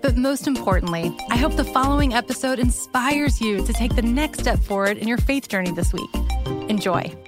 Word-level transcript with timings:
But 0.00 0.16
most 0.16 0.46
importantly, 0.46 1.16
I 1.30 1.36
hope 1.36 1.56
the 1.56 1.64
following 1.64 2.14
episode 2.14 2.58
inspires 2.58 3.40
you 3.40 3.64
to 3.66 3.72
take 3.72 3.94
the 3.96 4.02
next 4.02 4.40
step 4.40 4.58
forward 4.58 4.96
in 4.96 5.08
your 5.08 5.18
faith 5.18 5.48
journey 5.48 5.72
this 5.72 5.92
week. 5.92 6.10
Enjoy. 6.68 7.27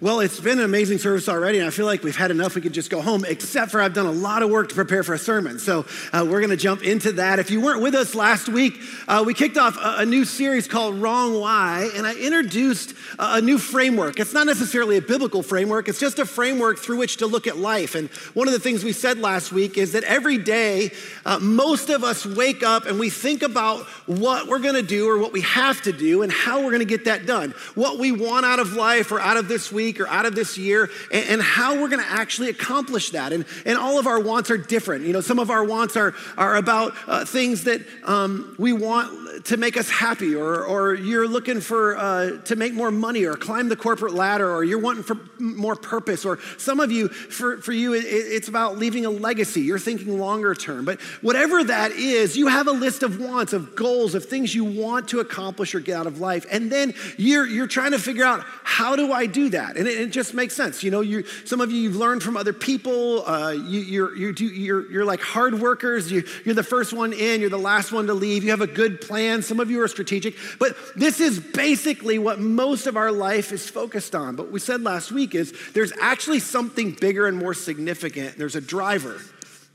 Well, 0.00 0.20
it's 0.20 0.38
been 0.38 0.60
an 0.60 0.64
amazing 0.64 0.98
service 0.98 1.28
already, 1.28 1.58
and 1.58 1.66
I 1.66 1.70
feel 1.70 1.84
like 1.84 2.04
we've 2.04 2.14
had 2.14 2.30
enough. 2.30 2.54
We 2.54 2.60
could 2.60 2.72
just 2.72 2.88
go 2.88 3.02
home, 3.02 3.24
except 3.24 3.72
for 3.72 3.82
I've 3.82 3.94
done 3.94 4.06
a 4.06 4.12
lot 4.12 4.44
of 4.44 4.50
work 4.50 4.68
to 4.68 4.74
prepare 4.76 5.02
for 5.02 5.12
a 5.12 5.18
sermon. 5.18 5.58
So 5.58 5.86
uh, 6.12 6.24
we're 6.24 6.38
going 6.38 6.50
to 6.50 6.56
jump 6.56 6.84
into 6.84 7.10
that. 7.14 7.40
If 7.40 7.50
you 7.50 7.60
weren't 7.60 7.82
with 7.82 7.96
us 7.96 8.14
last 8.14 8.48
week, 8.48 8.78
uh, 9.08 9.24
we 9.26 9.34
kicked 9.34 9.58
off 9.58 9.76
a, 9.76 10.02
a, 10.02 10.06
new 10.06 10.24
series 10.24 10.68
called 10.68 10.94
Wrong 10.94 11.40
Why, 11.40 11.90
and 11.96 12.06
I 12.06 12.14
introduced 12.14 12.94
a, 13.18 13.38
a 13.38 13.40
new 13.40 13.58
framework. 13.58 14.20
It's 14.20 14.32
not 14.32 14.46
necessarily 14.46 14.98
a 14.98 15.02
biblical 15.02 15.42
framework, 15.42 15.88
it's 15.88 15.98
just 15.98 16.20
a 16.20 16.24
framework 16.24 16.78
through 16.78 16.98
which 16.98 17.16
to 17.16 17.26
look 17.26 17.48
at 17.48 17.56
life. 17.56 17.96
And 17.96 18.08
one 18.34 18.46
of 18.46 18.54
the 18.54 18.60
things 18.60 18.84
we 18.84 18.92
said 18.92 19.18
last 19.18 19.50
week 19.50 19.76
is 19.76 19.94
that 19.94 20.04
every 20.04 20.38
day, 20.38 20.92
uh, 21.26 21.40
most 21.40 21.90
of 21.90 22.04
us 22.04 22.24
wake 22.24 22.62
up 22.62 22.86
and 22.86 23.00
we 23.00 23.10
think 23.10 23.42
about 23.42 23.84
what 24.06 24.46
we're 24.46 24.60
going 24.60 24.76
to 24.76 24.82
do 24.82 25.08
or 25.08 25.18
what 25.18 25.32
we 25.32 25.40
have 25.40 25.82
to 25.82 25.92
do 25.92 26.22
and 26.22 26.30
how 26.30 26.58
we're 26.60 26.70
going 26.70 26.78
to 26.78 26.84
get 26.84 27.06
that 27.06 27.26
done, 27.26 27.52
what 27.74 27.98
we 27.98 28.12
want 28.12 28.46
out 28.46 28.60
of 28.60 28.74
life 28.74 29.10
or 29.10 29.18
out 29.18 29.36
of 29.36 29.48
this 29.48 29.72
week 29.72 29.87
week 29.88 30.00
or 30.00 30.08
out 30.08 30.26
of 30.26 30.34
this 30.34 30.58
year 30.58 30.90
and, 31.10 31.28
and 31.30 31.42
how 31.42 31.80
we're 31.80 31.88
going 31.88 32.02
to 32.02 32.10
actually 32.10 32.50
accomplish 32.50 33.10
that. 33.10 33.32
And, 33.32 33.46
and 33.64 33.78
all 33.78 33.98
of 33.98 34.06
our 34.06 34.20
wants 34.20 34.50
are 34.50 34.58
different. 34.58 35.04
You 35.04 35.14
know, 35.14 35.22
some 35.22 35.38
of 35.38 35.50
our 35.50 35.64
wants 35.64 35.96
are, 35.96 36.14
are 36.36 36.56
about 36.56 36.94
uh, 37.06 37.24
things 37.24 37.64
that 37.64 37.80
um, 38.04 38.54
we 38.58 38.72
want 38.72 39.27
to 39.44 39.56
make 39.56 39.76
us 39.76 39.88
happy, 39.88 40.34
or, 40.34 40.64
or 40.64 40.94
you're 40.94 41.28
looking 41.28 41.60
for 41.60 41.96
uh, 41.96 42.38
to 42.42 42.56
make 42.56 42.74
more 42.74 42.90
money, 42.90 43.24
or 43.24 43.34
climb 43.34 43.68
the 43.68 43.76
corporate 43.76 44.14
ladder, 44.14 44.50
or 44.50 44.64
you're 44.64 44.78
wanting 44.78 45.02
for 45.02 45.18
more 45.38 45.76
purpose, 45.76 46.24
or 46.24 46.38
some 46.56 46.80
of 46.80 46.90
you, 46.90 47.08
for, 47.08 47.58
for 47.58 47.72
you, 47.72 47.94
it, 47.94 48.04
it's 48.04 48.48
about 48.48 48.78
leaving 48.78 49.06
a 49.06 49.10
legacy. 49.10 49.60
You're 49.60 49.78
thinking 49.78 50.18
longer 50.18 50.54
term. 50.54 50.84
But 50.84 51.00
whatever 51.22 51.62
that 51.64 51.92
is, 51.92 52.36
you 52.36 52.48
have 52.48 52.66
a 52.66 52.72
list 52.72 53.02
of 53.02 53.20
wants, 53.20 53.52
of 53.52 53.76
goals, 53.76 54.14
of 54.14 54.24
things 54.24 54.54
you 54.54 54.64
want 54.64 55.08
to 55.08 55.20
accomplish 55.20 55.74
or 55.74 55.80
get 55.80 55.96
out 55.96 56.06
of 56.06 56.20
life. 56.20 56.46
And 56.50 56.72
then 56.72 56.94
you're, 57.16 57.46
you're 57.46 57.66
trying 57.66 57.92
to 57.92 57.98
figure 57.98 58.24
out 58.24 58.44
how 58.64 58.96
do 58.96 59.12
I 59.12 59.26
do 59.26 59.50
that? 59.50 59.76
And 59.76 59.86
it, 59.86 60.00
it 60.00 60.10
just 60.10 60.34
makes 60.34 60.54
sense. 60.54 60.82
You 60.82 60.90
know, 60.90 61.00
you, 61.00 61.24
some 61.44 61.60
of 61.60 61.70
you, 61.70 61.78
you've 61.78 61.96
learned 61.96 62.22
from 62.22 62.36
other 62.36 62.52
people. 62.52 63.26
Uh, 63.26 63.52
you, 63.52 63.80
you're, 63.80 64.16
you 64.16 64.32
do, 64.32 64.46
you're, 64.46 64.90
you're 64.90 65.04
like 65.04 65.20
hard 65.20 65.60
workers. 65.60 66.10
You, 66.10 66.24
you're 66.44 66.54
the 66.54 66.62
first 66.62 66.92
one 66.92 67.12
in, 67.12 67.40
you're 67.40 67.50
the 67.50 67.58
last 67.58 67.92
one 67.92 68.06
to 68.06 68.14
leave. 68.14 68.42
You 68.44 68.50
have 68.50 68.60
a 68.60 68.66
good 68.66 69.00
plan. 69.00 69.27
Some 69.42 69.60
of 69.60 69.70
you 69.70 69.80
are 69.82 69.88
strategic. 69.88 70.34
But 70.58 70.76
this 70.96 71.20
is 71.20 71.38
basically 71.38 72.18
what 72.18 72.40
most 72.40 72.86
of 72.86 72.96
our 72.96 73.12
life 73.12 73.52
is 73.52 73.68
focused 73.68 74.14
on. 74.14 74.36
But 74.36 74.50
we 74.50 74.60
said 74.60 74.82
last 74.82 75.12
week 75.12 75.34
is 75.34 75.52
there's 75.74 75.92
actually 76.00 76.40
something 76.40 76.92
bigger 76.92 77.26
and 77.26 77.36
more 77.36 77.54
significant. 77.54 78.38
There's 78.38 78.56
a 78.56 78.60
driver. 78.60 79.20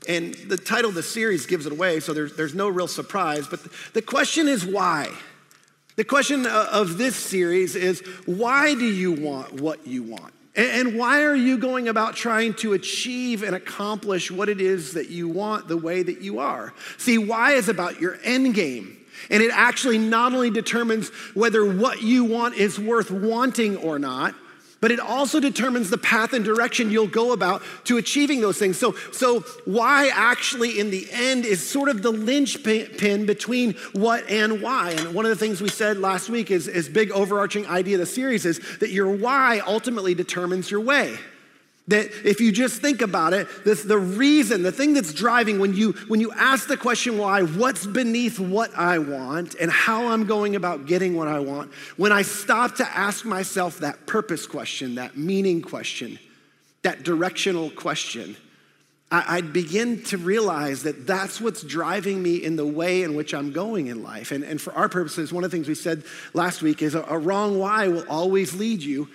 And 0.08 0.34
the 0.34 0.56
title 0.56 0.90
of 0.90 0.94
the 0.94 1.02
series 1.02 1.46
gives 1.46 1.66
it 1.66 1.72
away, 1.72 2.00
so 2.00 2.12
there's, 2.12 2.36
there's 2.36 2.54
no 2.54 2.68
real 2.68 2.88
surprise. 2.88 3.46
But 3.46 3.60
the 3.94 4.02
question 4.02 4.48
is 4.48 4.66
why? 4.66 5.10
The 5.96 6.04
question 6.04 6.46
of 6.46 6.98
this 6.98 7.14
series 7.16 7.76
is 7.76 8.00
why 8.26 8.74
do 8.74 8.86
you 8.86 9.12
want 9.12 9.60
what 9.60 9.86
you 9.86 10.02
want? 10.02 10.34
And 10.56 10.96
why 10.96 11.22
are 11.22 11.34
you 11.34 11.58
going 11.58 11.88
about 11.88 12.14
trying 12.14 12.54
to 12.54 12.74
achieve 12.74 13.42
and 13.42 13.56
accomplish 13.56 14.30
what 14.30 14.48
it 14.48 14.60
is 14.60 14.92
that 14.92 15.10
you 15.10 15.28
want 15.28 15.66
the 15.66 15.76
way 15.76 16.02
that 16.02 16.20
you 16.20 16.38
are? 16.38 16.72
See, 16.96 17.18
why 17.18 17.52
is 17.52 17.68
about 17.68 18.00
your 18.00 18.18
end 18.22 18.54
game. 18.54 19.03
And 19.30 19.42
it 19.42 19.50
actually 19.52 19.98
not 19.98 20.32
only 20.32 20.50
determines 20.50 21.08
whether 21.34 21.64
what 21.64 22.02
you 22.02 22.24
want 22.24 22.54
is 22.54 22.78
worth 22.78 23.10
wanting 23.10 23.76
or 23.76 23.98
not, 23.98 24.34
but 24.84 24.90
it 24.90 25.00
also 25.00 25.40
determines 25.40 25.88
the 25.88 25.96
path 25.96 26.34
and 26.34 26.44
direction 26.44 26.90
you'll 26.90 27.06
go 27.06 27.32
about 27.32 27.62
to 27.84 27.96
achieving 27.96 28.42
those 28.42 28.58
things. 28.58 28.78
So, 28.78 28.92
so 29.12 29.40
why 29.64 30.10
actually 30.12 30.78
in 30.78 30.90
the 30.90 31.08
end 31.10 31.46
is 31.46 31.66
sort 31.66 31.88
of 31.88 32.02
the 32.02 32.10
linchpin 32.10 33.24
between 33.24 33.72
what 33.94 34.28
and 34.28 34.60
why. 34.60 34.90
And 34.90 35.14
one 35.14 35.24
of 35.24 35.30
the 35.30 35.36
things 35.36 35.62
we 35.62 35.70
said 35.70 35.96
last 35.96 36.28
week 36.28 36.50
is, 36.50 36.68
is 36.68 36.90
big 36.90 37.10
overarching 37.12 37.66
idea 37.66 37.94
of 37.94 38.00
the 38.00 38.06
series 38.06 38.44
is 38.44 38.60
that 38.80 38.90
your 38.90 39.10
why 39.10 39.60
ultimately 39.60 40.14
determines 40.14 40.70
your 40.70 40.80
way. 40.80 41.16
That 41.88 42.06
if 42.26 42.40
you 42.40 42.50
just 42.50 42.80
think 42.80 43.02
about 43.02 43.34
it, 43.34 43.46
this, 43.64 43.82
the 43.82 43.98
reason, 43.98 44.62
the 44.62 44.72
thing 44.72 44.94
that's 44.94 45.12
driving 45.12 45.58
when 45.58 45.74
you 45.74 45.92
when 46.08 46.18
you 46.18 46.32
ask 46.32 46.66
the 46.66 46.78
question 46.78 47.18
why, 47.18 47.42
what's 47.42 47.84
beneath 47.84 48.40
what 48.40 48.74
I 48.74 48.98
want 48.98 49.54
and 49.56 49.70
how 49.70 50.08
I'm 50.08 50.24
going 50.24 50.56
about 50.56 50.86
getting 50.86 51.14
what 51.14 51.28
I 51.28 51.40
want, 51.40 51.74
when 51.98 52.10
I 52.10 52.22
stop 52.22 52.76
to 52.76 52.86
ask 52.96 53.26
myself 53.26 53.80
that 53.80 54.06
purpose 54.06 54.46
question, 54.46 54.94
that 54.94 55.18
meaning 55.18 55.60
question, 55.60 56.18
that 56.82 57.02
directional 57.02 57.68
question, 57.68 58.34
I, 59.10 59.36
would 59.36 59.52
begin 59.52 60.02
to 60.04 60.16
realize 60.16 60.84
that 60.84 61.06
that's 61.06 61.40
what's 61.40 61.62
driving 61.62 62.22
me 62.22 62.36
in 62.36 62.56
the 62.56 62.66
way 62.66 63.02
in 63.02 63.14
which 63.14 63.34
I'm 63.34 63.52
going 63.52 63.88
in 63.88 64.02
life. 64.02 64.32
And, 64.32 64.42
and 64.42 64.60
for 64.60 64.72
our 64.72 64.88
purposes, 64.88 65.32
one 65.32 65.44
of 65.44 65.50
the 65.50 65.56
things 65.56 65.68
we 65.68 65.74
said 65.74 66.02
last 66.32 66.62
week 66.62 66.82
is 66.82 66.94
a, 66.94 67.02
a 67.02 67.18
wrong 67.18 67.58
why 67.58 67.88
will 67.88 68.08
always 68.08 68.54
lead 68.54 68.82
you 68.82 69.08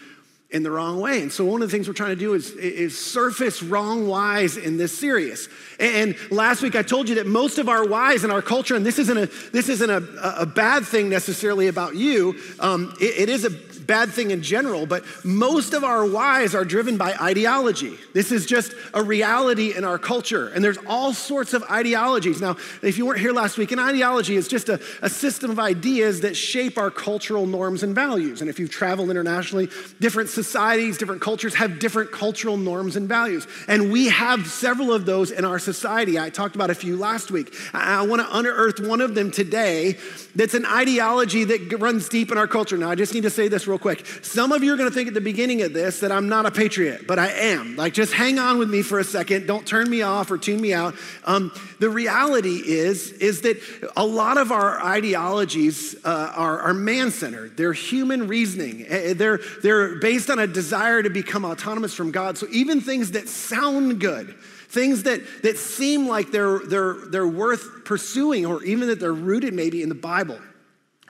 in 0.52 0.64
the 0.64 0.72
wrong 0.72 1.00
way. 1.00 1.22
And 1.22 1.32
so 1.32 1.46
one 1.46 1.62
of 1.62 1.70
the 1.70 1.72
things 1.72 1.88
we're 1.88 1.94
trying 1.94 2.10
to 2.10 2.16
do 2.16 2.34
is, 2.34 2.52
is 2.54 2.98
surface 2.98 3.62
wrong 3.62 4.08
whys 4.08 4.58
in 4.58 4.78
this 4.78 4.98
series. 4.98 5.48
And 5.80 6.16
last 6.32 6.64
week 6.64 6.76
I 6.76 6.82
told 6.82 7.08
you 7.08 7.16
that 7.16 7.28
most 7.28 7.60
of 7.60 7.70
our 7.70 7.86
whys 7.86 8.24
in 8.24 8.32
our 8.32 8.42
culture, 8.42 8.76
and 8.76 8.84
this 8.84 8.98
isn't 8.98 9.18
a, 9.18 9.28
this 9.52 9.70
isn't 9.70 9.90
a, 9.90 10.42
a 10.42 10.46
bad 10.48 10.86
thing 10.86 11.08
necessarily 11.08 11.68
about 11.68 11.96
you, 11.96 12.36
um, 12.60 12.96
it, 13.00 13.30
it 13.30 13.30
is 13.30 13.46
a 13.46 13.52
bad 13.90 14.12
thing 14.12 14.30
in 14.30 14.44
general, 14.44 14.86
but 14.86 15.04
most 15.26 15.74
of 15.74 15.84
our 15.84 16.06
whys 16.06 16.54
are 16.54 16.64
driven 16.64 16.96
by 16.96 17.16
ideology. 17.16 17.98
This 18.14 18.32
is 18.32 18.46
just 18.46 18.76
a 18.94 19.02
reality 19.02 19.76
in 19.76 19.84
our 19.84 19.98
culture. 19.98 20.50
And 20.50 20.64
there's 20.64 20.78
all 20.86 21.12
sorts 21.12 21.56
of 21.56 21.64
ideologies. 21.64 22.40
Now, 22.40 22.56
if 22.84 23.00
you 23.00 23.08
weren't 23.08 23.20
here 23.20 23.34
last 23.34 23.58
week, 23.58 23.72
an 23.72 23.80
ideology 23.80 24.36
is 24.36 24.48
just 24.48 24.70
a, 24.70 24.80
a 25.02 25.10
system 25.10 25.50
of 25.50 25.60
ideas 25.60 26.22
that 26.22 26.38
shape 26.38 26.78
our 26.78 26.92
cultural 26.92 27.48
norms 27.48 27.82
and 27.82 27.96
values. 27.96 28.42
And 28.42 28.50
if 28.50 28.60
you've 28.60 28.70
traveled 28.70 29.10
internationally, 29.10 29.70
different 30.00 30.30
societies, 30.30 31.00
different 31.00 31.24
cultures 31.24 31.56
have 31.56 31.80
different 31.80 32.12
cultural 32.12 32.58
norms 32.58 32.96
and 32.96 33.10
values. 33.10 33.48
And 33.68 33.92
we 33.92 34.10
have 34.10 34.46
several 34.46 34.94
of 34.94 35.08
those 35.08 35.32
in 35.32 35.46
our 35.46 35.58
society. 35.58 36.20
I 36.20 36.30
talked 36.30 36.54
about 36.54 36.70
a 36.70 36.76
few 36.76 36.96
last 36.96 37.32
week. 37.32 37.56
I, 37.74 38.02
I 38.02 38.02
want 38.04 38.22
to 38.22 38.38
unearth 38.38 38.80
one 38.80 39.02
of 39.02 39.16
them 39.16 39.32
today 39.32 39.98
that's 40.36 40.54
an 40.54 40.68
ideology 40.68 41.44
that 41.46 41.76
runs 41.80 42.08
deep 42.08 42.32
in 42.32 42.38
our 42.38 42.48
culture. 42.48 42.78
Now, 42.78 42.92
I 42.92 42.96
just 42.96 43.16
need 43.16 43.24
to 43.24 43.32
say 43.32 43.48
this 43.48 43.66
real 43.66 43.79
quick. 43.80 44.06
Some 44.22 44.52
of 44.52 44.64
you 44.64 44.74
are 44.74 44.78
going 44.78 44.90
to 44.90 44.94
think 44.94 45.08
at 45.08 45.14
the 45.14 45.22
beginning 45.22 45.62
of 45.62 45.74
this 45.74 46.00
that 46.02 46.12
I'm 46.12 46.30
not 46.30 46.46
a 46.46 46.52
patriot, 46.52 47.08
but 47.08 47.18
I 47.18 47.28
am. 47.28 47.76
Like, 47.76 47.94
just 47.94 48.14
hang 48.14 48.38
on 48.40 48.60
with 48.60 48.70
me 48.70 48.82
for 48.82 49.00
a 49.00 49.04
second. 49.04 49.48
Don't 49.48 49.66
turn 49.66 49.90
me 49.90 50.02
off 50.02 50.30
or 50.32 50.38
tune 50.38 50.62
me 50.62 50.74
out. 50.74 50.96
Um, 51.26 51.52
the 51.80 51.90
reality 51.90 52.62
is, 52.64 53.12
is 53.14 53.42
that 53.42 53.58
a 53.96 54.06
lot 54.06 54.38
of 54.38 54.52
our 54.52 54.84
ideologies 54.84 55.96
uh, 56.06 56.34
are, 56.36 56.60
are 56.60 56.74
man 56.74 57.12
centered. 57.12 57.58
They're 57.58 57.74
human 57.74 58.28
reasoning. 58.28 58.86
Eh, 58.88 59.10
eh, 59.10 59.14
they're, 59.14 59.40
they're 59.64 59.96
based 59.96 60.30
on 60.30 60.40
a 60.40 60.48
desire 60.48 61.02
to 61.02 61.10
become 61.10 61.46
autonomous 61.46 61.94
from 61.94 62.12
God. 62.12 62.38
So 62.38 62.48
even 62.52 62.82
things 62.82 63.12
that 63.12 63.30
sound 63.30 64.00
good, 64.00 64.36
things 64.70 65.04
that, 65.04 65.22
that 65.44 65.58
seem 65.58 66.08
like 66.08 66.32
they're, 66.32 66.60
they're, 66.60 66.96
they're 67.10 67.28
worth 67.28 67.86
pursuing, 67.86 68.46
or 68.46 68.64
even 68.64 68.88
that 68.90 69.00
they're 69.00 69.14
rooted 69.14 69.54
maybe 69.54 69.82
in 69.82 69.90
the 69.90 69.96
Bible 69.96 70.40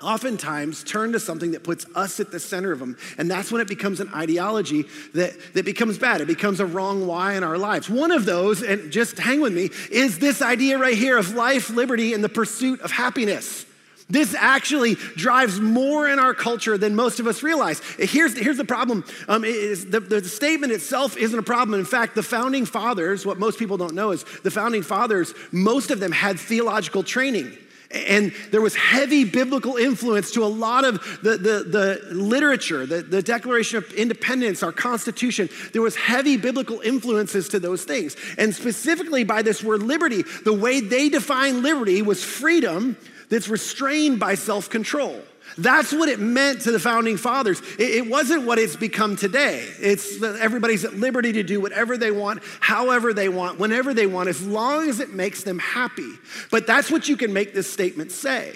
oftentimes 0.02 0.84
turn 0.84 1.12
to 1.14 1.20
something 1.20 1.52
that 1.52 1.64
puts 1.64 1.86
us 1.96 2.20
at 2.20 2.32
the 2.32 2.40
center 2.40 2.72
of 2.72 2.80
them. 2.80 2.98
And 3.18 3.30
that's 3.30 3.52
when 3.52 3.62
it 3.62 3.68
becomes 3.68 4.00
an 4.00 4.10
ideology 4.14 4.86
that, 5.14 5.34
that 5.54 5.66
becomes 5.66 5.98
bad. 5.98 6.22
It 6.22 6.28
becomes 6.28 6.60
a 6.60 6.66
wrong 6.66 7.08
why 7.08 7.34
in 7.34 7.44
our 7.44 7.58
lives. 7.58 7.90
One 7.90 8.12
of 8.12 8.26
those, 8.26 8.62
and 8.62 8.92
just 8.92 9.18
hang 9.18 9.42
with 9.42 9.54
me, 9.54 9.70
is 9.92 10.20
this 10.20 10.42
idea 10.42 10.78
right 10.78 10.98
here 10.98 11.18
of 11.18 11.34
life, 11.36 11.70
liberty, 11.70 12.14
and 12.14 12.24
the 12.24 12.30
pursuit 12.30 12.82
of 12.82 12.92
happiness. 12.92 13.66
This 14.10 14.34
actually 14.34 14.96
drives 14.96 15.60
more 15.60 16.10
in 16.10 16.18
our 16.18 16.34
culture 16.34 16.80
than 16.80 16.96
most 16.96 17.20
of 17.20 17.28
us 17.28 17.44
realize. 17.44 17.80
Here's, 18.00 18.36
here's 18.36 18.58
the 18.58 18.66
problem 18.66 19.06
um, 19.28 19.44
the, 19.44 20.04
the 20.08 20.28
statement 20.28 20.74
itself 20.74 21.16
isn't 21.16 21.38
a 21.38 21.44
problem. 21.44 21.80
In 21.80 21.86
fact, 21.86 22.16
the 22.16 22.24
founding 22.24 22.66
fathers, 22.66 23.26
what 23.26 23.38
most 23.38 23.60
people 23.60 23.78
don't 23.78 23.94
know 23.94 24.12
is 24.12 24.24
the 24.44 24.50
founding 24.50 24.82
fathers, 24.82 25.36
most 25.52 25.92
of 25.92 26.00
them 26.00 26.12
had 26.12 26.40
theological 26.40 27.04
training. 27.04 27.56
And 27.92 28.34
there 28.52 28.62
was 28.62 28.76
heavy 28.76 29.24
biblical 29.24 29.78
influence 29.78 30.32
to 30.32 30.44
a 30.44 30.46
lot 30.46 30.86
of 30.86 31.02
the, 31.24 31.38
the, 31.38 31.64
the 31.64 32.14
literature, 32.14 32.86
the, 32.86 33.02
the 33.02 33.24
Declaration 33.24 33.80
of 33.80 33.92
Independence, 33.94 34.62
our 34.62 34.72
Constitution. 34.72 35.50
There 35.74 35.82
was 35.82 35.96
heavy 35.96 36.38
biblical 36.38 36.82
influences 36.82 37.50
to 37.50 37.60
those 37.60 37.86
things. 37.86 38.16
And 38.38 38.54
specifically 38.54 39.24
by 39.24 39.42
this 39.42 39.64
word 39.64 39.82
liberty, 39.82 40.24
the 40.46 40.54
way 40.54 40.82
they 40.82 41.10
defined 41.10 41.64
liberty 41.64 42.04
was 42.04 42.24
freedom 42.24 42.96
that's 43.30 43.48
restrained 43.48 44.20
by 44.20 44.36
self 44.36 44.70
control. 44.70 45.20
That's 45.60 45.92
what 45.92 46.08
it 46.08 46.20
meant 46.20 46.62
to 46.62 46.72
the 46.72 46.80
founding 46.80 47.18
fathers. 47.18 47.62
It, 47.78 48.08
wasn't 48.08 48.46
what 48.46 48.60
it's 48.60 48.78
become 48.78 49.18
today. 49.18 49.68
It's 49.80 50.22
everybody's 50.24 50.86
at 50.86 50.94
liberty 50.94 51.34
to 51.34 51.44
do 51.44 51.60
whatever 51.60 51.98
they 51.98 52.12
want, 52.12 52.42
however 52.62 53.14
they 53.14 53.28
want, 53.28 53.60
whenever 53.60 53.94
they 53.94 54.08
want, 54.08 54.30
as 54.30 54.46
long 54.46 54.90
as 54.90 55.02
it 55.02 55.14
makes 55.14 55.44
them 55.44 55.60
happy. 55.60 56.14
But 56.50 56.66
that's 56.66 56.90
what 56.90 57.10
you 57.10 57.18
can 57.18 57.34
make 57.34 57.54
this 57.54 57.72
statement 57.72 58.14
say. 58.14 58.54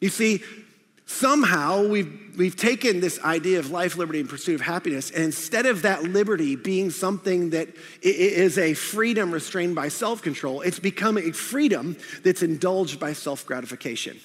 You 0.00 0.10
see, 0.10 0.42
somehow 1.06 1.88
we've, 1.88 2.34
we've 2.36 2.56
taken 2.56 3.00
this 3.00 3.18
idea 3.24 3.58
of 3.58 3.70
life, 3.70 3.96
liberty, 3.96 4.20
and 4.20 4.28
pursuit 4.28 4.56
of 4.56 4.60
happiness, 4.60 5.10
and 5.10 5.24
instead 5.24 5.64
of 5.64 5.82
that 5.82 6.04
liberty 6.04 6.56
being 6.56 6.90
something 6.90 7.50
that 7.50 7.68
is 8.02 8.58
a 8.58 8.74
freedom 8.74 9.32
restrained 9.32 9.74
by 9.74 9.88
self 9.88 10.20
control, 10.20 10.60
it's 10.60 10.78
become 10.78 11.16
a 11.16 11.32
freedom 11.32 11.96
that's 12.22 12.42
indulged 12.42 13.00
by 13.00 13.14
self 13.14 13.46
gratification. 13.46 14.18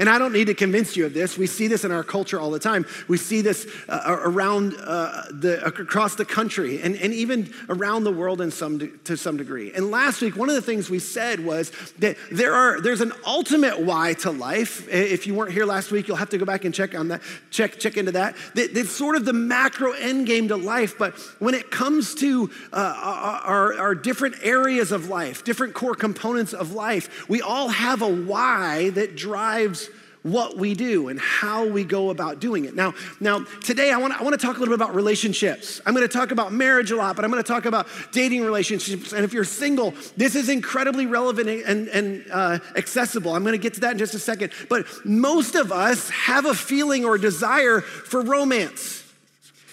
And 0.00 0.08
I 0.08 0.18
don't 0.18 0.32
need 0.32 0.46
to 0.46 0.54
convince 0.54 0.96
you 0.96 1.04
of 1.04 1.12
this. 1.12 1.36
We 1.36 1.46
see 1.46 1.66
this 1.66 1.84
in 1.84 1.92
our 1.92 2.02
culture 2.02 2.40
all 2.40 2.50
the 2.50 2.58
time. 2.58 2.86
We 3.06 3.18
see 3.18 3.42
this 3.42 3.68
uh, 3.86 4.16
around 4.22 4.74
uh, 4.82 5.24
the, 5.30 5.62
across 5.62 6.14
the 6.14 6.24
country 6.24 6.80
and, 6.80 6.96
and 6.96 7.12
even 7.12 7.52
around 7.68 8.04
the 8.04 8.10
world 8.10 8.40
in 8.40 8.50
some 8.50 8.78
de- 8.78 8.88
to 9.04 9.18
some 9.18 9.36
degree. 9.36 9.74
And 9.74 9.90
last 9.90 10.22
week, 10.22 10.36
one 10.36 10.48
of 10.48 10.54
the 10.54 10.62
things 10.62 10.88
we 10.88 11.00
said 11.00 11.44
was 11.44 11.70
that 11.98 12.16
there 12.32 12.54
are, 12.54 12.80
there's 12.80 13.02
an 13.02 13.12
ultimate 13.26 13.78
why 13.78 14.14
to 14.14 14.30
life. 14.30 14.88
If 14.88 15.26
you 15.26 15.34
weren't 15.34 15.52
here 15.52 15.66
last 15.66 15.90
week, 15.90 16.08
you'll 16.08 16.16
have 16.16 16.30
to 16.30 16.38
go 16.38 16.46
back 16.46 16.64
and 16.64 16.74
check 16.74 16.94
on 16.94 17.08
that, 17.08 17.20
check, 17.50 17.78
check 17.78 17.98
into 17.98 18.12
that. 18.12 18.36
that 18.54 18.86
sort 18.86 19.16
of 19.16 19.26
the 19.26 19.34
macro 19.34 19.92
end 19.92 20.26
game 20.26 20.48
to 20.48 20.56
life. 20.56 20.96
But 20.96 21.18
when 21.40 21.52
it 21.52 21.70
comes 21.70 22.14
to 22.14 22.50
uh, 22.72 23.42
our, 23.44 23.74
our 23.74 23.94
different 23.94 24.36
areas 24.40 24.92
of 24.92 25.10
life, 25.10 25.44
different 25.44 25.74
core 25.74 25.94
components 25.94 26.54
of 26.54 26.72
life, 26.72 27.28
we 27.28 27.42
all 27.42 27.68
have 27.68 28.00
a 28.00 28.08
why 28.08 28.88
that 28.90 29.14
drives 29.14 29.89
what 30.22 30.56
we 30.56 30.74
do 30.74 31.08
and 31.08 31.18
how 31.18 31.66
we 31.66 31.84
go 31.84 32.10
about 32.10 32.40
doing 32.40 32.64
it. 32.64 32.74
Now, 32.74 32.94
now 33.20 33.44
today 33.64 33.90
I 33.90 33.96
want, 33.96 34.12
to 34.18 34.36
talk 34.36 34.56
a 34.56 34.60
little 34.60 34.76
bit 34.76 34.82
about 34.82 34.94
relationships. 34.94 35.80
I'm 35.86 35.94
going 35.94 36.06
to 36.06 36.12
talk 36.12 36.30
about 36.30 36.52
marriage 36.52 36.90
a 36.90 36.96
lot, 36.96 37.16
but 37.16 37.24
I'm 37.24 37.30
going 37.30 37.42
to 37.42 37.46
talk 37.46 37.64
about 37.64 37.86
dating 38.12 38.42
relationships. 38.42 39.12
And 39.12 39.24
if 39.24 39.32
you're 39.32 39.44
single, 39.44 39.94
this 40.16 40.34
is 40.34 40.48
incredibly 40.48 41.06
relevant 41.06 41.48
and, 41.48 41.88
and 41.88 42.24
uh, 42.30 42.58
accessible. 42.76 43.34
I'm 43.34 43.42
going 43.42 43.52
to 43.52 43.58
get 43.58 43.74
to 43.74 43.80
that 43.80 43.92
in 43.92 43.98
just 43.98 44.14
a 44.14 44.18
second. 44.18 44.52
But 44.68 44.86
most 45.04 45.54
of 45.54 45.72
us 45.72 46.10
have 46.10 46.44
a 46.44 46.54
feeling 46.54 47.04
or 47.04 47.16
desire 47.16 47.80
for 47.80 48.20
romance. 48.20 49.04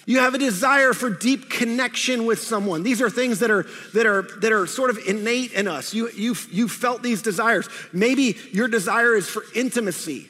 You 0.06 0.20
have 0.20 0.34
a 0.34 0.38
desire 0.38 0.94
for 0.94 1.10
deep 1.10 1.50
connection 1.50 2.26
with 2.26 2.40
someone. 2.40 2.82
These 2.82 3.02
are 3.02 3.10
things 3.10 3.40
that 3.40 3.52
are, 3.52 3.66
that 3.94 4.06
are, 4.06 4.22
that 4.40 4.54
are 4.54 4.66
sort 4.66 4.90
of 4.90 4.98
innate 5.06 5.52
in 5.52 5.68
us. 5.68 5.94
You, 5.94 6.10
you, 6.12 6.34
you 6.50 6.70
felt 6.70 7.04
these 7.04 7.22
desires. 7.22 7.68
Maybe 7.92 8.38
your 8.54 8.70
desire 8.70 9.16
is 9.16 9.28
for 9.28 9.44
intimacy. 9.54 10.30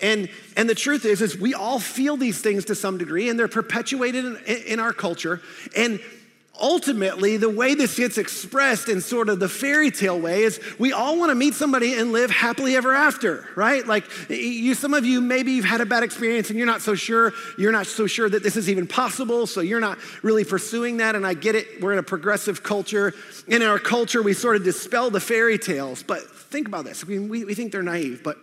And, 0.00 0.28
and 0.56 0.68
the 0.68 0.74
truth 0.74 1.04
is, 1.04 1.22
is 1.22 1.38
we 1.38 1.54
all 1.54 1.78
feel 1.78 2.16
these 2.16 2.40
things 2.40 2.66
to 2.66 2.74
some 2.74 2.98
degree, 2.98 3.28
and 3.28 3.38
they're 3.38 3.48
perpetuated 3.48 4.24
in, 4.24 4.36
in 4.66 4.80
our 4.80 4.92
culture. 4.92 5.40
And 5.76 6.00
ultimately, 6.60 7.36
the 7.36 7.48
way 7.48 7.74
this 7.74 7.96
gets 7.96 8.18
expressed 8.18 8.88
in 8.88 9.00
sort 9.00 9.28
of 9.28 9.40
the 9.40 9.48
fairy 9.48 9.90
tale 9.90 10.18
way 10.18 10.42
is 10.42 10.60
we 10.78 10.92
all 10.92 11.18
want 11.18 11.30
to 11.30 11.34
meet 11.34 11.54
somebody 11.54 11.94
and 11.94 12.12
live 12.12 12.30
happily 12.30 12.76
ever 12.76 12.94
after, 12.94 13.48
right? 13.56 13.86
Like 13.86 14.04
you, 14.28 14.74
some 14.74 14.94
of 14.94 15.04
you, 15.04 15.20
maybe 15.20 15.52
you've 15.52 15.64
had 15.64 15.80
a 15.80 15.86
bad 15.86 16.02
experience 16.02 16.50
and 16.50 16.58
you're 16.58 16.66
not 16.66 16.80
so 16.80 16.94
sure, 16.94 17.32
you're 17.58 17.72
not 17.72 17.86
so 17.86 18.06
sure 18.06 18.28
that 18.28 18.42
this 18.42 18.56
is 18.56 18.70
even 18.70 18.86
possible, 18.86 19.46
so 19.46 19.60
you're 19.60 19.80
not 19.80 19.98
really 20.22 20.44
pursuing 20.44 20.98
that. 20.98 21.16
And 21.16 21.26
I 21.26 21.34
get 21.34 21.54
it, 21.54 21.80
we're 21.80 21.92
in 21.92 21.98
a 21.98 22.04
progressive 22.04 22.62
culture. 22.62 23.14
In 23.48 23.62
our 23.62 23.78
culture, 23.78 24.22
we 24.22 24.32
sort 24.32 24.56
of 24.56 24.64
dispel 24.64 25.10
the 25.10 25.20
fairy 25.20 25.58
tales, 25.58 26.02
but 26.02 26.20
think 26.22 26.68
about 26.68 26.84
this. 26.84 27.04
I 27.04 27.08
mean, 27.08 27.28
we, 27.28 27.44
we 27.44 27.54
think 27.54 27.72
they're 27.72 27.82
naive, 27.82 28.22
but 28.22 28.38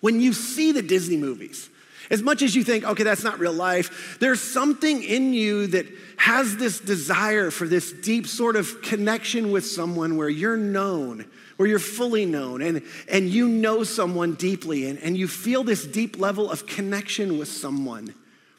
when 0.00 0.20
you 0.20 0.32
see 0.32 0.72
the 0.72 0.82
Disney 0.82 1.16
movies, 1.16 1.68
as 2.10 2.22
much 2.22 2.42
as 2.42 2.56
you 2.56 2.64
think, 2.64 2.84
okay, 2.84 3.04
that's 3.04 3.22
not 3.22 3.38
real 3.38 3.52
life, 3.52 4.18
there's 4.18 4.40
something 4.40 5.02
in 5.02 5.32
you 5.32 5.68
that 5.68 5.86
has 6.16 6.56
this 6.56 6.80
desire 6.80 7.50
for 7.50 7.68
this 7.68 7.92
deep 7.92 8.26
sort 8.26 8.56
of 8.56 8.82
connection 8.82 9.52
with 9.52 9.64
someone 9.64 10.16
where 10.16 10.28
you're 10.28 10.56
known, 10.56 11.24
where 11.56 11.68
you're 11.68 11.78
fully 11.78 12.26
known, 12.26 12.62
and, 12.62 12.82
and 13.08 13.28
you 13.28 13.48
know 13.48 13.84
someone 13.84 14.34
deeply, 14.34 14.88
and, 14.88 14.98
and 14.98 15.16
you 15.16 15.28
feel 15.28 15.62
this 15.62 15.86
deep 15.86 16.18
level 16.18 16.50
of 16.50 16.66
connection 16.66 17.38
with 17.38 17.48
someone 17.48 18.12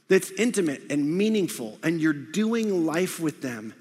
that's 0.07 0.31
intimate 0.31 0.83
and 0.89 1.17
meaningful, 1.17 1.77
and 1.83 1.99
you're 1.99 2.13
doing 2.13 2.85
life 2.85 3.19
with 3.19 3.41
them. 3.41 3.73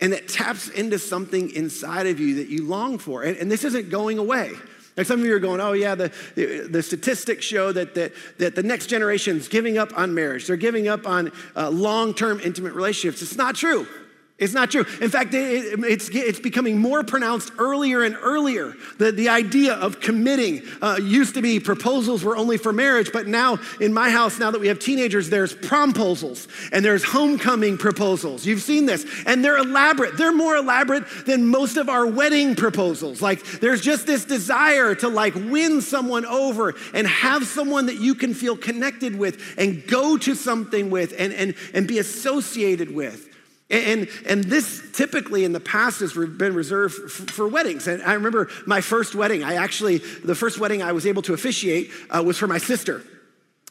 And 0.00 0.12
that 0.12 0.26
taps 0.28 0.68
into 0.68 0.98
something 0.98 1.50
inside 1.50 2.06
of 2.08 2.18
you 2.18 2.36
that 2.36 2.48
you 2.48 2.66
long 2.66 2.98
for. 2.98 3.22
And, 3.22 3.36
and 3.36 3.50
this 3.50 3.64
isn't 3.64 3.90
going 3.90 4.18
away. 4.18 4.50
Like 4.96 5.06
some 5.06 5.20
of 5.20 5.26
you 5.26 5.34
are 5.34 5.40
going, 5.40 5.60
oh, 5.60 5.72
yeah, 5.72 5.96
the, 5.96 6.12
the, 6.70 6.82
statistics 6.82 7.44
show 7.44 7.72
that, 7.72 7.94
that, 7.96 8.12
that 8.38 8.54
the 8.54 8.62
next 8.62 8.86
generation 8.86 9.36
is 9.36 9.48
giving 9.48 9.76
up 9.76 9.96
on 9.98 10.14
marriage. 10.14 10.46
They're 10.46 10.56
giving 10.56 10.86
up 10.86 11.06
on 11.06 11.32
uh, 11.56 11.68
long 11.70 12.14
term 12.14 12.40
intimate 12.40 12.74
relationships. 12.74 13.20
It's 13.20 13.36
not 13.36 13.56
true. 13.56 13.88
It's 14.36 14.52
not 14.52 14.72
true. 14.72 14.84
In 15.00 15.10
fact, 15.10 15.32
it, 15.32 15.78
it's, 15.84 16.08
it's 16.08 16.40
becoming 16.40 16.78
more 16.78 17.04
pronounced 17.04 17.52
earlier 17.56 18.02
and 18.02 18.16
earlier. 18.20 18.74
The, 18.98 19.12
the 19.12 19.28
idea 19.28 19.74
of 19.74 20.00
committing 20.00 20.62
uh, 20.82 20.98
used 21.00 21.34
to 21.34 21.42
be 21.42 21.60
proposals 21.60 22.24
were 22.24 22.36
only 22.36 22.56
for 22.56 22.72
marriage, 22.72 23.12
but 23.12 23.28
now 23.28 23.60
in 23.80 23.92
my 23.92 24.10
house, 24.10 24.40
now 24.40 24.50
that 24.50 24.60
we 24.60 24.66
have 24.66 24.80
teenagers, 24.80 25.30
there's 25.30 25.54
promposals 25.54 26.48
and 26.72 26.84
there's 26.84 27.04
homecoming 27.04 27.78
proposals. 27.78 28.44
You've 28.44 28.62
seen 28.62 28.86
this. 28.86 29.06
And 29.24 29.44
they're 29.44 29.58
elaborate. 29.58 30.16
They're 30.16 30.32
more 30.32 30.56
elaborate 30.56 31.04
than 31.26 31.46
most 31.46 31.76
of 31.76 31.88
our 31.88 32.04
wedding 32.04 32.56
proposals. 32.56 33.22
Like 33.22 33.40
there's 33.60 33.82
just 33.82 34.04
this 34.04 34.24
desire 34.24 34.96
to 34.96 35.08
like 35.08 35.36
win 35.36 35.80
someone 35.80 36.26
over 36.26 36.74
and 36.92 37.06
have 37.06 37.46
someone 37.46 37.86
that 37.86 38.00
you 38.00 38.16
can 38.16 38.34
feel 38.34 38.56
connected 38.56 39.16
with 39.16 39.54
and 39.56 39.86
go 39.86 40.16
to 40.18 40.34
something 40.34 40.90
with 40.90 41.14
and, 41.16 41.32
and, 41.32 41.54
and 41.72 41.86
be 41.86 42.00
associated 42.00 42.92
with. 42.92 43.30
And, 43.70 44.08
and 44.26 44.44
this 44.44 44.82
typically 44.92 45.44
in 45.44 45.52
the 45.52 45.60
past 45.60 46.00
has 46.00 46.12
been 46.12 46.54
reserved 46.54 47.10
for, 47.10 47.48
weddings. 47.48 47.88
And 47.88 48.02
I 48.02 48.12
remember 48.12 48.50
my 48.66 48.80
first 48.80 49.14
wedding, 49.14 49.42
I 49.42 49.54
actually, 49.54 49.98
the 49.98 50.34
first 50.34 50.60
wedding 50.60 50.82
I 50.82 50.92
was 50.92 51.06
able 51.06 51.22
to 51.22 51.34
officiate 51.34 51.90
uh, 52.10 52.22
was 52.22 52.36
for 52.36 52.46
my 52.46 52.58
sister. 52.58 53.02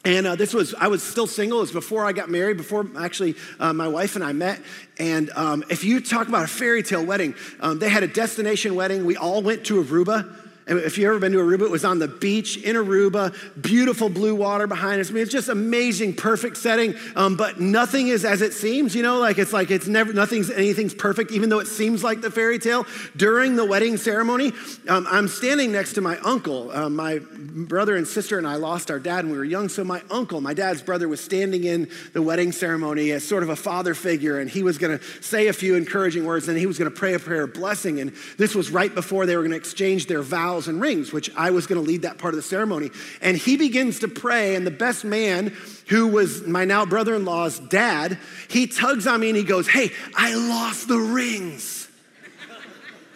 And 0.04 0.26
uh, 0.26 0.36
this 0.36 0.52
was, 0.52 0.74
I 0.74 0.88
was 0.88 1.02
still 1.02 1.26
single. 1.26 1.58
It 1.58 1.62
was 1.62 1.72
before 1.72 2.04
I 2.04 2.12
got 2.12 2.28
married, 2.28 2.58
before 2.58 2.86
actually 2.98 3.36
uh, 3.58 3.72
my 3.72 3.88
wife 3.88 4.16
and 4.16 4.24
I 4.24 4.32
met. 4.32 4.60
And 4.98 5.30
um, 5.30 5.64
if 5.70 5.84
you 5.84 6.00
talk 6.00 6.28
about 6.28 6.44
a 6.44 6.48
fairy 6.48 6.82
tale 6.82 7.04
wedding, 7.04 7.34
um, 7.60 7.78
they 7.78 7.88
had 7.88 8.02
a 8.02 8.08
destination 8.08 8.74
wedding. 8.74 9.06
We 9.06 9.16
all 9.16 9.42
went 9.42 9.64
to 9.66 9.82
Aruba. 9.82 10.43
If 10.66 10.96
you've 10.96 11.08
ever 11.08 11.18
been 11.18 11.32
to 11.32 11.38
Aruba, 11.38 11.62
it 11.62 11.70
was 11.70 11.84
on 11.84 11.98
the 11.98 12.08
beach 12.08 12.56
in 12.56 12.74
Aruba, 12.74 13.34
beautiful 13.60 14.08
blue 14.08 14.34
water 14.34 14.66
behind 14.66 14.98
us. 14.98 15.10
I 15.10 15.12
mean, 15.12 15.22
it's 15.22 15.32
just 15.32 15.50
amazing, 15.50 16.14
perfect 16.14 16.56
setting. 16.56 16.94
Um, 17.16 17.36
but 17.36 17.60
nothing 17.60 18.08
is 18.08 18.24
as 18.24 18.40
it 18.40 18.54
seems, 18.54 18.94
you 18.94 19.02
know, 19.02 19.18
like 19.18 19.36
it's 19.36 19.52
like 19.52 19.70
it's 19.70 19.86
never, 19.86 20.14
nothing's, 20.14 20.50
anything's 20.50 20.94
perfect, 20.94 21.32
even 21.32 21.50
though 21.50 21.58
it 21.58 21.66
seems 21.66 22.02
like 22.02 22.22
the 22.22 22.30
fairy 22.30 22.58
tale. 22.58 22.86
During 23.14 23.56
the 23.56 23.64
wedding 23.64 23.98
ceremony, 23.98 24.52
um, 24.88 25.06
I'm 25.10 25.28
standing 25.28 25.70
next 25.70 25.92
to 25.94 26.00
my 26.00 26.16
uncle. 26.20 26.70
Uh, 26.70 26.88
my 26.88 27.18
brother 27.18 27.94
and 27.94 28.08
sister 28.08 28.38
and 28.38 28.46
I 28.46 28.56
lost 28.56 28.90
our 28.90 28.98
dad 28.98 29.24
when 29.24 29.32
we 29.32 29.38
were 29.38 29.44
young. 29.44 29.68
So 29.68 29.84
my 29.84 30.00
uncle, 30.10 30.40
my 30.40 30.54
dad's 30.54 30.80
brother, 30.80 31.08
was 31.08 31.22
standing 31.22 31.64
in 31.64 31.90
the 32.14 32.22
wedding 32.22 32.52
ceremony 32.52 33.10
as 33.10 33.22
sort 33.22 33.42
of 33.42 33.50
a 33.50 33.56
father 33.56 33.92
figure. 33.92 34.40
And 34.40 34.48
he 34.48 34.62
was 34.62 34.78
going 34.78 34.98
to 34.98 35.04
say 35.20 35.48
a 35.48 35.52
few 35.52 35.74
encouraging 35.74 36.24
words 36.24 36.48
and 36.48 36.56
he 36.56 36.64
was 36.64 36.78
going 36.78 36.90
to 36.90 36.96
pray 36.96 37.12
a 37.12 37.18
prayer 37.18 37.42
of 37.42 37.52
blessing. 37.52 38.00
And 38.00 38.14
this 38.38 38.54
was 38.54 38.70
right 38.70 38.94
before 38.94 39.26
they 39.26 39.36
were 39.36 39.42
going 39.42 39.50
to 39.50 39.58
exchange 39.58 40.06
their 40.06 40.22
vows 40.22 40.53
and 40.56 40.80
rings, 40.80 41.12
which 41.12 41.34
I 41.36 41.50
was 41.50 41.66
going 41.66 41.82
to 41.82 41.86
lead 41.86 42.02
that 42.02 42.18
part 42.18 42.34
of 42.34 42.36
the 42.36 42.42
ceremony. 42.42 42.90
And 43.20 43.36
he 43.36 43.56
begins 43.56 44.00
to 44.00 44.08
pray, 44.08 44.54
and 44.54 44.66
the 44.66 44.70
best 44.70 45.04
man, 45.04 45.54
who 45.88 46.08
was 46.08 46.46
my 46.46 46.64
now 46.64 46.86
brother 46.86 47.14
in 47.14 47.24
law's 47.24 47.58
dad, 47.58 48.18
he 48.48 48.66
tugs 48.66 49.06
on 49.06 49.20
me 49.20 49.28
and 49.28 49.36
he 49.36 49.44
goes, 49.44 49.68
Hey, 49.68 49.90
I 50.16 50.34
lost 50.34 50.88
the 50.88 50.98
rings. 50.98 51.88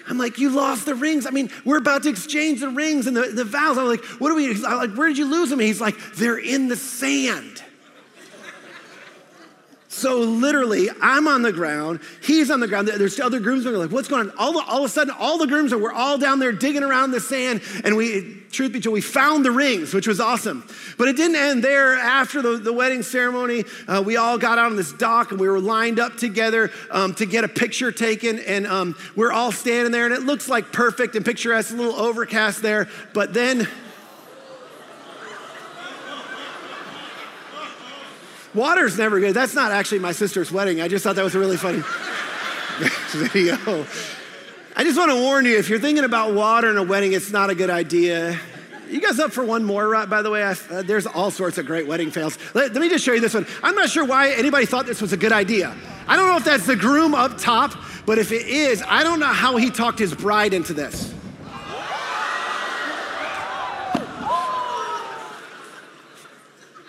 I'm 0.09 0.17
like, 0.17 0.39
you 0.39 0.49
lost 0.51 0.87
the 0.87 0.95
rings. 0.95 1.27
I 1.27 1.31
mean, 1.31 1.51
we're 1.67 1.77
about 1.77 2.05
to 2.05 2.09
exchange 2.09 2.61
the 2.61 2.71
rings 2.71 3.07
and 3.07 3.15
the, 3.15 3.25
the 3.25 3.45
vows. 3.45 3.77
I'm 3.77 3.87
like, 3.87 4.03
what 4.05 4.31
do 4.31 4.37
we, 4.37 4.51
I'm 4.65 4.79
like, 4.79 4.95
where 4.95 5.09
did 5.09 5.19
you 5.19 5.27
lose 5.27 5.51
them? 5.51 5.61
he's 5.61 5.83
like, 5.83 5.97
they're 6.15 6.39
in 6.39 6.69
the 6.69 6.77
sand. 6.77 7.63
So 9.99 10.19
literally, 10.19 10.89
I'm 11.03 11.27
on 11.27 11.43
the 11.43 11.53
ground, 11.53 11.99
he's 12.23 12.53
on 12.53 12.61
the 12.61 12.69
ground. 12.69 12.87
There's 12.87 13.19
other 13.19 13.41
groomsmen 13.41 13.77
like, 13.77 13.91
what's 13.91 14.07
going 14.07 14.31
on? 14.31 14.37
All, 14.39 14.53
the, 14.53 14.61
all 14.61 14.79
of 14.79 14.85
a 14.85 14.89
sudden, 14.89 15.13
all 15.19 15.39
the 15.39 15.47
groomsmen 15.49 15.81
were 15.81 15.93
all 15.93 16.19
down 16.19 16.39
there 16.39 16.53
digging 16.53 16.85
around 16.85 17.11
the 17.11 17.19
sand, 17.21 17.63
and 17.83 17.97
we, 17.97 18.45
truth 18.53 18.73
be 18.73 18.81
told, 18.81 18.95
we 18.95 19.01
found 19.01 19.45
the 19.45 19.51
rings, 19.51 19.93
which 19.93 20.07
was 20.07 20.21
awesome. 20.21 20.65
But 20.99 21.09
it 21.09 21.17
didn't 21.17 21.35
end 21.35 21.65
there. 21.65 21.95
After 21.97 22.41
the, 22.41 22.59
the 22.59 22.73
wedding 22.73 23.03
ceremony, 23.03 23.65
uh, 23.89 24.01
we 24.07 24.17
all 24.17 24.39
got 24.39 24.59
out 24.59 24.67
on 24.67 24.77
this 24.77 24.93
dock 24.93 25.33
and 25.33 25.41
we 25.41 25.49
were 25.49 25.61
lined 25.61 25.99
up 25.99 26.17
together 26.17 26.71
um, 26.93 27.15
to 27.17 27.27
get 27.27 27.43
a 27.43 27.49
picture 27.49 27.91
taken, 27.91 28.39
and 28.39 28.69
um, 28.69 28.95
we're 29.17 29.33
all 29.33 29.51
standing 29.51 29.91
there, 29.91 30.05
and 30.05 30.15
it 30.15 30.23
looks 30.23 30.49
like 30.49 30.73
perfect 30.73 31.17
and 31.17 31.25
picturesque, 31.25 31.73
a 31.73 31.77
little 31.77 31.97
overcast 31.97 32.63
there. 32.63 32.89
But 33.15 33.35
then 33.35 33.67
Water's 38.59 38.99
never 38.99 39.21
good. 39.21 39.35
That's 39.35 39.55
not 39.55 39.71
actually 39.71 40.01
my 40.01 40.13
sister's 40.13 40.51
wedding. 40.51 40.81
I 40.81 40.89
just 40.89 41.05
thought 41.05 41.15
that 41.17 41.23
was 41.23 41.35
a 41.37 41.39
really 41.39 41.57
funny 41.57 41.79
video. 43.13 43.87
I 44.77 44.85
just 44.85 44.99
want 44.99 45.13
to 45.13 45.23
warn 45.23 45.47
you 45.47 45.57
if 45.57 45.69
you're 45.69 45.79
thinking 45.79 46.05
about 46.05 46.35
water 46.35 46.69
in 46.69 46.77
a 46.77 46.83
wedding, 46.83 47.13
it's 47.13 47.31
not 47.31 47.51
a 47.51 47.55
good 47.55 47.71
idea. 47.71 48.39
You 48.91 49.01
guys 49.01 49.21
up 49.21 49.33
for 49.33 49.45
one 49.45 49.65
more, 49.65 49.87
right? 49.87 50.09
by 50.09 50.23
the 50.23 50.31
way? 50.31 50.43
I, 50.43 50.57
uh, 50.71 50.83
there's 50.83 51.07
all 51.07 51.31
sorts 51.31 51.57
of 51.59 51.67
great 51.67 51.87
wedding 51.87 52.11
fails. 52.11 52.37
Let, 52.55 52.73
let 52.73 52.81
me 52.81 52.89
just 52.89 53.05
show 53.05 53.13
you 53.13 53.21
this 53.21 53.35
one. 53.35 53.47
I'm 53.63 53.75
not 53.75 53.91
sure 53.91 54.05
why 54.05 54.31
anybody 54.31 54.67
thought 54.67 54.87
this 54.87 55.01
was 55.01 55.13
a 55.13 55.17
good 55.17 55.33
idea. 55.33 55.77
I 56.09 56.17
don't 56.17 56.27
know 56.27 56.37
if 56.37 56.45
that's 56.45 56.67
the 56.67 56.77
groom 56.77 57.15
up 57.15 57.39
top, 57.39 57.75
but 58.07 58.19
if 58.19 58.33
it 58.33 58.47
is, 58.47 58.83
I 58.87 59.05
don't 59.05 59.21
know 59.21 59.27
how 59.27 59.57
he 59.57 59.71
talked 59.71 59.99
his 59.99 60.15
bride 60.15 60.53
into 60.53 60.73
this. 60.73 61.15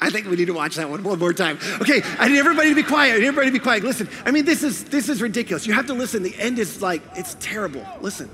I 0.02 0.10
think 0.10 0.28
we 0.28 0.36
need 0.38 0.46
to 0.46 0.54
watch 0.54 0.76
that 0.76 0.90
one 0.90 1.04
one 1.04 1.20
more 1.20 1.34
time. 1.34 1.60
Okay, 1.82 2.02
I 2.18 2.30
need 2.30 2.40
everybody 2.40 2.70
to 2.70 2.76
be 2.76 2.84
quiet. 2.84 3.16
I 3.16 3.18
need 3.20 3.28
everybody 3.28 3.48
to 3.48 3.54
be 3.54 3.60
quiet. 3.60 3.84
Listen, 3.84 4.08
I 4.26 4.32
mean, 4.32 4.46
this 4.46 4.64
is 4.64 4.86
this 4.86 5.10
is 5.10 5.22
ridiculous. 5.22 5.68
You 5.68 5.74
have 5.74 5.88
to 5.88 5.94
listen. 5.94 6.24
The 6.24 6.36
end 6.38 6.58
is 6.60 6.82
like 6.82 7.02
it's 7.16 7.36
terrible. 7.40 7.86
Listen. 8.02 8.30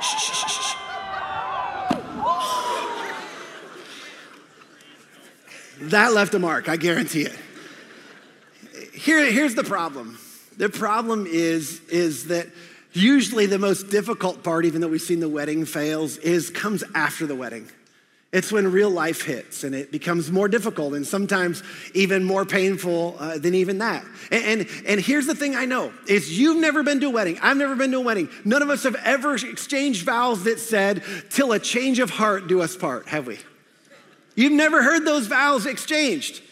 Shh, 0.00 0.18
shh, 0.18 0.50
shh, 0.50 0.74
that 5.80 6.12
left 6.12 6.34
a 6.34 6.38
mark. 6.38 6.68
I 6.68 6.76
guarantee 6.76 7.22
it. 7.22 7.38
Here, 8.92 9.30
here's 9.30 9.54
the 9.54 9.64
problem. 9.64 10.18
The 10.56 10.68
problem 10.68 11.26
is 11.26 11.80
is 11.88 12.26
that 12.26 12.48
usually 12.92 13.46
the 13.46 13.58
most 13.58 13.88
difficult 13.88 14.42
part, 14.42 14.64
even 14.64 14.80
though 14.80 14.88
we've 14.88 15.00
seen 15.00 15.20
the 15.20 15.28
wedding 15.28 15.64
fails, 15.64 16.16
is 16.18 16.50
comes 16.50 16.84
after 16.94 17.26
the 17.26 17.34
wedding. 17.34 17.68
It's 18.34 18.50
when 18.50 18.72
real 18.72 18.90
life 18.90 19.22
hits 19.22 19.62
and 19.62 19.76
it 19.76 19.92
becomes 19.92 20.28
more 20.28 20.48
difficult 20.48 20.94
and 20.94 21.06
sometimes 21.06 21.62
even 21.94 22.24
more 22.24 22.44
painful 22.44 23.14
uh, 23.20 23.38
than 23.38 23.54
even 23.54 23.78
that. 23.78 24.04
And, 24.32 24.44
and, 24.44 24.68
and 24.86 25.00
here's 25.00 25.28
the 25.28 25.36
thing 25.36 25.54
I 25.54 25.66
know 25.66 25.92
is 26.08 26.36
you've 26.36 26.56
never 26.56 26.82
been 26.82 26.98
to 26.98 27.06
a 27.06 27.10
wedding. 27.10 27.38
I've 27.40 27.56
never 27.56 27.76
been 27.76 27.92
to 27.92 27.98
a 27.98 28.00
wedding. 28.00 28.28
None 28.44 28.60
of 28.60 28.70
us 28.70 28.82
have 28.82 28.96
ever 28.96 29.36
exchanged 29.36 30.04
vows 30.04 30.42
that 30.44 30.58
said, 30.58 31.04
till 31.30 31.52
a 31.52 31.60
change 31.60 32.00
of 32.00 32.10
heart 32.10 32.48
do 32.48 32.60
us 32.60 32.76
part, 32.76 33.06
have 33.06 33.28
we? 33.28 33.38
You've 34.34 34.52
never 34.52 34.82
heard 34.82 35.04
those 35.04 35.28
vows 35.28 35.64
exchanged. 35.64 36.42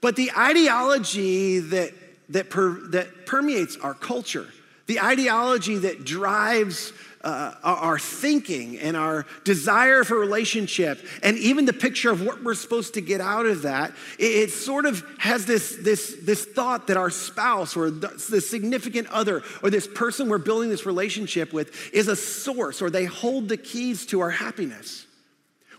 But 0.00 0.14
the 0.14 0.30
ideology 0.38 1.58
that, 1.58 1.90
that, 2.28 2.50
per, 2.50 2.70
that 2.90 3.26
permeates 3.26 3.76
our 3.78 3.94
culture, 3.94 4.46
the 4.86 5.00
ideology 5.00 5.78
that 5.78 6.04
drives 6.04 6.92
uh, 7.24 7.54
our 7.62 7.98
thinking 7.98 8.78
and 8.78 8.96
our 8.96 9.26
desire 9.44 10.04
for 10.04 10.18
relationship 10.18 11.04
and 11.22 11.38
even 11.38 11.64
the 11.64 11.72
picture 11.72 12.10
of 12.10 12.22
what 12.22 12.42
we're 12.42 12.54
supposed 12.54 12.94
to 12.94 13.00
get 13.00 13.20
out 13.20 13.46
of 13.46 13.62
that 13.62 13.92
it, 14.18 14.24
it 14.24 14.50
sort 14.50 14.86
of 14.86 15.04
has 15.18 15.46
this, 15.46 15.76
this, 15.76 16.16
this 16.22 16.44
thought 16.44 16.88
that 16.88 16.96
our 16.96 17.10
spouse 17.10 17.76
or 17.76 17.90
the, 17.90 18.08
the 18.30 18.40
significant 18.40 19.06
other 19.08 19.42
or 19.62 19.70
this 19.70 19.86
person 19.86 20.28
we're 20.28 20.38
building 20.38 20.68
this 20.68 20.86
relationship 20.86 21.52
with 21.52 21.92
is 21.94 22.08
a 22.08 22.16
source 22.16 22.82
or 22.82 22.90
they 22.90 23.04
hold 23.04 23.48
the 23.48 23.56
keys 23.56 24.06
to 24.06 24.20
our 24.20 24.30
happiness 24.30 25.06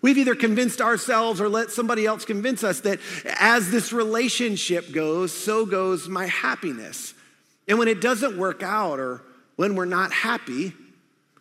We've 0.04 0.18
either 0.18 0.36
convinced 0.36 0.82
ourselves 0.82 1.40
or 1.40 1.48
let 1.48 1.72
somebody 1.72 2.06
else 2.06 2.26
convince 2.26 2.62
us 2.62 2.82
that 2.82 3.00
as 3.40 3.72
this 3.72 3.94
relationship 3.94 4.92
goes, 4.92 5.32
so 5.32 5.66
goes 5.66 6.10
my 6.10 6.26
happiness. 6.26 7.14
And 7.70 7.80
when 7.80 7.88
it 7.88 8.02
doesn't 8.02 8.38
work 8.38 8.62
out 8.62 9.00
or 9.00 9.22
when 9.56 9.76
we're 9.76 9.86
not 9.86 10.12
happy, 10.12 10.74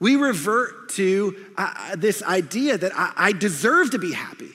we 0.02 0.16
revert 0.16 0.88
to 0.88 1.36
uh, 1.56 1.72
uh, 1.76 1.96
this 1.96 2.24
idea 2.24 2.76
that 2.76 2.90
I, 2.92 3.12
I 3.16 3.32
deserve 3.32 3.92
to 3.92 4.00
be 4.00 4.12
happy. 4.12 4.50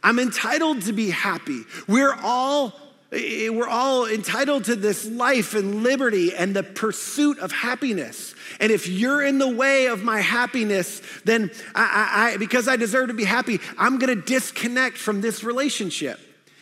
I'm 0.00 0.20
entitled 0.20 0.82
to 0.82 0.92
be 0.92 1.10
happy. 1.10 1.62
We're 1.88 2.14
all 2.22 2.72
we're 3.10 3.68
all 3.68 4.06
entitled 4.06 4.64
to 4.66 4.76
this 4.76 5.04
life 5.04 5.54
and 5.54 5.82
liberty 5.82 6.34
and 6.34 6.56
the 6.56 6.62
pursuit 6.62 7.40
of 7.40 7.52
happiness. 7.52 8.34
And 8.58 8.72
if 8.72 8.88
you're 8.88 9.22
in 9.22 9.38
the 9.38 9.48
way 9.48 9.86
of 9.86 10.02
my 10.02 10.20
happiness, 10.20 11.02
then 11.24 11.50
I, 11.74 12.32
I, 12.34 12.36
because 12.38 12.68
I 12.68 12.76
deserve 12.76 13.08
to 13.08 13.14
be 13.14 13.24
happy, 13.24 13.60
I'm 13.76 13.98
gonna 13.98 14.14
disconnect 14.14 14.96
from 14.96 15.20
this 15.20 15.44
relationship. 15.44 16.20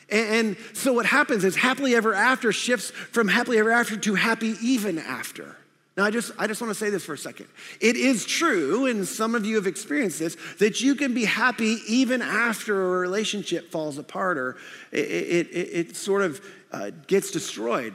And, 0.09 0.35
and 0.35 0.56
so 0.73 0.92
what 0.94 1.06
happens 1.06 1.44
is 1.44 1.54
happily 1.54 1.94
ever 1.94 2.14
after 2.14 2.50
shifts 2.50 2.90
from 2.90 3.28
happily 3.28 3.59
ever 3.59 3.70
after 3.70 3.97
to 3.99 4.14
happy 4.14 4.56
even 4.61 4.99
after. 4.99 5.56
Now, 5.97 6.04
I 6.04 6.11
just, 6.11 6.32
I 6.38 6.47
just 6.47 6.61
want 6.61 6.70
to 6.70 6.78
say 6.78 6.88
this 6.88 7.04
for 7.04 7.14
a 7.14 7.18
second. 7.18 7.47
It 7.80 7.97
is 7.97 8.25
true, 8.25 8.87
and 8.87 9.06
some 9.06 9.35
of 9.35 9.44
you 9.44 9.56
have 9.56 9.66
experienced 9.66 10.18
this, 10.18 10.37
that 10.59 10.80
you 10.80 10.94
can 10.94 11.14
be 11.14 11.25
happy 11.25 11.78
even 11.87 12.23
after 12.23 12.94
a 12.94 12.99
relationship 12.99 13.70
falls 13.70 13.99
apart 13.99 14.38
or 14.38 14.56
it, 14.92 14.99
it, 14.99 15.49
it, 15.52 15.97
sort 15.97 16.23
of 16.23 16.40
uh, 16.73 16.90
gets 17.09 17.32
destroyed. 17.32 17.92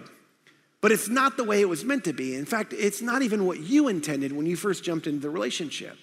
But 0.82 0.92
it's 0.92 1.08
not 1.08 1.38
the 1.38 1.44
way 1.44 1.62
it 1.62 1.70
was 1.70 1.86
meant 1.86 2.04
to 2.04 2.14
be. 2.14 2.36
In 2.36 2.46
fact, 2.46 2.74
it's 2.74 3.02
not 3.02 3.22
even 3.22 3.46
what 3.46 3.62
you 3.62 3.88
intended 3.88 4.34
when 4.34 4.46
you 4.46 4.56
first 4.56 4.84
jumped 4.84 5.08
into 5.08 5.22
the 5.22 5.30
relationship. 5.30 5.98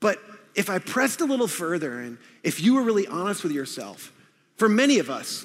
But 0.00 0.20
if 0.54 0.70
I 0.70 0.78
pressed 0.78 1.20
a 1.20 1.24
little 1.24 1.48
further 1.48 2.00
and 2.00 2.18
if 2.42 2.62
you 2.62 2.76
were 2.76 2.82
really 2.82 3.06
honest 3.06 3.42
with 3.42 3.52
yourself, 3.52 4.12
for 4.56 4.68
many 4.68 5.00
of 5.00 5.10
us, 5.10 5.44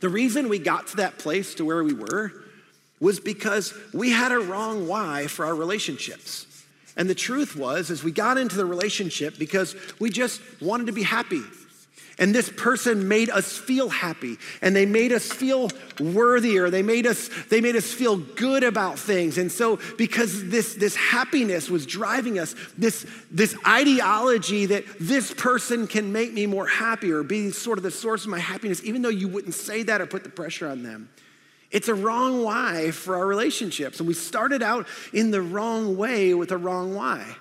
the 0.00 0.08
reason 0.10 0.48
we 0.48 0.58
got 0.58 0.88
to 0.88 0.96
that 0.96 1.18
place 1.18 1.54
to 1.54 1.64
where 1.64 1.82
we 1.82 1.94
were 1.94 2.32
was 3.00 3.20
because 3.20 3.74
we 3.92 4.10
had 4.10 4.32
a 4.32 4.38
wrong 4.38 4.88
why 4.88 5.26
for 5.26 5.44
our 5.44 5.54
relationships. 5.54 6.46
And 6.96 7.10
the 7.10 7.14
truth 7.14 7.56
was, 7.56 7.90
is 7.90 8.02
we 8.02 8.10
got 8.10 8.38
into 8.38 8.56
the 8.56 8.64
relationship 8.64 9.38
because 9.38 9.76
we 10.00 10.10
just 10.10 10.40
wanted 10.62 10.86
to 10.86 10.92
be 10.92 11.02
happy. 11.02 11.42
And 12.18 12.34
this 12.34 12.48
person 12.48 13.08
made 13.08 13.28
us 13.28 13.58
feel 13.58 13.90
happy 13.90 14.38
and 14.62 14.74
they 14.74 14.86
made 14.86 15.12
us 15.12 15.30
feel 15.30 15.68
worthier. 16.00 16.70
They 16.70 16.82
made 16.82 17.06
us, 17.06 17.28
they 17.50 17.60
made 17.60 17.76
us 17.76 17.92
feel 17.92 18.16
good 18.16 18.64
about 18.64 18.98
things. 18.98 19.36
And 19.36 19.52
so 19.52 19.78
because 19.98 20.48
this, 20.48 20.74
this 20.76 20.96
happiness 20.96 21.68
was 21.68 21.84
driving 21.84 22.38
us, 22.38 22.54
this, 22.78 23.04
this 23.30 23.54
ideology 23.66 24.64
that 24.64 24.84
this 24.98 25.34
person 25.34 25.86
can 25.86 26.10
make 26.10 26.32
me 26.32 26.46
more 26.46 26.66
happy 26.66 27.12
or 27.12 27.22
be 27.22 27.50
sort 27.50 27.76
of 27.76 27.82
the 27.82 27.90
source 27.90 28.24
of 28.24 28.30
my 28.30 28.38
happiness, 28.38 28.82
even 28.82 29.02
though 29.02 29.10
you 29.10 29.28
wouldn't 29.28 29.54
say 29.54 29.82
that 29.82 30.00
or 30.00 30.06
put 30.06 30.24
the 30.24 30.30
pressure 30.30 30.68
on 30.68 30.82
them. 30.82 31.10
It's 31.70 31.88
a 31.88 31.94
wrong 31.94 32.44
why 32.44 32.90
for 32.90 33.16
our 33.16 33.26
relationships. 33.26 33.98
And 33.98 34.06
we 34.06 34.14
started 34.14 34.62
out 34.62 34.86
in 35.12 35.30
the 35.30 35.42
wrong 35.42 35.96
way 35.96 36.34
with 36.34 36.52
a 36.52 36.56
wrong 36.56 36.94
why. 36.94 37.36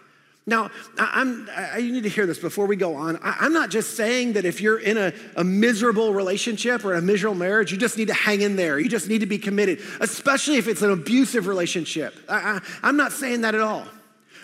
Now, 0.47 0.69
I'm, 0.99 1.49
I, 1.55 1.79
you 1.79 1.91
need 1.91 2.03
to 2.03 2.09
hear 2.09 2.27
this 2.27 2.37
before 2.37 2.67
we 2.67 2.75
go 2.75 2.95
on. 2.95 3.17
I, 3.23 3.45
am 3.45 3.53
not 3.53 3.71
just 3.71 3.97
saying 3.97 4.33
that 4.33 4.45
if 4.45 4.61
you're 4.61 4.77
in 4.77 4.95
a, 4.95 5.11
a 5.35 5.43
miserable 5.43 6.13
relationship 6.13 6.85
or 6.85 6.93
a 6.93 7.01
miserable 7.01 7.35
marriage, 7.35 7.71
you 7.71 7.79
just 7.79 7.97
need 7.97 8.09
to 8.09 8.13
hang 8.13 8.41
in 8.41 8.55
there. 8.55 8.77
You 8.77 8.87
just 8.87 9.09
need 9.09 9.21
to 9.21 9.25
be 9.25 9.39
committed, 9.39 9.81
especially 10.01 10.57
if 10.57 10.67
it's 10.67 10.83
an 10.83 10.91
abusive 10.91 11.47
relationship. 11.47 12.13
I, 12.29 12.35
I, 12.35 12.59
I'm 12.83 12.95
not 12.95 13.11
saying 13.11 13.41
that 13.41 13.55
at 13.55 13.61
all. 13.61 13.85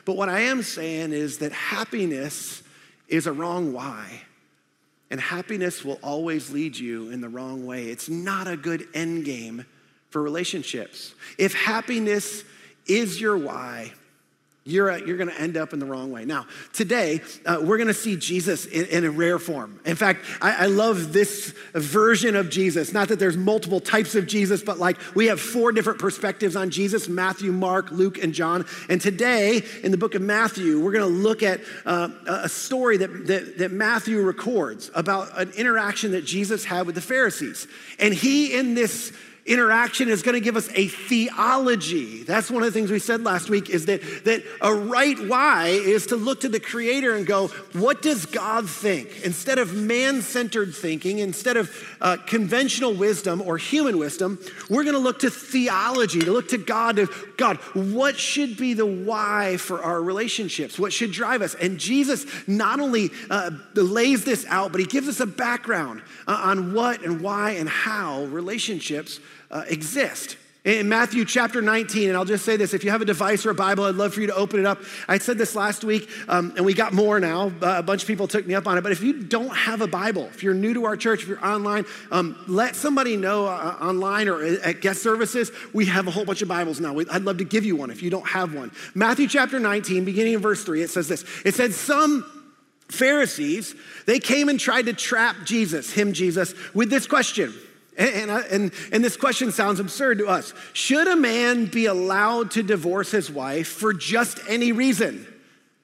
But 0.06 0.18
what 0.18 0.28
I 0.28 0.42
am 0.42 0.64
saying 0.64 1.14
is 1.14 1.38
that 1.38 1.52
happiness 1.52 2.64
is 3.08 3.28
a 3.28 3.32
wrong 3.32 3.72
why. 3.72 4.24
And 5.12 5.20
happiness 5.20 5.84
will 5.84 6.00
always 6.02 6.52
lead 6.52 6.78
you 6.78 7.12
in 7.12 7.22
the 7.22 7.30
wrong 7.30 7.66
way. 7.66 7.90
It's 7.90 8.10
not 8.10 8.48
a 8.48 8.58
good 8.58 8.88
end 8.94 9.26
game 9.26 9.66
for 10.10 10.24
relationships. 10.24 11.14
If 11.38 11.54
happiness 11.54 12.46
is 12.88 13.22
your 13.22 13.38
why, 13.38 13.92
you're, 14.64 14.96
you're 15.06 15.18
going 15.18 15.30
to 15.30 15.42
end 15.42 15.58
up 15.58 15.74
in 15.74 15.80
the 15.80 15.88
wrong 15.88 16.12
way. 16.12 16.24
Now, 16.24 16.46
today, 16.72 17.22
uh, 17.48 17.58
we're 17.62 17.78
going 17.78 17.88
to 17.88 17.96
see 17.96 18.16
Jesus 18.16 18.68
in, 18.68 18.86
in, 18.86 19.06
a 19.06 19.10
rare 19.10 19.40
form. 19.40 19.80
In 19.86 19.96
fact, 19.96 20.24
I, 20.40 20.66
I, 20.66 20.66
love 20.68 21.14
this 21.14 21.56
version 21.74 22.36
of 22.36 22.52
Jesus. 22.52 22.94
Not 22.94 23.08
that 23.08 23.18
there's 23.18 23.38
multiple 23.38 23.80
types 23.80 24.14
of 24.14 24.28
Jesus, 24.28 24.62
but 24.62 24.78
like 24.78 24.98
we 25.16 25.26
have 25.28 25.42
four 25.42 25.72
different 25.72 25.98
perspectives 25.98 26.56
on 26.56 26.70
Jesus 26.70 27.10
Matthew, 27.10 27.52
Mark, 27.52 27.90
Luke, 27.90 28.20
and 28.20 28.36
John. 28.36 28.68
And 28.88 29.02
today, 29.02 29.64
in 29.82 29.90
the 29.90 29.98
book 29.98 30.14
of 30.14 30.22
Matthew, 30.22 30.80
we're 30.80 30.92
going 30.92 31.12
to 31.12 31.20
look 31.20 31.42
at 31.42 31.62
uh, 31.88 32.10
a 32.28 32.50
story 32.50 32.98
that, 32.98 33.26
that, 33.28 33.58
that 33.58 33.72
Matthew 33.72 34.22
records 34.22 34.92
about 34.94 35.40
an 35.40 35.50
interaction 35.54 36.12
that 36.12 36.24
Jesus 36.24 36.64
had 36.66 36.86
with 36.86 36.94
the 36.94 37.02
Pharisees. 37.02 37.68
And 37.98 38.14
he, 38.14 38.54
in 38.54 38.76
this 38.76 39.12
interaction 39.46 40.08
is 40.10 40.22
going 40.22 40.36
to 40.36 40.42
give 40.42 40.56
us 40.56 40.70
a 40.76 40.88
theology. 40.88 42.24
That's 42.24 42.52
one 42.52 42.62
of 42.64 42.72
the 42.72 42.80
things 42.80 42.92
we 42.92 43.00
said 43.00 43.24
last 43.24 43.50
week 43.50 43.70
is 43.70 43.88
that, 43.88 44.02
that 44.26 44.44
a 44.62 44.74
right 44.74 45.18
why 45.28 45.68
is 45.70 46.08
to 46.08 46.16
look 46.16 46.42
to 46.42 46.50
the 46.50 46.60
creator 46.60 47.16
and 47.16 47.26
go, 47.26 47.48
what 47.74 48.02
does 48.02 48.26
God 48.26 48.70
think? 48.70 49.24
Instead 49.24 49.58
of 49.58 49.74
man-centered 49.74 50.76
thinking, 50.76 51.20
instead 51.20 51.58
of 51.58 51.72
uh, 52.02 52.18
conventional 52.28 52.94
wisdom 52.94 53.42
or 53.42 53.58
human 53.58 53.98
wisdom, 53.98 54.40
we're 54.70 54.84
going 54.84 54.96
to 54.96 55.00
look 55.00 55.20
to 55.20 55.32
theology, 55.32 56.20
to 56.20 56.32
look 56.32 56.50
to 56.50 56.58
God, 56.58 56.98
to 56.98 57.08
God, 57.38 57.58
what 57.74 58.18
should 58.18 58.58
be 58.58 58.74
the 58.74 58.86
why 58.86 59.58
for 59.58 59.82
our 59.82 60.02
relationships? 60.02 60.78
What 60.78 60.94
should 60.94 61.12
drive 61.12 61.42
us? 61.42 61.56
And 61.56 61.80
Jesus 61.80 62.26
not 62.48 62.80
only 62.80 63.10
uh, 63.30 63.52
lays 63.74 64.24
this 64.24 64.46
out, 64.48 64.72
but 64.72 64.82
he 64.82 64.88
gives 64.88 65.08
us 65.08 65.20
a 65.20 65.26
background 65.26 66.04
uh, 66.28 66.40
on 66.44 66.74
what 66.74 67.04
and 67.04 67.22
why 67.22 67.52
and 67.52 67.68
how 67.68 68.26
relationships 68.26 69.20
uh, 69.52 69.64
exist. 69.68 70.38
In 70.64 70.90
Matthew 70.90 71.26
chapter 71.26 71.60
19, 71.60 72.10
and 72.10 72.16
I'll 72.16 72.24
just 72.24 72.46
say 72.46 72.56
this 72.56 72.76
if 72.76 72.84
you 72.84 72.92
have 72.92 73.02
a 73.02 73.06
device 73.06 73.48
or 73.48 73.50
a 73.50 73.56
Bible, 73.56 73.84
I'd 73.86 73.96
love 73.96 74.14
for 74.14 74.22
you 74.22 74.28
to 74.28 74.36
open 74.36 74.60
it 74.60 74.68
up. 74.68 74.78
I 75.08 75.18
said 75.18 75.40
this 75.40 75.56
last 75.56 75.84
week, 75.84 76.08
um, 76.28 76.54
and 76.56 76.64
we 76.64 76.76
got 76.76 76.94
more 76.94 77.20
now. 77.20 77.48
Uh, 77.48 77.80
a 77.80 77.84
bunch 77.84 78.04
of 78.04 78.08
people 78.08 78.28
took 78.28 78.46
me 78.46 78.54
up 78.54 78.68
on 78.68 78.78
it. 78.78 78.82
But 78.82 78.92
if 78.92 79.02
you 79.02 79.24
don't 79.24 79.56
have 79.56 79.82
a 79.82 79.88
Bible, 79.88 80.28
if 80.28 80.44
you're 80.44 80.54
new 80.54 80.76
to 80.76 80.86
our 80.86 80.96
church, 80.96 81.24
if 81.24 81.28
you're 81.28 81.44
online, 81.44 81.86
um, 82.12 82.38
let 82.48 82.76
somebody 82.76 83.18
know 83.18 83.48
uh, 83.48 83.76
online 83.82 84.28
or 84.28 84.44
at 84.44 84.82
guest 84.82 85.02
services. 85.02 85.52
We 85.74 85.88
have 85.88 86.08
a 86.08 86.12
whole 86.12 86.26
bunch 86.26 86.44
of 86.44 86.48
Bibles 86.48 86.80
now. 86.80 86.96
I'd 87.00 87.24
love 87.24 87.40
to 87.40 87.44
give 87.44 87.66
you 87.66 87.76
one 87.76 87.90
if 87.90 88.04
you 88.04 88.12
don't 88.12 88.28
have 88.28 88.54
one. 88.54 88.70
Matthew 88.94 89.28
chapter 89.28 89.60
19, 89.60 90.06
beginning 90.06 90.34
in 90.34 90.42
verse 90.42 90.64
3, 90.64 90.84
it 90.84 90.92
says 90.92 91.08
this 91.08 91.26
It 91.44 91.56
said, 91.56 91.74
Some 91.74 92.24
Pharisees, 92.88 93.74
they 94.06 94.20
came 94.20 94.48
and 94.48 94.60
tried 94.60 94.84
to 94.84 94.94
trap 94.94 95.38
Jesus, 95.44 95.92
him, 95.92 96.14
Jesus, 96.14 96.54
with 96.76 96.92
this 96.92 97.08
question. 97.08 97.52
And, 98.02 98.32
and, 98.32 98.72
and, 98.92 99.04
this 99.04 99.16
question 99.16 99.52
sounds 99.52 99.80
absurd 99.80 100.18
to 100.18 100.28
us. 100.28 100.56
Should 100.74 101.08
a 101.08 101.16
man 101.16 101.66
be 101.66 101.86
allowed 101.86 102.50
to 102.52 102.64
divorce 102.64 103.12
his 103.12 103.30
wife 103.30 103.68
for 103.68 103.94
just 103.94 104.40
any 104.48 104.72
reason? 104.72 105.28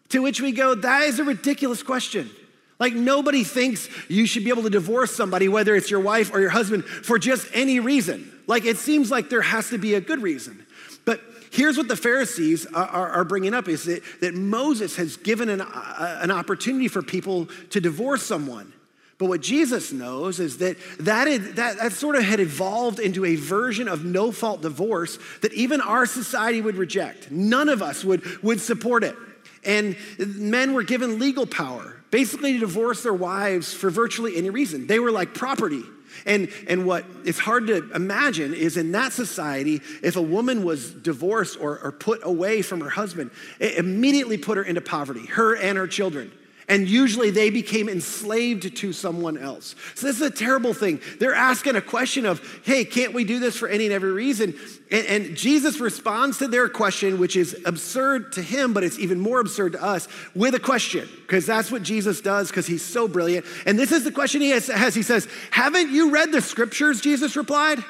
To 0.10 0.24
which 0.24 0.42
we 0.42 0.52
go, 0.52 0.74
that 0.74 1.04
is 1.04 1.20
a 1.20 1.24
ridiculous 1.24 1.84
question. 1.84 2.32
Like, 2.80 2.94
nobody 2.94 3.44
thinks 3.44 3.88
you 4.10 4.26
should 4.26 4.44
be 4.44 4.50
able 4.50 4.64
to 4.64 4.70
divorce 4.72 5.16
somebody, 5.16 5.48
whether 5.48 5.76
it's 5.76 5.92
your 5.92 6.00
wife 6.00 6.34
or 6.34 6.40
your 6.40 6.50
husband, 6.50 6.86
for 6.86 7.20
just 7.20 7.48
any 7.54 7.80
reason. 7.80 8.32
Like, 8.48 8.66
it 8.66 8.78
seems 8.78 9.12
like 9.12 9.30
there 9.30 9.44
has 9.44 9.70
to 9.70 9.78
be 9.78 9.94
a 9.94 10.02
good 10.02 10.24
reason. 10.24 10.66
But 11.06 11.22
here's 11.52 11.78
what 11.78 11.88
the 11.88 11.96
Pharisees 11.96 12.66
are, 12.74 13.26
bringing 13.26 13.54
up 13.54 13.68
is 13.68 13.84
that, 13.84 14.02
that 14.22 14.34
Moses 14.34 14.96
has 14.96 15.18
given 15.18 15.50
an, 15.50 15.62
an 15.62 16.32
opportunity 16.32 16.88
for 16.88 17.04
people 17.04 17.48
to 17.70 17.80
divorce 17.80 18.24
someone. 18.24 18.74
But 19.18 19.30
what 19.30 19.42
Jesus 19.42 19.92
knows 19.92 20.40
is 20.40 20.60
that 20.60 20.78
that, 21.00 21.56
that 21.56 21.78
that 21.78 21.92
sort 21.92 22.16
of 22.16 22.24
had 22.24 22.40
evolved 22.40 23.00
into 23.00 23.26
a 23.26 23.36
version 23.36 23.88
of 23.88 24.06
no 24.06 24.32
fault 24.32 24.62
divorce 24.62 25.18
that 25.42 25.54
even 25.54 25.82
our 25.82 26.06
society 26.06 26.62
would 26.62 26.76
reject. 26.76 27.32
None 27.32 27.68
of 27.68 27.82
us 27.82 28.06
would, 28.06 28.44
would 28.44 28.62
support 28.62 29.04
it. 29.04 29.16
And 29.64 29.98
men 30.18 30.74
were 30.74 30.84
given 30.84 31.18
legal 31.18 31.48
power, 31.48 31.98
basically 32.12 32.54
to 32.54 32.60
divorce 32.60 33.02
their 33.02 33.14
wives 33.14 33.74
for 33.74 33.90
virtually 33.90 34.38
any 34.38 34.52
reason. 34.52 34.86
They 34.86 35.00
were 35.00 35.12
like 35.12 35.34
property. 35.34 35.84
And, 36.26 36.50
and 36.68 36.86
what 36.86 37.06
is 37.26 37.40
hard 37.40 37.68
to 37.68 37.92
imagine 37.94 38.54
is 38.54 38.78
in 38.78 38.92
that 38.94 39.14
society, 39.14 39.82
if 40.04 40.16
a 40.16 40.22
woman 40.22 40.64
was 40.64 40.92
divorced 40.92 41.60
or, 41.60 41.80
or 41.80 41.92
put 41.92 42.22
away 42.24 42.62
from 42.62 42.82
her 42.82 42.90
husband, 42.90 43.32
it 43.60 43.78
immediately 43.78 44.38
put 44.38 44.58
her 44.58 44.64
into 44.64 44.82
poverty, 44.82 45.26
her 45.26 45.56
and 45.56 45.78
her 45.78 45.88
children 45.88 46.32
and 46.68 46.88
usually 46.88 47.32
they 47.32 47.50
became 47.50 47.88
enslaved 47.88 48.76
to 48.76 48.94
someone 48.94 49.38
else. 49.38 49.76
So 49.96 50.08
this 50.08 50.18
is 50.18 50.22
a 50.22 50.30
terrible 50.32 50.74
thing. 50.74 51.00
They're 51.20 51.34
asking 51.34 51.76
a 51.76 51.82
question 51.82 52.26
of, 52.26 52.42
hey, 52.64 52.84
can't 52.84 53.14
we 53.14 53.24
do 53.24 53.40
this 53.40 53.56
for 53.56 53.68
any 53.68 53.86
and 53.86 53.94
every 53.94 54.12
reason? 54.12 54.54
And, 54.92 55.06
and 55.08 55.38
Jesus 55.38 55.80
responds 55.80 56.40
to 56.40 56.48
their 56.48 56.68
question, 56.68 57.20
which 57.20 57.36
is 57.36 57.60
absurd 57.66 58.34
to 58.34 58.42
him, 58.42 58.74
but 58.74 58.84
it's 58.84 59.00
even 59.00 59.20
more 59.20 59.40
absurd 59.40 59.74
to 59.74 59.84
us, 59.84 60.08
with 60.36 60.56
a 60.56 60.60
question, 60.60 61.08
because 61.22 61.46
that's 61.46 61.72
what 61.72 61.84
Jesus 61.84 62.22
does, 62.22 62.50
because 62.50 62.68
he's 62.68 62.84
so 62.84 63.08
brilliant. 63.08 63.46
And 63.66 63.80
this 63.80 63.92
is 63.92 64.04
the 64.04 64.12
question 64.12 64.42
he 64.42 64.50
has. 64.50 64.96
He 64.96 65.04
says, 65.04 65.28
haven't 65.52 65.92
you 65.92 66.12
read 66.12 66.32
the 66.32 66.42
scriptures? 66.42 67.02
Jesus 67.02 67.36
replied. 67.36 67.84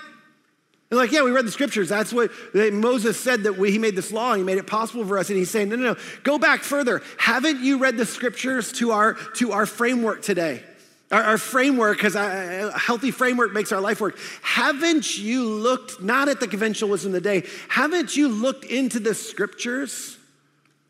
They're 0.90 0.98
like, 0.98 1.12
yeah, 1.12 1.24
we 1.24 1.32
read 1.32 1.46
the 1.46 1.52
scriptures. 1.52 1.90
That's 1.90 2.14
what 2.14 2.32
Moses 2.54 3.20
said 3.20 3.44
that 3.44 3.58
we, 3.58 3.72
he 3.72 3.78
made 3.78 3.96
this 3.96 4.12
law 4.12 4.32
and 4.32 4.40
he 4.40 4.46
made 4.46 4.58
it 4.58 4.68
possible 4.68 5.06
for 5.06 5.18
us. 5.18 5.30
And 5.30 5.38
he's 5.38 5.52
saying, 5.52 5.68
no, 5.70 5.76
no, 5.76 5.94
no, 5.94 6.00
go 6.24 6.40
back 6.40 6.64
further. 6.64 7.02
Haven't 7.18 7.60
you 7.60 7.78
read 7.78 7.98
the 7.98 8.06
scriptures 8.06 8.72
to 8.74 8.92
our, 8.92 9.16
to 9.36 9.52
our 9.52 9.66
framework 9.66 10.22
today? 10.22 10.64
Our, 11.12 11.22
our 11.22 11.38
framework, 11.38 11.98
because 11.98 12.16
a 12.16 12.72
healthy 12.78 13.12
framework 13.12 13.52
makes 13.52 13.74
our 13.74 13.82
life 13.82 14.00
work. 14.00 14.18
Haven't 14.42 15.18
you 15.18 15.44
looked, 15.44 16.02
not 16.02 16.30
at 16.30 16.40
the 16.40 16.48
conventional 16.48 16.90
wisdom 16.90 17.10
of 17.10 17.22
the 17.22 17.22
day, 17.22 17.48
haven't 17.68 18.16
you 18.16 18.30
looked 18.30 18.64
into 18.64 19.00
the 19.00 19.14
scriptures 19.14 20.18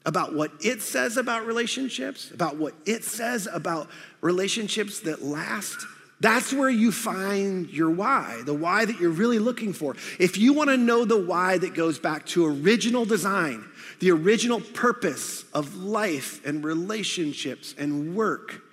about 0.05 0.33
what 0.35 0.51
it 0.63 0.81
says 0.81 1.17
about 1.17 1.45
relationships, 1.47 2.31
about 2.31 2.57
what 2.57 2.73
it 2.85 3.03
says 3.03 3.47
about 3.51 3.89
relationships 4.21 4.99
that 5.01 5.23
last? 5.23 5.85
That's 6.19 6.51
where 6.51 6.69
you 6.69 6.91
find 6.91 7.69
your 7.69 7.91
why, 7.91 8.41
the 8.43 8.53
why 8.53 8.85
that 8.85 8.99
you're 8.99 9.11
really 9.11 9.37
looking 9.37 9.71
for. 9.71 9.95
If 10.19 10.37
you 10.37 10.53
want 10.53 10.69
to 10.69 10.77
know 10.77 11.05
the 11.05 11.19
why 11.19 11.59
that 11.59 11.75
goes 11.75 11.99
back 11.99 12.25
to 12.27 12.45
original 12.45 13.05
design, 13.05 13.63
the 13.99 14.11
original 14.11 14.59
purpose 14.59 15.45
of 15.53 15.75
life 15.75 16.43
and 16.45 16.63
relationships 16.63 17.75
and 17.77 18.15
work, 18.15 18.63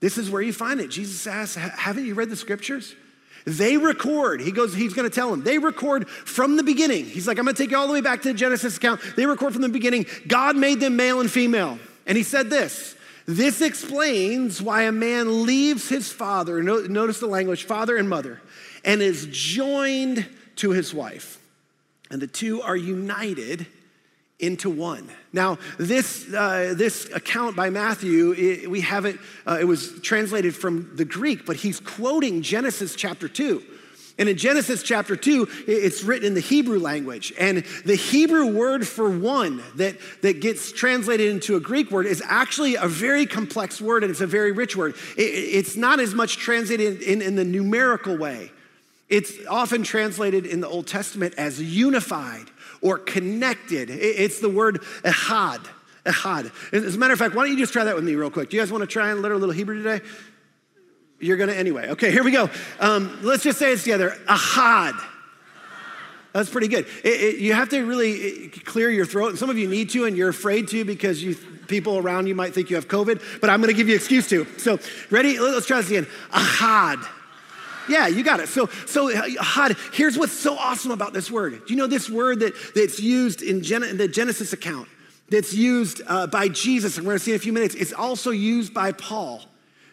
this 0.00 0.18
is 0.18 0.28
where 0.28 0.42
you 0.42 0.52
find 0.52 0.80
it. 0.80 0.90
Jesus 0.90 1.26
asks, 1.26 1.54
Haven't 1.54 2.04
you 2.04 2.14
read 2.14 2.30
the 2.30 2.36
scriptures? 2.36 2.96
They 3.46 3.76
record, 3.76 4.40
he 4.40 4.52
goes, 4.52 4.74
he's 4.74 4.94
gonna 4.94 5.10
tell 5.10 5.30
them, 5.30 5.42
they 5.42 5.58
record 5.58 6.08
from 6.08 6.56
the 6.56 6.62
beginning. 6.62 7.04
He's 7.04 7.28
like, 7.28 7.38
I'm 7.38 7.44
gonna 7.44 7.56
take 7.56 7.70
you 7.70 7.76
all 7.76 7.86
the 7.86 7.92
way 7.92 8.00
back 8.00 8.22
to 8.22 8.28
the 8.28 8.34
Genesis 8.34 8.78
account. 8.78 9.02
They 9.16 9.26
record 9.26 9.52
from 9.52 9.62
the 9.62 9.68
beginning. 9.68 10.06
God 10.26 10.56
made 10.56 10.80
them 10.80 10.96
male 10.96 11.20
and 11.20 11.30
female. 11.30 11.78
And 12.06 12.16
he 12.16 12.24
said 12.24 12.48
this 12.48 12.96
this 13.26 13.60
explains 13.60 14.60
why 14.60 14.82
a 14.82 14.92
man 14.92 15.44
leaves 15.44 15.88
his 15.88 16.12
father, 16.12 16.62
notice 16.62 17.20
the 17.20 17.26
language, 17.26 17.64
father 17.64 17.96
and 17.96 18.08
mother, 18.08 18.40
and 18.84 19.00
is 19.00 19.26
joined 19.30 20.26
to 20.56 20.70
his 20.70 20.92
wife. 20.92 21.40
And 22.10 22.20
the 22.20 22.26
two 22.26 22.60
are 22.62 22.76
united 22.76 23.66
into 24.38 24.68
one. 24.68 25.08
Now, 25.32 25.58
this, 25.78 26.32
uh, 26.32 26.74
this 26.76 27.08
account 27.14 27.56
by 27.56 27.70
Matthew, 27.70 28.32
it, 28.32 28.70
we 28.70 28.82
have 28.82 29.04
it, 29.06 29.18
uh, 29.46 29.58
it 29.60 29.64
was 29.64 30.00
translated 30.00 30.54
from 30.54 30.94
the 30.96 31.04
Greek, 31.04 31.46
but 31.46 31.56
he's 31.56 31.80
quoting 31.80 32.42
Genesis 32.42 32.94
chapter 32.94 33.28
2. 33.28 33.62
And 34.16 34.28
in 34.28 34.36
Genesis 34.36 34.82
chapter 34.84 35.16
2, 35.16 35.48
it's 35.66 36.04
written 36.04 36.28
in 36.28 36.34
the 36.34 36.40
Hebrew 36.40 36.78
language. 36.78 37.32
And 37.38 37.64
the 37.84 37.96
Hebrew 37.96 38.46
word 38.46 38.86
for 38.86 39.10
one 39.10 39.60
that, 39.74 39.96
that 40.22 40.40
gets 40.40 40.70
translated 40.70 41.32
into 41.32 41.56
a 41.56 41.60
Greek 41.60 41.90
word 41.90 42.06
is 42.06 42.22
actually 42.24 42.76
a 42.76 42.86
very 42.86 43.26
complex 43.26 43.80
word 43.80 44.04
and 44.04 44.10
it's 44.12 44.20
a 44.20 44.26
very 44.26 44.52
rich 44.52 44.76
word. 44.76 44.94
It, 45.16 45.22
it's 45.22 45.74
not 45.74 45.98
as 45.98 46.14
much 46.14 46.36
translated 46.36 47.02
in, 47.02 47.22
in 47.22 47.34
the 47.34 47.44
numerical 47.44 48.16
way. 48.16 48.52
It's 49.08 49.32
often 49.48 49.82
translated 49.82 50.46
in 50.46 50.60
the 50.60 50.68
Old 50.68 50.86
Testament 50.86 51.34
as 51.36 51.60
unified 51.60 52.46
or 52.80 52.98
connected. 52.98 53.90
It's 53.90 54.38
the 54.38 54.48
word 54.48 54.80
ehad. 55.02 55.66
Ehad. 56.04 56.52
As 56.72 56.94
a 56.94 56.98
matter 56.98 57.14
of 57.14 57.18
fact, 57.18 57.34
why 57.34 57.44
don't 57.44 57.52
you 57.52 57.58
just 57.58 57.72
try 57.72 57.84
that 57.84 57.94
with 57.94 58.04
me 58.04 58.14
real 58.14 58.30
quick? 58.30 58.50
Do 58.50 58.56
you 58.56 58.62
guys 58.62 58.70
want 58.70 58.82
to 58.82 58.86
try 58.86 59.10
and 59.10 59.22
learn 59.22 59.32
a 59.32 59.38
little 59.38 59.54
Hebrew 59.54 59.82
today? 59.82 60.04
You're 61.20 61.36
to 61.36 61.56
anyway. 61.56 61.90
Okay, 61.90 62.10
here 62.10 62.24
we 62.24 62.32
go. 62.32 62.50
Um, 62.80 63.20
let's 63.22 63.42
just 63.42 63.58
say 63.58 63.72
it 63.72 63.78
together. 63.78 64.16
Ahad. 64.26 65.00
That's 66.32 66.50
pretty 66.50 66.66
good. 66.66 66.86
It, 67.04 67.20
it, 67.20 67.38
you 67.38 67.52
have 67.54 67.68
to 67.68 67.84
really 67.84 68.48
clear 68.48 68.90
your 68.90 69.06
throat, 69.06 69.30
and 69.30 69.38
some 69.38 69.50
of 69.50 69.56
you 69.56 69.68
need 69.68 69.90
to, 69.90 70.04
and 70.04 70.16
you're 70.16 70.28
afraid 70.28 70.66
to 70.68 70.84
because 70.84 71.22
you 71.22 71.36
people 71.68 71.98
around 71.98 72.26
you 72.26 72.34
might 72.34 72.52
think 72.52 72.70
you 72.70 72.76
have 72.76 72.88
COVID. 72.88 73.40
But 73.40 73.50
I'm 73.50 73.60
going 73.60 73.72
to 73.72 73.76
give 73.76 73.88
you 73.88 73.94
an 73.94 74.00
excuse 74.00 74.28
to. 74.30 74.46
So, 74.58 74.78
ready? 75.10 75.38
Let's 75.38 75.66
try 75.66 75.80
this 75.80 75.88
again. 75.88 76.06
Ahad. 76.30 77.06
Yeah, 77.88 78.08
you 78.08 78.24
got 78.24 78.40
it. 78.40 78.48
So, 78.48 78.66
so 78.86 79.12
ahad. 79.12 79.78
Here's 79.94 80.18
what's 80.18 80.32
so 80.32 80.56
awesome 80.56 80.90
about 80.90 81.12
this 81.12 81.30
word. 81.30 81.52
Do 81.66 81.72
you 81.72 81.76
know 81.76 81.86
this 81.86 82.08
word 82.08 82.40
that, 82.40 82.54
that's 82.74 82.98
used 82.98 83.42
in, 83.42 83.62
Gen- 83.62 83.82
in 83.82 83.96
the 83.96 84.08
Genesis 84.08 84.52
account? 84.52 84.88
That's 85.28 85.54
used 85.54 86.02
uh, 86.06 86.26
by 86.26 86.48
Jesus, 86.48 86.96
and 86.96 87.06
we're 87.06 87.12
going 87.12 87.18
to 87.18 87.24
see 87.24 87.32
in 87.32 87.36
a 87.36 87.40
few 87.40 87.52
minutes. 87.52 87.74
It's 87.74 87.92
also 87.92 88.30
used 88.30 88.74
by 88.74 88.92
Paul. 88.92 89.42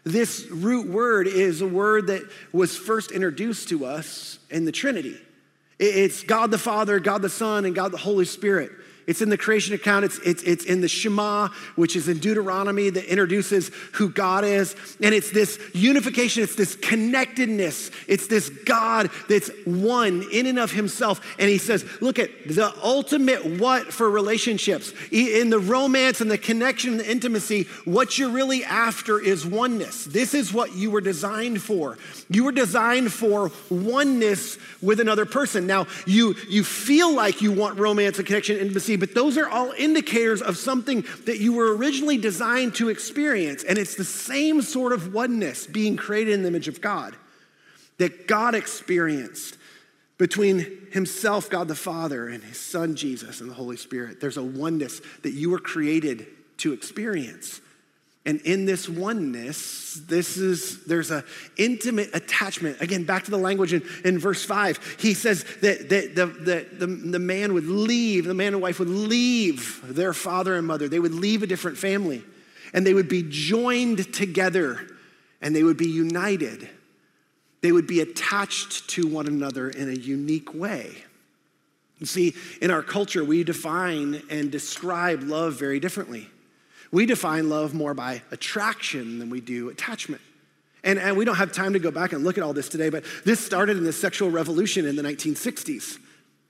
This 0.03 0.47
root 0.49 0.87
word 0.87 1.27
is 1.27 1.61
a 1.61 1.67
word 1.67 2.07
that 2.07 2.23
was 2.51 2.75
first 2.75 3.11
introduced 3.11 3.69
to 3.69 3.85
us 3.85 4.39
in 4.49 4.65
the 4.65 4.71
Trinity. 4.71 5.17
It's 5.77 6.23
God 6.23 6.51
the 6.51 6.57
Father, 6.57 6.99
God 6.99 7.21
the 7.21 7.29
Son, 7.29 7.65
and 7.65 7.75
God 7.75 7.91
the 7.91 7.97
Holy 7.97 8.25
Spirit. 8.25 8.71
It's 9.07 9.21
in 9.21 9.29
the 9.29 9.37
creation 9.37 9.73
account, 9.73 10.05
it's, 10.05 10.19
it's, 10.19 10.43
it's 10.43 10.65
in 10.65 10.81
the 10.81 10.87
Shema, 10.87 11.49
which 11.75 11.95
is 11.95 12.07
in 12.07 12.19
Deuteronomy 12.19 12.89
that 12.89 13.05
introduces 13.05 13.71
who 13.93 14.09
God 14.09 14.43
is. 14.43 14.75
And 15.01 15.13
it's 15.13 15.31
this 15.31 15.59
unification, 15.73 16.43
it's 16.43 16.55
this 16.55 16.75
connectedness, 16.75 17.91
it's 18.07 18.27
this 18.27 18.49
God 18.49 19.09
that's 19.27 19.49
one 19.65 20.25
in 20.31 20.45
and 20.45 20.59
of 20.59 20.71
himself. 20.71 21.19
And 21.39 21.49
he 21.49 21.57
says, 21.57 21.85
look 22.01 22.19
at 22.19 22.29
the 22.47 22.73
ultimate 22.83 23.59
what 23.59 23.91
for 23.93 24.09
relationships. 24.09 24.93
In 25.11 25.49
the 25.49 25.59
romance 25.59 26.21
and 26.21 26.29
the 26.29 26.37
connection 26.37 26.91
and 26.91 26.99
the 26.99 27.09
intimacy, 27.09 27.63
what 27.85 28.17
you're 28.17 28.29
really 28.29 28.63
after 28.63 29.19
is 29.19 29.45
oneness. 29.45 30.05
This 30.05 30.33
is 30.33 30.53
what 30.53 30.75
you 30.75 30.91
were 30.91 31.01
designed 31.01 31.61
for. 31.61 31.97
You 32.29 32.45
were 32.45 32.51
designed 32.51 33.11
for 33.11 33.51
oneness 33.69 34.57
with 34.81 34.99
another 34.99 35.25
person. 35.25 35.67
Now, 35.67 35.87
you, 36.05 36.35
you 36.49 36.63
feel 36.63 37.13
like 37.13 37.41
you 37.41 37.51
want 37.51 37.79
romance 37.79 38.17
and 38.17 38.27
connection 38.27 38.59
and 38.59 38.71
but 38.95 39.13
those 39.13 39.37
are 39.37 39.47
all 39.47 39.71
indicators 39.77 40.41
of 40.41 40.57
something 40.57 41.05
that 41.25 41.39
you 41.39 41.53
were 41.53 41.75
originally 41.75 42.17
designed 42.17 42.75
to 42.75 42.89
experience. 42.89 43.63
And 43.63 43.77
it's 43.77 43.95
the 43.95 44.03
same 44.03 44.61
sort 44.61 44.93
of 44.93 45.13
oneness 45.13 45.67
being 45.67 45.97
created 45.97 46.33
in 46.33 46.41
the 46.41 46.47
image 46.47 46.67
of 46.67 46.81
God 46.81 47.15
that 47.97 48.27
God 48.27 48.55
experienced 48.55 49.57
between 50.17 50.87
himself, 50.91 51.49
God 51.49 51.67
the 51.67 51.75
Father, 51.75 52.27
and 52.27 52.43
his 52.43 52.59
Son, 52.59 52.95
Jesus, 52.95 53.41
and 53.41 53.49
the 53.49 53.55
Holy 53.55 53.77
Spirit. 53.77 54.19
There's 54.19 54.37
a 54.37 54.43
oneness 54.43 55.01
that 55.23 55.31
you 55.31 55.49
were 55.49 55.59
created 55.59 56.27
to 56.57 56.73
experience. 56.73 57.59
And 58.23 58.39
in 58.41 58.65
this 58.65 58.87
oneness, 58.87 59.99
this 60.07 60.37
is 60.37 60.85
there's 60.85 61.09
a 61.09 61.23
intimate 61.57 62.11
attachment. 62.13 62.79
Again, 62.79 63.03
back 63.03 63.23
to 63.23 63.31
the 63.31 63.37
language 63.37 63.73
in, 63.73 63.81
in 64.05 64.19
verse 64.19 64.45
five. 64.45 64.77
He 64.99 65.15
says 65.15 65.43
that, 65.61 65.89
that 65.89 66.15
the, 66.15 66.27
the, 66.27 66.67
the, 66.71 66.85
the 66.85 67.19
man 67.19 67.55
would 67.55 67.65
leave, 67.65 68.25
the 68.25 68.35
man 68.35 68.53
and 68.53 68.61
wife 68.61 68.77
would 68.77 68.89
leave 68.89 69.81
their 69.83 70.13
father 70.13 70.55
and 70.55 70.67
mother. 70.67 70.87
They 70.87 70.99
would 70.99 71.15
leave 71.15 71.41
a 71.41 71.47
different 71.47 71.79
family, 71.79 72.23
and 72.73 72.85
they 72.85 72.93
would 72.93 73.09
be 73.09 73.25
joined 73.27 74.13
together, 74.13 74.87
and 75.41 75.55
they 75.55 75.63
would 75.63 75.77
be 75.77 75.89
united. 75.89 76.69
They 77.61 77.71
would 77.71 77.87
be 77.87 78.01
attached 78.01 78.87
to 78.91 79.07
one 79.07 79.25
another 79.25 79.69
in 79.69 79.89
a 79.89 79.93
unique 79.93 80.53
way. 80.53 80.95
You 81.97 82.05
see, 82.05 82.35
in 82.61 82.69
our 82.69 82.83
culture, 82.83 83.23
we 83.23 83.43
define 83.43 84.21
and 84.29 84.51
describe 84.51 85.23
love 85.23 85.53
very 85.53 85.79
differently. 85.79 86.29
We 86.91 87.05
define 87.05 87.49
love 87.49 87.73
more 87.73 87.93
by 87.93 88.21
attraction 88.31 89.19
than 89.19 89.29
we 89.29 89.41
do 89.41 89.69
attachment. 89.69 90.21
And, 90.83 90.99
and 90.99 91.15
we 91.15 91.25
don't 91.25 91.35
have 91.35 91.51
time 91.51 91.73
to 91.73 91.79
go 91.79 91.91
back 91.91 92.11
and 92.11 92.23
look 92.23 92.37
at 92.37 92.43
all 92.43 92.53
this 92.53 92.67
today, 92.67 92.89
but 92.89 93.03
this 93.23 93.39
started 93.39 93.77
in 93.77 93.83
the 93.83 93.93
sexual 93.93 94.31
revolution 94.31 94.85
in 94.85 94.95
the 94.95 95.03
1960s. 95.03 95.99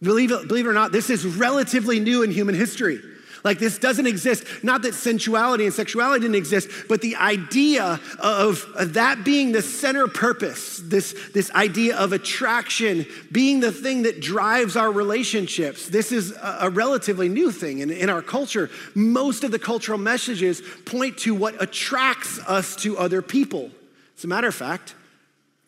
Believe 0.01 0.31
it, 0.31 0.47
believe 0.47 0.65
it 0.65 0.69
or 0.69 0.73
not, 0.73 0.91
this 0.91 1.09
is 1.09 1.25
relatively 1.25 1.99
new 1.99 2.23
in 2.23 2.31
human 2.31 2.55
history. 2.55 2.99
Like 3.43 3.59
this 3.59 3.77
doesn't 3.77 4.05
exist. 4.05 4.43
Not 4.63 4.83
that 4.83 4.93
sensuality 4.93 5.65
and 5.65 5.73
sexuality 5.73 6.21
didn't 6.21 6.35
exist, 6.35 6.69
but 6.87 7.01
the 7.01 7.15
idea 7.15 7.99
of, 8.19 8.65
that 8.93 9.23
being 9.23 9.51
the 9.51 9.61
center 9.61 10.07
purpose, 10.07 10.79
this, 10.83 11.15
this 11.33 11.49
idea 11.51 11.97
of 11.97 12.13
attraction 12.13 13.05
being 13.31 13.59
the 13.59 13.71
thing 13.71 14.03
that 14.03 14.21
drives 14.21 14.75
our 14.75 14.91
relationships, 14.91 15.87
this 15.87 16.11
is 16.11 16.31
a, 16.31 16.57
a 16.61 16.69
relatively 16.69 17.29
new 17.29 17.51
thing. 17.51 17.81
And 17.81 17.91
in 17.91 18.09
our 18.09 18.21
culture, 18.21 18.69
most 18.93 19.43
of 19.43 19.51
the 19.51 19.59
cultural 19.59 19.97
messages 19.97 20.61
point 20.85 21.17
to 21.19 21.33
what 21.33 21.61
attracts 21.61 22.39
us 22.47 22.75
to 22.77 22.97
other 22.97 23.21
people. 23.21 23.71
As 24.17 24.23
a 24.23 24.27
matter 24.27 24.47
of 24.47 24.55
fact, 24.55 24.95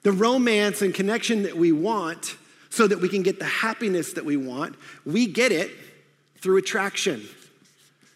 the 0.04 0.12
romance 0.12 0.82
and 0.82 0.94
connection 0.94 1.44
that 1.44 1.58
we 1.58 1.72
want 1.72 2.36
so 2.70 2.88
that 2.88 3.00
we 3.00 3.10
can 3.10 3.24
get 3.24 3.40
the 3.40 3.46
happiness 3.46 4.14
that 4.14 4.26
we 4.26 4.38
want, 4.38 4.76
we 5.06 5.28
get 5.28 5.52
it 5.52 5.72
through 6.38 6.58
attraction. 6.58 7.24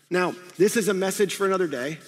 Now, 0.09 0.35
this 0.57 0.77
is 0.77 0.87
a 0.87 0.93
message 0.93 1.35
for 1.35 1.45
another 1.45 1.67
day. 1.67 1.99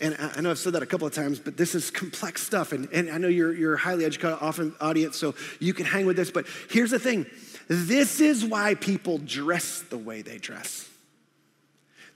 And 0.00 0.16
I 0.36 0.40
know 0.40 0.52
I've 0.52 0.58
said 0.58 0.74
that 0.74 0.82
a 0.82 0.86
couple 0.86 1.06
of 1.08 1.12
times, 1.12 1.40
but 1.40 1.56
this 1.56 1.74
is 1.74 1.90
complex 1.90 2.42
stuff. 2.42 2.72
And, 2.72 2.88
and 2.92 3.10
I 3.10 3.18
know 3.18 3.28
you're, 3.28 3.52
you're 3.52 3.74
a 3.74 3.78
highly 3.78 4.04
educated 4.04 4.38
often 4.40 4.74
audience, 4.80 5.16
so 5.16 5.34
you 5.58 5.74
can 5.74 5.86
hang 5.86 6.06
with 6.06 6.16
this. 6.16 6.30
But 6.30 6.46
here's 6.70 6.92
the 6.92 7.00
thing 7.00 7.26
this 7.68 8.20
is 8.20 8.44
why 8.44 8.74
people 8.74 9.18
dress 9.18 9.82
the 9.82 9.98
way 9.98 10.22
they 10.22 10.38
dress. 10.38 10.88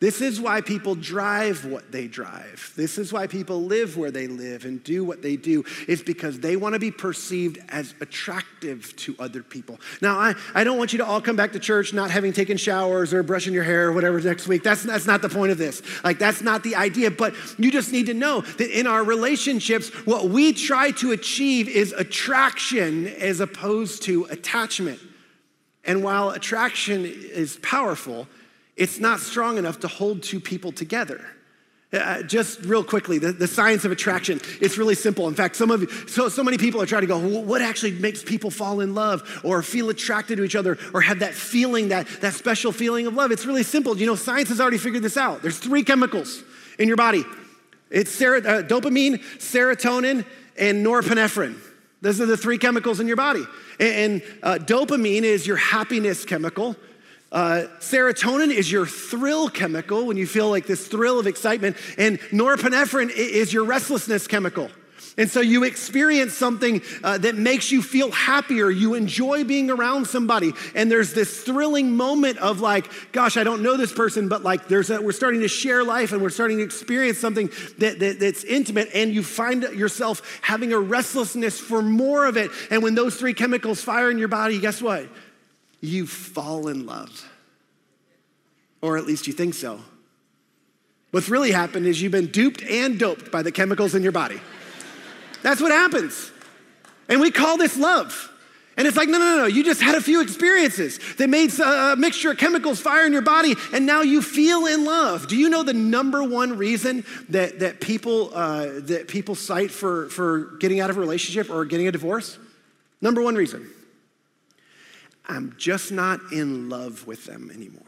This 0.03 0.21
is 0.21 0.41
why 0.41 0.63
people 0.63 0.97
drive 0.97 1.65
what 1.65 1.93
they 1.93 2.09
drive. 2.09 2.73
This 2.75 2.99
is 2.99 3.13
why 3.13 3.29
people 3.29 3.63
live 3.63 3.97
where 3.97 4.11
they 4.11 4.27
live 4.27 4.65
and 4.65 4.83
do 4.83 5.05
what 5.05 5.23
they 5.23 5.37
do. 5.37 5.63
It's 5.87 6.03
because 6.03 6.41
they 6.41 6.57
want 6.57 6.73
to 6.73 6.81
be 6.81 6.91
perceived 6.91 7.61
as 7.69 7.95
attractive 8.01 8.97
to 8.97 9.15
other 9.21 9.45
people. 9.45 9.79
Now, 10.01 10.19
I, 10.19 10.35
I 10.57 10.65
don't 10.65 10.77
want 10.77 10.93
you 10.93 10.99
to 10.99 11.07
all 11.07 11.21
come 11.21 11.37
back 11.37 11.53
to 11.53 11.61
church 11.61 11.93
not 11.93 12.11
having 12.11 12.33
taken 12.33 12.57
showers 12.57 13.15
or 13.15 13.23
brushing 13.23 13.55
your 13.55 13.63
hair 13.63 13.91
or 13.91 13.93
whatever 13.93 14.21
next 14.21 14.49
week. 14.49 14.65
That's, 14.65 14.83
that's 14.83 15.07
not 15.07 15.23
the 15.23 15.29
point 15.29 15.53
of 15.53 15.59
this. 15.59 15.83
Like, 16.03 16.19
that's 16.19 16.43
not 16.43 16.65
the 16.65 16.75
idea. 16.75 17.13
But 17.13 17.37
you 17.57 17.71
just 17.71 17.93
need 17.93 18.07
to 18.07 18.15
know 18.15 18.41
that 18.41 18.77
in 18.77 18.89
our 18.89 19.05
relationships, 19.05 19.91
what 20.05 20.31
we 20.31 20.53
try 20.53 20.91
to 20.91 21.13
achieve 21.13 21.69
is 21.69 21.93
attraction 21.93 23.07
as 23.07 23.39
opposed 23.39 24.03
to 24.03 24.25
attachment. 24.25 24.99
And 25.85 26.03
while 26.03 26.31
attraction 26.31 27.05
is 27.05 27.57
powerful, 27.63 28.27
it's 28.77 28.99
not 28.99 29.21
strong 29.21 29.59
enough 29.59 29.81
to 29.81 29.89
hold 29.89 30.23
two 30.23 30.41
people 30.41 30.73
together. 30.73 31.25
Uh, 31.93 32.23
just 32.23 32.65
real 32.65 32.83
quickly, 32.83 33.19
the, 33.19 33.33
the, 33.33 33.47
science 33.47 33.85
of 33.85 33.93
attraction, 33.93 34.41
it's 34.63 34.79
really 34.79 34.95
simple. 34.95 35.29
In 35.29 35.35
fact, 35.35 35.57
some 35.57 35.71
of 35.71 35.83
you, 35.83 35.91
so, 36.09 36.31
so 36.31 36.43
many 36.43 36.57
people 36.57 36.81
are 36.81 36.87
trying 36.87 37.03
to 37.03 37.07
go, 37.07 37.19
well, 37.19 37.45
what 37.45 37.61
actually 37.61 37.93
makes 37.93 38.23
people 38.23 38.51
fall 38.51 38.81
in 38.81 38.95
love 38.95 39.43
or 39.45 39.63
feel 39.63 39.91
attracted 39.91 40.37
to 40.37 40.45
each 40.45 40.57
other 40.57 40.79
or 40.95 41.03
have 41.03 41.19
that 41.19 41.35
feeling, 41.35 41.89
that, 41.89 42.07
that 42.23 42.33
special 42.33 42.73
feeling 42.73 43.07
of 43.07 43.13
love? 43.13 43.31
It's 43.31 43.45
really 43.45 43.63
simple. 43.63 43.95
You 43.99 44.07
know, 44.07 44.15
science 44.15 44.49
has 44.49 44.59
already 44.59 44.79
figured 44.79 45.03
this 45.03 45.19
out. 45.19 45.43
There's 45.43 45.59
three 45.59 45.85
chemicals 45.85 46.43
in 46.79 46.89
your 46.89 46.97
body. 46.97 47.25
It's 47.91 48.11
ser- 48.11 48.37
uh, 48.37 48.63
dopamine, 48.63 49.19
serotonin, 49.37 50.25
and 50.59 50.87
norepinephrine. 50.87 51.59
Those 52.01 52.23
are 52.23 52.27
the 52.27 52.39
three 52.39 52.57
chemicals 52.57 53.01
in 53.01 53.07
your 53.07 53.17
body. 53.17 53.45
And, 53.79 54.23
and 54.23 54.23
uh, 54.43 54.59
dopamine 54.65 55.25
is 55.25 55.47
your 55.47 55.59
happiness 55.59 56.25
chemical. 56.25 56.75
Uh, 57.33 57.67
serotonin 57.79 58.53
is 58.53 58.71
your 58.71 58.87
thrill 58.87 59.49
chemical 59.49 60.07
when 60.07 60.19
you 60.19 60.27
feel 60.27 60.51
like 60.51 60.67
this 60.67 60.87
thrill 60.87 61.19
of 61.19 61.27
excitement, 61.27 61.77
and 61.97 62.21
norepinephrine 62.31 63.11
is 63.11 63.53
your 63.53 63.65
restlessness 63.65 64.27
chemical. 64.27 64.71
And 65.19 65.31
so 65.31 65.41
you 65.41 65.65
experience 65.65 66.33
something 66.33 66.81
uh, 67.05 67.19
that 67.19 67.35
makes 67.35 67.71
you 67.71 67.83
feel 67.83 68.11
happier. 68.11 68.71
You 68.71 68.95
enjoy 68.95 69.45
being 69.45 69.71
around 69.71 70.07
somebody. 70.07 70.53
And 70.75 70.91
there's 70.91 71.13
this 71.13 71.43
thrilling 71.43 71.95
moment 71.95 72.39
of 72.39 72.61
like, 72.61 72.91
gosh, 73.13 73.37
I 73.37 73.45
don't 73.45 73.63
know 73.63 73.77
this 73.77 73.93
person, 73.93 74.29
but 74.29 74.43
like 74.43 74.69
there's 74.69 74.89
a, 74.89 75.03
we're 75.03 75.13
starting 75.13 75.41
to 75.41 75.49
share 75.49 75.85
life 75.85 76.13
and 76.13 76.23
we're 76.23 76.31
starting 76.31 76.59
to 76.59 76.65
experience 76.65 77.19
something 77.19 77.51
that, 77.79 77.99
that, 77.99 78.21
that's 78.21 78.45
intimate. 78.45 78.89
And 78.95 79.13
you 79.13 79.23
find 79.23 79.63
yourself 79.75 80.41
having 80.41 80.73
a 80.73 80.79
restlessness 80.79 81.61
for 81.61 81.83
more 81.83 82.25
of 82.25 82.39
it. 82.39 82.51
And 82.71 82.83
when 82.83 82.95
those 82.95 83.17
three 83.17 83.35
chemicals 83.35 83.83
fire 83.83 84.11
in 84.11 84.17
your 84.17 84.29
body, 84.29 84.59
guess 84.61 84.81
what? 84.81 85.07
You 85.83 86.07
fall 86.07 86.69
in 86.69 86.87
love. 86.87 87.29
Or 88.81 88.97
at 88.97 89.05
least 89.05 89.27
you 89.27 89.35
think 89.35 89.53
so. 89.53 89.81
What's 91.11 91.29
really 91.29 91.53
happened 91.53 91.87
is 91.87 92.01
you've 92.01 92.13
been 92.13 92.29
duped 92.29 92.63
and 92.63 92.99
doped 92.99 93.31
by 93.31 93.43
the 93.43 93.53
chemicals 93.53 93.95
in 93.95 94.03
your 94.03 94.13
body. 94.13 94.41
That's 95.43 95.61
what 95.61 95.71
happens. 95.71 96.31
And 97.09 97.21
we 97.21 97.31
call 97.31 97.59
this 97.59 97.77
love. 97.77 98.31
And 98.77 98.87
it's 98.87 98.97
like, 98.97 99.11
no, 99.11 99.19
no, 99.19 99.25
no, 99.25 99.37
no, 99.43 99.47
you 99.47 99.63
just 99.65 99.83
had 99.83 99.97
a 99.97 100.01
few 100.01 100.23
experiences 100.23 100.99
that 101.19 101.29
made 101.29 101.53
a 101.61 101.95
mixture 101.97 102.31
of 102.31 102.39
chemicals 102.39 102.81
fire 102.81 103.05
in 103.05 103.13
your 103.13 103.21
body, 103.21 103.55
and 103.75 103.85
now 103.85 104.01
you 104.01 104.23
feel 104.23 104.65
in 104.65 104.87
love. 104.87 105.29
Do 105.29 105.37
you 105.37 105.51
know 105.51 105.63
the 105.63 105.75
number 105.75 106.25
one 106.25 106.57
reason 106.57 107.05
that, 107.29 107.59
that, 107.59 107.83
people, 107.83 108.35
uh, 108.35 108.81
that 108.81 109.09
people 109.09 109.35
cite 109.35 109.71
for, 109.71 110.09
for 110.09 110.57
getting 110.59 110.81
out 110.81 110.89
of 110.89 110.97
a 110.97 111.01
relationship 111.01 111.51
or 111.51 111.67
getting 111.67 111.87
a 111.87 111.93
divorce? 111.93 112.39
Number 113.03 113.21
one 113.21 113.35
reason 113.35 113.69
I'm 115.27 115.55
just 115.57 115.93
not 115.93 116.21
in 116.33 116.69
love 116.69 117.07
with 117.07 117.27
them 117.27 117.51
anymore. 117.55 117.83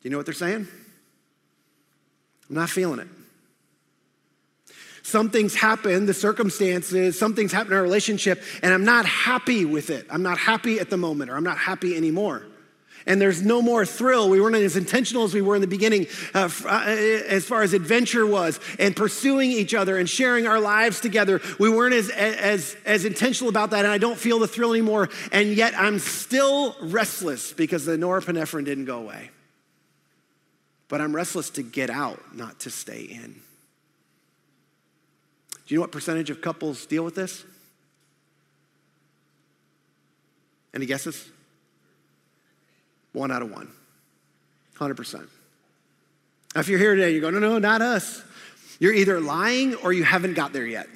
Do 0.00 0.08
you 0.08 0.10
know 0.10 0.16
what 0.16 0.26
they're 0.26 0.34
saying? 0.34 0.68
I'm 2.48 2.54
not 2.54 2.70
feeling 2.70 3.00
it. 3.00 3.08
Something's 5.02 5.54
happened, 5.54 6.08
the 6.08 6.14
circumstances, 6.14 7.18
something's 7.18 7.50
happened 7.50 7.72
in 7.72 7.78
our 7.78 7.82
relationship, 7.82 8.42
and 8.62 8.74
I'm 8.74 8.84
not 8.84 9.06
happy 9.06 9.64
with 9.64 9.90
it. 9.90 10.06
I'm 10.10 10.22
not 10.22 10.38
happy 10.38 10.80
at 10.80 10.90
the 10.90 10.98
moment, 10.98 11.30
or 11.30 11.36
I'm 11.36 11.44
not 11.44 11.58
happy 11.58 11.96
anymore 11.96 12.44
and 13.08 13.20
there's 13.20 13.42
no 13.42 13.60
more 13.60 13.84
thrill. 13.84 14.28
We 14.28 14.40
weren't 14.40 14.54
as 14.54 14.76
intentional 14.76 15.24
as 15.24 15.34
we 15.34 15.40
were 15.40 15.56
in 15.56 15.62
the 15.62 15.66
beginning 15.66 16.06
uh, 16.34 16.48
uh, 16.64 16.84
as 17.26 17.44
far 17.46 17.62
as 17.62 17.72
adventure 17.72 18.26
was 18.26 18.60
and 18.78 18.94
pursuing 18.94 19.50
each 19.50 19.74
other 19.74 19.96
and 19.96 20.08
sharing 20.08 20.46
our 20.46 20.60
lives 20.60 21.00
together. 21.00 21.40
We 21.58 21.70
weren't 21.70 21.94
as, 21.94 22.10
as, 22.10 22.76
as 22.84 23.04
intentional 23.06 23.48
about 23.48 23.70
that, 23.70 23.84
and 23.84 23.92
I 23.92 23.98
don't 23.98 24.18
feel 24.18 24.38
the 24.38 24.46
thrill 24.46 24.72
anymore. 24.72 25.08
And 25.32 25.54
yet 25.54 25.74
I'm 25.76 25.98
still 25.98 26.76
restless 26.82 27.52
because 27.52 27.86
the 27.86 27.96
norepinephrine 27.96 28.66
didn't 28.66 28.84
go 28.84 28.98
away. 28.98 29.30
But 30.88 31.00
I'm 31.00 31.16
restless 31.16 31.50
to 31.50 31.62
get 31.62 31.90
out, 31.90 32.34
not 32.34 32.60
to 32.60 32.70
stay 32.70 33.02
in. 33.02 33.40
Do 35.66 35.74
you 35.74 35.76
know 35.78 35.82
what 35.82 35.92
percentage 35.92 36.30
of 36.30 36.40
couples 36.40 36.86
deal 36.86 37.04
with 37.04 37.14
this? 37.14 37.44
Any 40.74 40.86
guesses? 40.86 41.30
One 43.18 43.32
out 43.32 43.42
of 43.42 43.50
one. 43.50 43.68
100%. 44.78 45.14
Now, 46.54 46.60
if 46.60 46.68
you're 46.68 46.78
here 46.78 46.94
today, 46.94 47.12
you 47.12 47.20
go, 47.20 47.30
no, 47.30 47.40
no, 47.40 47.58
not 47.58 47.82
us. 47.82 48.22
You're 48.78 48.94
either 48.94 49.20
lying 49.20 49.74
or 49.74 49.92
you 49.92 50.04
haven't 50.04 50.34
got 50.34 50.52
there 50.52 50.64
yet. 50.64 50.86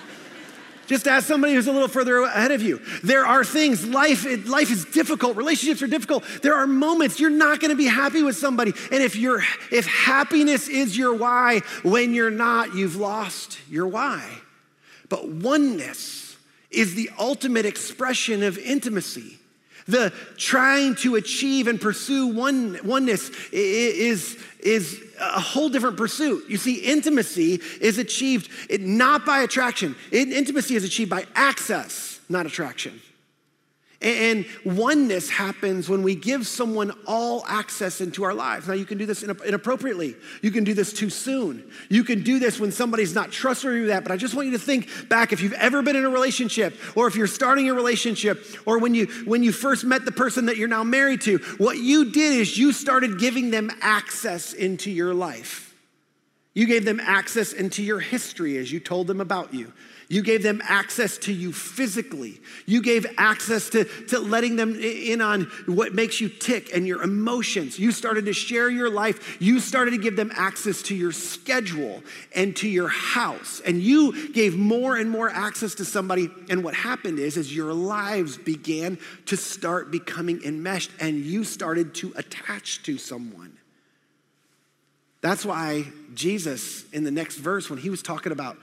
Just 0.86 1.06
ask 1.06 1.26
somebody 1.26 1.52
who's 1.52 1.66
a 1.66 1.72
little 1.72 1.88
further 1.88 2.20
ahead 2.22 2.52
of 2.52 2.62
you. 2.62 2.80
There 3.04 3.26
are 3.26 3.44
things, 3.44 3.86
life, 3.86 4.24
life 4.48 4.70
is 4.70 4.86
difficult, 4.86 5.36
relationships 5.36 5.82
are 5.82 5.86
difficult. 5.86 6.24
There 6.42 6.54
are 6.54 6.66
moments 6.66 7.20
you're 7.20 7.28
not 7.28 7.60
gonna 7.60 7.76
be 7.76 7.84
happy 7.84 8.22
with 8.22 8.36
somebody. 8.36 8.72
And 8.90 9.02
if 9.02 9.14
you're 9.14 9.42
if 9.70 9.86
happiness 9.86 10.68
is 10.68 10.96
your 10.96 11.14
why, 11.14 11.60
when 11.82 12.14
you're 12.14 12.30
not, 12.30 12.74
you've 12.74 12.96
lost 12.96 13.58
your 13.68 13.86
why. 13.86 14.26
But 15.10 15.28
oneness 15.28 16.34
is 16.70 16.94
the 16.94 17.10
ultimate 17.18 17.66
expression 17.66 18.42
of 18.42 18.56
intimacy. 18.56 19.38
The 19.88 20.12
trying 20.36 20.94
to 20.96 21.16
achieve 21.16 21.66
and 21.68 21.80
pursue 21.80 22.28
one, 22.28 22.78
oneness 22.84 23.30
is, 23.52 24.36
is 24.60 25.02
a 25.20 25.40
whole 25.40 25.68
different 25.68 25.96
pursuit. 25.96 26.44
You 26.48 26.56
see, 26.56 26.74
intimacy 26.74 27.60
is 27.80 27.98
achieved 27.98 28.48
not 28.80 29.26
by 29.26 29.40
attraction, 29.42 29.96
intimacy 30.10 30.76
is 30.76 30.84
achieved 30.84 31.10
by 31.10 31.26
access, 31.34 32.20
not 32.28 32.46
attraction. 32.46 33.00
And 34.02 34.46
oneness 34.64 35.30
happens 35.30 35.88
when 35.88 36.02
we 36.02 36.14
give 36.14 36.46
someone 36.46 36.92
all 37.06 37.44
access 37.46 38.00
into 38.00 38.24
our 38.24 38.34
lives. 38.34 38.66
Now, 38.66 38.74
you 38.74 38.84
can 38.84 38.98
do 38.98 39.06
this 39.06 39.22
inappropriately. 39.22 40.16
You 40.40 40.50
can 40.50 40.64
do 40.64 40.74
this 40.74 40.92
too 40.92 41.08
soon. 41.08 41.70
You 41.88 42.02
can 42.02 42.22
do 42.22 42.38
this 42.38 42.58
when 42.58 42.72
somebody's 42.72 43.14
not 43.14 43.30
trustworthy 43.30 43.80
with 43.80 43.88
that. 43.88 44.02
But 44.02 44.12
I 44.12 44.16
just 44.16 44.34
want 44.34 44.46
you 44.46 44.52
to 44.52 44.58
think 44.58 45.08
back 45.08 45.32
if 45.32 45.40
you've 45.40 45.52
ever 45.52 45.82
been 45.82 45.96
in 45.96 46.04
a 46.04 46.10
relationship, 46.10 46.74
or 46.96 47.06
if 47.06 47.14
you're 47.14 47.26
starting 47.26 47.68
a 47.68 47.74
relationship, 47.74 48.44
or 48.66 48.78
when 48.78 48.94
you 48.94 49.06
when 49.24 49.42
you 49.42 49.52
first 49.52 49.84
met 49.84 50.04
the 50.04 50.12
person 50.12 50.46
that 50.46 50.56
you're 50.56 50.68
now 50.68 50.82
married 50.82 51.20
to, 51.22 51.38
what 51.58 51.78
you 51.78 52.10
did 52.10 52.40
is 52.40 52.58
you 52.58 52.72
started 52.72 53.18
giving 53.18 53.50
them 53.50 53.70
access 53.80 54.52
into 54.52 54.90
your 54.90 55.14
life. 55.14 55.71
You 56.54 56.66
gave 56.66 56.84
them 56.84 57.00
access 57.00 57.54
into 57.54 57.82
your 57.82 58.00
history 58.00 58.58
as 58.58 58.70
you 58.70 58.78
told 58.78 59.06
them 59.06 59.22
about 59.22 59.54
you. 59.54 59.72
You 60.08 60.20
gave 60.20 60.42
them 60.42 60.60
access 60.64 61.16
to 61.18 61.32
you 61.32 61.50
physically. 61.54 62.42
You 62.66 62.82
gave 62.82 63.06
access 63.16 63.70
to, 63.70 63.84
to 64.08 64.18
letting 64.18 64.56
them 64.56 64.78
in 64.78 65.22
on 65.22 65.44
what 65.64 65.94
makes 65.94 66.20
you 66.20 66.28
tick 66.28 66.68
and 66.74 66.86
your 66.86 67.02
emotions. 67.02 67.78
You 67.78 67.90
started 67.92 68.26
to 68.26 68.34
share 68.34 68.68
your 68.68 68.90
life. 68.90 69.40
You 69.40 69.58
started 69.58 69.92
to 69.92 69.96
give 69.96 70.16
them 70.16 70.30
access 70.34 70.82
to 70.82 70.94
your 70.94 71.12
schedule 71.12 72.02
and 72.34 72.54
to 72.56 72.68
your 72.68 72.88
house. 72.88 73.62
And 73.64 73.80
you 73.80 74.30
gave 74.32 74.54
more 74.54 74.96
and 74.96 75.08
more 75.08 75.30
access 75.30 75.74
to 75.76 75.86
somebody. 75.86 76.28
And 76.50 76.62
what 76.62 76.74
happened 76.74 77.18
is, 77.18 77.38
is 77.38 77.56
your 77.56 77.72
lives 77.72 78.36
began 78.36 78.98
to 79.26 79.38
start 79.38 79.90
becoming 79.90 80.42
enmeshed 80.44 80.90
and 81.00 81.24
you 81.24 81.44
started 81.44 81.94
to 81.94 82.12
attach 82.16 82.82
to 82.82 82.98
someone. 82.98 83.56
That's 85.22 85.44
why 85.46 85.86
Jesus, 86.14 86.84
in 86.90 87.04
the 87.04 87.10
next 87.10 87.36
verse, 87.36 87.70
when 87.70 87.78
he 87.78 87.88
was 87.88 88.02
talking 88.02 88.32
about 88.32 88.58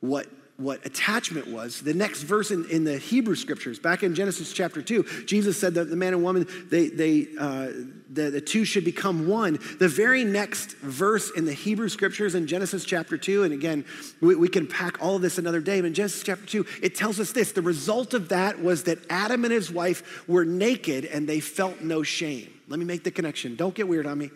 what 0.00 0.26
what 0.60 0.84
attachment 0.84 1.46
was. 1.48 1.80
The 1.80 1.94
next 1.94 2.22
verse 2.22 2.50
in, 2.50 2.66
in 2.66 2.84
the 2.84 2.98
Hebrew 2.98 3.34
scriptures, 3.34 3.78
back 3.78 4.02
in 4.02 4.14
Genesis 4.14 4.52
chapter 4.52 4.82
2, 4.82 5.24
Jesus 5.24 5.58
said 5.58 5.74
that 5.74 5.88
the 5.88 5.96
man 5.96 6.12
and 6.12 6.22
woman, 6.22 6.46
they, 6.68 6.88
they, 6.88 7.28
uh, 7.38 7.68
the, 8.10 8.30
the 8.30 8.40
two 8.40 8.64
should 8.66 8.84
become 8.84 9.26
one. 9.26 9.58
The 9.78 9.88
very 9.88 10.22
next 10.22 10.76
verse 10.78 11.30
in 11.30 11.46
the 11.46 11.54
Hebrew 11.54 11.88
scriptures 11.88 12.34
in 12.34 12.46
Genesis 12.46 12.84
chapter 12.84 13.16
2, 13.16 13.44
and 13.44 13.54
again, 13.54 13.86
we, 14.20 14.34
we 14.34 14.48
can 14.48 14.66
pack 14.66 15.02
all 15.02 15.16
of 15.16 15.22
this 15.22 15.38
another 15.38 15.60
day, 15.60 15.80
but 15.80 15.88
in 15.88 15.94
Genesis 15.94 16.22
chapter 16.22 16.44
2, 16.44 16.66
it 16.82 16.94
tells 16.94 17.18
us 17.18 17.32
this 17.32 17.52
the 17.52 17.62
result 17.62 18.12
of 18.12 18.28
that 18.28 18.62
was 18.62 18.82
that 18.84 18.98
Adam 19.08 19.44
and 19.44 19.52
his 19.52 19.70
wife 19.70 20.28
were 20.28 20.44
naked 20.44 21.06
and 21.06 21.26
they 21.26 21.40
felt 21.40 21.80
no 21.80 22.02
shame. 22.02 22.52
Let 22.68 22.78
me 22.78 22.84
make 22.84 23.02
the 23.02 23.10
connection. 23.10 23.56
Don't 23.56 23.74
get 23.74 23.88
weird 23.88 24.06
on 24.06 24.18
me. 24.18 24.30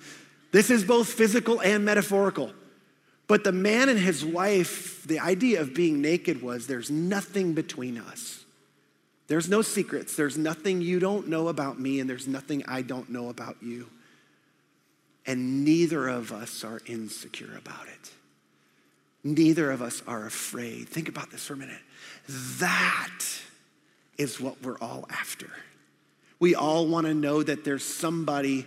This 0.54 0.70
is 0.70 0.84
both 0.84 1.12
physical 1.12 1.60
and 1.60 1.84
metaphorical. 1.84 2.52
But 3.26 3.42
the 3.42 3.50
man 3.50 3.88
and 3.88 3.98
his 3.98 4.24
wife, 4.24 5.02
the 5.02 5.18
idea 5.18 5.60
of 5.60 5.74
being 5.74 6.00
naked 6.00 6.42
was 6.42 6.68
there's 6.68 6.92
nothing 6.92 7.54
between 7.54 7.98
us. 7.98 8.44
There's 9.26 9.48
no 9.48 9.62
secrets. 9.62 10.14
There's 10.14 10.38
nothing 10.38 10.80
you 10.80 11.00
don't 11.00 11.26
know 11.26 11.48
about 11.48 11.80
me, 11.80 11.98
and 11.98 12.08
there's 12.08 12.28
nothing 12.28 12.62
I 12.68 12.82
don't 12.82 13.10
know 13.10 13.30
about 13.30 13.56
you. 13.64 13.88
And 15.26 15.64
neither 15.64 16.06
of 16.06 16.30
us 16.30 16.62
are 16.62 16.80
insecure 16.86 17.56
about 17.58 17.88
it. 17.88 18.12
Neither 19.24 19.72
of 19.72 19.82
us 19.82 20.04
are 20.06 20.24
afraid. 20.24 20.88
Think 20.88 21.08
about 21.08 21.32
this 21.32 21.44
for 21.44 21.54
a 21.54 21.56
minute. 21.56 21.82
That 22.60 23.24
is 24.18 24.40
what 24.40 24.62
we're 24.62 24.78
all 24.78 25.04
after. 25.10 25.50
We 26.38 26.54
all 26.54 26.86
want 26.86 27.08
to 27.08 27.14
know 27.14 27.42
that 27.42 27.64
there's 27.64 27.84
somebody 27.84 28.66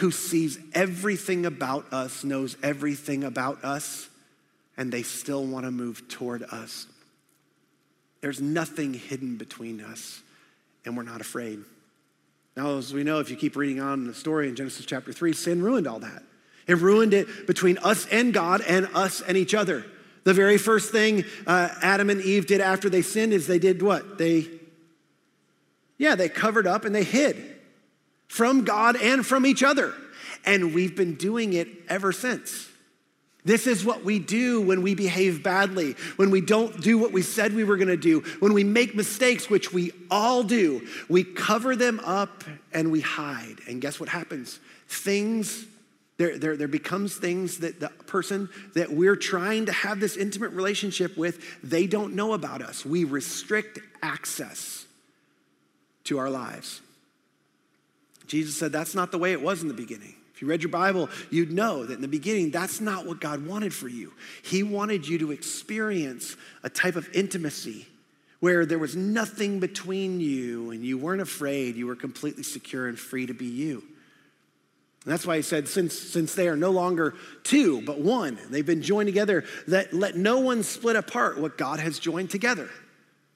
who 0.00 0.10
sees 0.10 0.58
everything 0.72 1.44
about 1.44 1.92
us, 1.92 2.24
knows 2.24 2.56
everything 2.62 3.22
about 3.22 3.62
us, 3.62 4.08
and 4.76 4.90
they 4.90 5.02
still 5.02 5.44
want 5.44 5.66
to 5.66 5.70
move 5.70 6.08
toward 6.08 6.42
us. 6.42 6.86
There's 8.22 8.40
nothing 8.40 8.94
hidden 8.94 9.36
between 9.36 9.82
us, 9.82 10.22
and 10.86 10.96
we're 10.96 11.02
not 11.02 11.20
afraid. 11.20 11.60
Now, 12.56 12.78
as 12.78 12.94
we 12.94 13.04
know, 13.04 13.20
if 13.20 13.30
you 13.30 13.36
keep 13.36 13.56
reading 13.56 13.80
on 13.80 14.06
the 14.06 14.14
story 14.14 14.48
in 14.48 14.56
Genesis 14.56 14.86
chapter 14.86 15.12
3, 15.12 15.34
sin 15.34 15.62
ruined 15.62 15.86
all 15.86 15.98
that. 16.00 16.22
It 16.66 16.78
ruined 16.78 17.12
it 17.12 17.46
between 17.46 17.76
us 17.78 18.06
and 18.06 18.32
God 18.32 18.62
and 18.66 18.88
us 18.94 19.20
and 19.20 19.36
each 19.36 19.54
other. 19.54 19.84
The 20.24 20.32
very 20.32 20.56
first 20.56 20.92
thing 20.92 21.24
uh, 21.46 21.68
Adam 21.82 22.08
and 22.08 22.22
Eve 22.22 22.46
did 22.46 22.62
after 22.62 22.88
they 22.88 23.02
sinned 23.02 23.34
is 23.34 23.46
they 23.46 23.58
did 23.58 23.82
what? 23.82 24.16
They, 24.16 24.46
yeah, 25.98 26.14
they 26.14 26.30
covered 26.30 26.66
up 26.66 26.86
and 26.86 26.94
they 26.94 27.04
hid 27.04 27.59
from 28.30 28.64
God 28.64 28.94
and 28.94 29.26
from 29.26 29.44
each 29.44 29.64
other. 29.64 29.92
And 30.46 30.72
we've 30.72 30.94
been 30.94 31.16
doing 31.16 31.52
it 31.52 31.66
ever 31.88 32.12
since. 32.12 32.68
This 33.44 33.66
is 33.66 33.84
what 33.84 34.04
we 34.04 34.20
do 34.20 34.60
when 34.60 34.82
we 34.82 34.94
behave 34.94 35.42
badly, 35.42 35.96
when 36.14 36.30
we 36.30 36.40
don't 36.40 36.80
do 36.80 36.96
what 36.96 37.10
we 37.10 37.22
said 37.22 37.54
we 37.54 37.64
were 37.64 37.76
gonna 37.76 37.96
do, 37.96 38.20
when 38.38 38.52
we 38.52 38.62
make 38.62 38.94
mistakes, 38.94 39.50
which 39.50 39.72
we 39.72 39.90
all 40.12 40.44
do. 40.44 40.86
We 41.08 41.24
cover 41.24 41.74
them 41.74 42.00
up 42.04 42.44
and 42.72 42.92
we 42.92 43.00
hide. 43.00 43.56
And 43.66 43.80
guess 43.80 43.98
what 43.98 44.08
happens? 44.08 44.60
Things, 44.86 45.66
there, 46.18 46.38
there, 46.38 46.56
there 46.56 46.68
becomes 46.68 47.16
things 47.16 47.58
that 47.58 47.80
the 47.80 47.88
person 48.06 48.48
that 48.74 48.92
we're 48.92 49.16
trying 49.16 49.66
to 49.66 49.72
have 49.72 49.98
this 49.98 50.16
intimate 50.16 50.52
relationship 50.52 51.16
with, 51.16 51.42
they 51.64 51.88
don't 51.88 52.14
know 52.14 52.34
about 52.34 52.62
us. 52.62 52.86
We 52.86 53.02
restrict 53.02 53.80
access 54.02 54.86
to 56.04 56.18
our 56.18 56.30
lives. 56.30 56.80
Jesus 58.30 58.56
said 58.56 58.70
that's 58.70 58.94
not 58.94 59.10
the 59.10 59.18
way 59.18 59.32
it 59.32 59.42
was 59.42 59.60
in 59.60 59.66
the 59.66 59.74
beginning. 59.74 60.14
If 60.32 60.40
you 60.40 60.46
read 60.46 60.62
your 60.62 60.70
Bible, 60.70 61.10
you'd 61.30 61.50
know 61.50 61.84
that 61.84 61.94
in 61.94 62.00
the 62.00 62.06
beginning, 62.06 62.52
that's 62.52 62.80
not 62.80 63.04
what 63.04 63.20
God 63.20 63.44
wanted 63.44 63.74
for 63.74 63.88
you. 63.88 64.12
He 64.42 64.62
wanted 64.62 65.06
you 65.06 65.18
to 65.18 65.32
experience 65.32 66.36
a 66.62 66.70
type 66.70 66.94
of 66.94 67.08
intimacy 67.12 67.88
where 68.38 68.64
there 68.64 68.78
was 68.78 68.94
nothing 68.94 69.58
between 69.58 70.20
you 70.20 70.70
and 70.70 70.84
you 70.84 70.96
weren't 70.96 71.20
afraid. 71.20 71.74
You 71.74 71.88
were 71.88 71.96
completely 71.96 72.44
secure 72.44 72.86
and 72.86 72.96
free 72.96 73.26
to 73.26 73.34
be 73.34 73.46
you. 73.46 73.82
And 75.04 75.12
that's 75.12 75.26
why 75.26 75.34
he 75.36 75.42
said, 75.42 75.66
since, 75.66 75.98
since 75.98 76.36
they 76.36 76.46
are 76.46 76.56
no 76.56 76.70
longer 76.70 77.14
two, 77.42 77.82
but 77.82 77.98
one, 77.98 78.38
they've 78.48 78.64
been 78.64 78.82
joined 78.82 79.08
together, 79.08 79.44
that 79.66 79.92
let 79.92 80.16
no 80.16 80.38
one 80.38 80.62
split 80.62 80.94
apart 80.94 81.36
what 81.36 81.58
God 81.58 81.80
has 81.80 81.98
joined 81.98 82.30
together. 82.30 82.70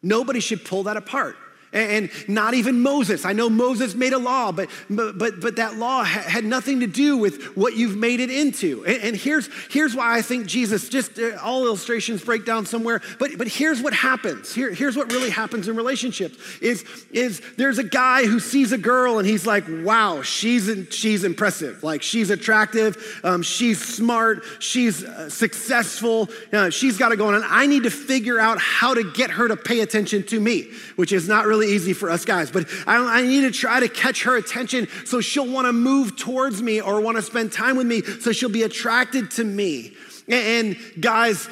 Nobody 0.02 0.38
should 0.38 0.64
pull 0.64 0.84
that 0.84 0.96
apart 0.96 1.36
and 1.74 2.10
not 2.28 2.54
even 2.54 2.80
Moses. 2.80 3.24
I 3.24 3.32
know 3.32 3.50
Moses 3.50 3.94
made 3.94 4.12
a 4.12 4.18
law, 4.18 4.52
but, 4.52 4.70
but, 4.88 5.40
but 5.40 5.56
that 5.56 5.76
law 5.76 6.04
had 6.04 6.44
nothing 6.44 6.80
to 6.80 6.86
do 6.86 7.16
with 7.16 7.56
what 7.56 7.76
you've 7.76 7.96
made 7.96 8.20
it 8.20 8.30
into. 8.30 8.86
And, 8.86 9.16
here's, 9.16 9.48
here's 9.70 9.94
why 9.94 10.16
I 10.16 10.22
think 10.22 10.46
Jesus, 10.46 10.88
just 10.88 11.18
uh, 11.18 11.36
all 11.42 11.66
illustrations 11.66 12.22
break 12.22 12.46
down 12.46 12.64
somewhere, 12.64 13.02
but, 13.18 13.36
but 13.36 13.48
here's 13.48 13.82
what 13.82 13.92
happens. 13.92 14.54
Here, 14.54 14.72
here's 14.72 14.96
what 14.96 15.12
really 15.12 15.30
happens 15.30 15.66
in 15.68 15.76
relationships 15.76 16.38
is, 16.60 16.84
is 17.10 17.42
there's 17.56 17.78
a 17.78 17.84
guy 17.84 18.24
who 18.24 18.38
sees 18.38 18.70
a 18.72 18.78
girl 18.78 19.18
and 19.18 19.26
he's 19.26 19.46
like, 19.46 19.64
wow, 19.68 20.22
she's, 20.22 20.70
she's 20.90 21.24
impressive. 21.24 21.82
Like 21.82 22.02
she's 22.02 22.30
attractive, 22.30 23.20
um, 23.24 23.42
she's 23.42 23.84
smart, 23.84 24.44
she's 24.60 25.02
uh, 25.02 25.28
successful, 25.28 26.28
uh, 26.52 26.70
she's 26.70 26.96
got 26.98 27.10
it 27.10 27.16
going 27.16 27.34
on. 27.34 27.42
I 27.46 27.66
need 27.66 27.82
to 27.82 27.90
figure 27.90 28.38
out 28.38 28.58
how 28.60 28.94
to 28.94 29.10
get 29.12 29.30
her 29.30 29.48
to 29.48 29.56
pay 29.56 29.80
attention 29.80 30.22
to 30.24 30.38
me, 30.38 30.70
which 30.96 31.12
is 31.12 31.28
not 31.28 31.46
really 31.46 31.63
really 31.64 31.74
easy 31.74 31.92
for 31.92 32.10
us 32.10 32.24
guys, 32.24 32.50
but 32.50 32.68
I, 32.86 32.96
I 32.96 33.22
need 33.22 33.42
to 33.42 33.50
try 33.50 33.80
to 33.80 33.88
catch 33.88 34.24
her 34.24 34.36
attention 34.36 34.88
so 35.04 35.20
she'll 35.20 35.50
want 35.50 35.66
to 35.66 35.72
move 35.72 36.16
towards 36.16 36.62
me 36.62 36.80
or 36.80 37.00
want 37.00 37.16
to 37.16 37.22
spend 37.22 37.52
time 37.52 37.76
with 37.76 37.86
me 37.86 38.02
so 38.02 38.32
she'll 38.32 38.48
be 38.48 38.62
attracted 38.62 39.30
to 39.32 39.44
me. 39.44 39.94
And 40.26 40.78
guys, 40.98 41.48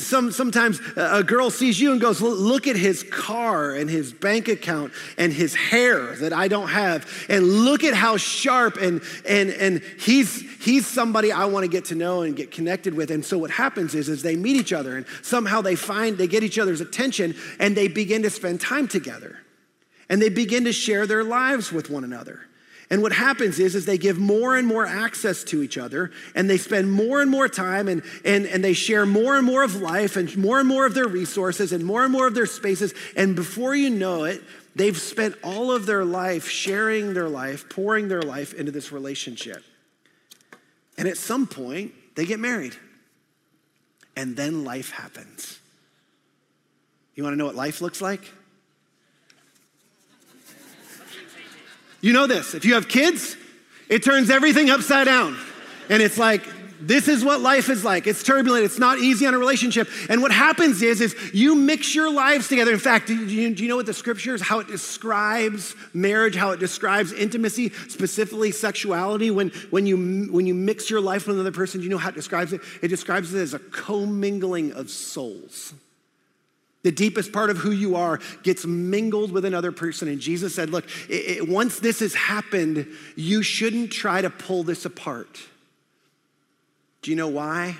some, 0.00 0.32
sometimes 0.32 0.80
a 0.96 1.22
girl 1.22 1.50
sees 1.50 1.78
you 1.78 1.92
and 1.92 2.00
goes, 2.00 2.22
Look 2.22 2.66
at 2.66 2.74
his 2.74 3.02
car 3.02 3.74
and 3.74 3.90
his 3.90 4.10
bank 4.10 4.48
account 4.48 4.92
and 5.18 5.30
his 5.30 5.54
hair 5.54 6.16
that 6.16 6.32
I 6.32 6.48
don't 6.48 6.68
have. 6.68 7.06
And 7.28 7.44
look 7.44 7.84
at 7.84 7.92
how 7.92 8.16
sharp 8.16 8.78
and, 8.78 9.02
and, 9.28 9.50
and 9.50 9.82
he's, 9.98 10.40
he's 10.64 10.86
somebody 10.86 11.30
I 11.30 11.44
want 11.44 11.64
to 11.64 11.68
get 11.68 11.86
to 11.86 11.94
know 11.94 12.22
and 12.22 12.34
get 12.34 12.50
connected 12.50 12.94
with. 12.94 13.10
And 13.10 13.22
so 13.22 13.36
what 13.36 13.50
happens 13.50 13.94
is, 13.94 14.08
is 14.08 14.22
they 14.22 14.36
meet 14.36 14.56
each 14.56 14.72
other 14.72 14.96
and 14.96 15.04
somehow 15.20 15.60
they 15.60 15.74
find, 15.76 16.16
they 16.16 16.26
get 16.26 16.42
each 16.42 16.58
other's 16.58 16.80
attention 16.80 17.34
and 17.58 17.76
they 17.76 17.86
begin 17.86 18.22
to 18.22 18.30
spend 18.30 18.62
time 18.62 18.88
together 18.88 19.40
and 20.08 20.20
they 20.20 20.28
begin 20.28 20.64
to 20.64 20.72
share 20.72 21.06
their 21.06 21.24
lives 21.24 21.72
with 21.72 21.90
one 21.90 22.04
another. 22.04 22.40
And 22.88 23.02
what 23.02 23.12
happens 23.12 23.58
is, 23.58 23.74
is 23.74 23.84
they 23.84 23.98
give 23.98 24.18
more 24.18 24.56
and 24.56 24.66
more 24.66 24.86
access 24.86 25.42
to 25.44 25.62
each 25.62 25.76
other, 25.76 26.12
and 26.36 26.48
they 26.48 26.56
spend 26.56 26.90
more 26.92 27.20
and 27.20 27.28
more 27.28 27.48
time, 27.48 27.88
and, 27.88 28.02
and, 28.24 28.46
and 28.46 28.62
they 28.62 28.74
share 28.74 29.04
more 29.04 29.36
and 29.36 29.44
more 29.44 29.64
of 29.64 29.76
life, 29.76 30.16
and 30.16 30.36
more 30.36 30.60
and 30.60 30.68
more 30.68 30.86
of 30.86 30.94
their 30.94 31.08
resources, 31.08 31.72
and 31.72 31.84
more 31.84 32.04
and 32.04 32.12
more 32.12 32.28
of 32.28 32.34
their 32.34 32.46
spaces. 32.46 32.94
And 33.16 33.34
before 33.34 33.74
you 33.74 33.90
know 33.90 34.24
it, 34.24 34.40
they've 34.76 34.98
spent 34.98 35.34
all 35.42 35.72
of 35.72 35.86
their 35.86 36.04
life 36.04 36.48
sharing 36.48 37.12
their 37.12 37.28
life, 37.28 37.68
pouring 37.68 38.06
their 38.06 38.22
life 38.22 38.54
into 38.54 38.70
this 38.70 38.92
relationship. 38.92 39.64
And 40.96 41.08
at 41.08 41.16
some 41.16 41.48
point, 41.48 41.92
they 42.14 42.24
get 42.24 42.38
married. 42.38 42.76
And 44.14 44.36
then 44.36 44.64
life 44.64 44.92
happens. 44.92 45.58
You 47.16 47.24
wanna 47.24 47.36
know 47.36 47.46
what 47.46 47.56
life 47.56 47.80
looks 47.80 48.00
like? 48.00 48.30
You 52.06 52.12
know 52.12 52.28
this. 52.28 52.54
If 52.54 52.64
you 52.64 52.74
have 52.74 52.86
kids, 52.86 53.36
it 53.88 54.04
turns 54.04 54.30
everything 54.30 54.70
upside 54.70 55.06
down. 55.06 55.36
And 55.90 56.00
it's 56.00 56.16
like, 56.16 56.40
this 56.80 57.08
is 57.08 57.24
what 57.24 57.40
life 57.40 57.68
is 57.68 57.82
like. 57.82 58.06
It's 58.06 58.22
turbulent. 58.22 58.64
It's 58.64 58.78
not 58.78 59.00
easy 59.00 59.26
on 59.26 59.34
a 59.34 59.38
relationship. 59.38 59.88
And 60.08 60.22
what 60.22 60.30
happens 60.30 60.82
is, 60.82 61.00
is 61.00 61.16
you 61.34 61.56
mix 61.56 61.96
your 61.96 62.08
lives 62.08 62.46
together. 62.46 62.72
In 62.72 62.78
fact, 62.78 63.08
do 63.08 63.16
you, 63.16 63.52
do 63.52 63.60
you 63.64 63.68
know 63.68 63.74
what 63.74 63.86
the 63.86 63.92
scriptures, 63.92 64.40
how 64.40 64.60
it 64.60 64.68
describes 64.68 65.74
marriage, 65.94 66.36
how 66.36 66.52
it 66.52 66.60
describes 66.60 67.12
intimacy, 67.12 67.70
specifically 67.88 68.52
sexuality? 68.52 69.32
When, 69.32 69.48
when, 69.70 69.84
you, 69.84 70.28
when 70.30 70.46
you 70.46 70.54
mix 70.54 70.88
your 70.88 71.00
life 71.00 71.26
with 71.26 71.34
another 71.34 71.50
person, 71.50 71.80
do 71.80 71.84
you 71.86 71.90
know 71.90 71.98
how 71.98 72.10
it 72.10 72.14
describes 72.14 72.52
it? 72.52 72.60
It 72.82 72.88
describes 72.88 73.34
it 73.34 73.40
as 73.40 73.52
a 73.52 73.58
commingling 73.58 74.74
of 74.74 74.90
souls. 74.90 75.74
The 76.86 76.92
deepest 76.92 77.32
part 77.32 77.50
of 77.50 77.56
who 77.56 77.72
you 77.72 77.96
are 77.96 78.20
gets 78.44 78.64
mingled 78.64 79.32
with 79.32 79.44
another 79.44 79.72
person. 79.72 80.06
And 80.06 80.20
Jesus 80.20 80.54
said, 80.54 80.70
Look, 80.70 80.84
it, 81.08 81.38
it, 81.38 81.48
once 81.48 81.80
this 81.80 81.98
has 81.98 82.14
happened, 82.14 82.86
you 83.16 83.42
shouldn't 83.42 83.90
try 83.90 84.22
to 84.22 84.30
pull 84.30 84.62
this 84.62 84.84
apart. 84.84 85.36
Do 87.02 87.10
you 87.10 87.16
know 87.16 87.26
why? 87.26 87.76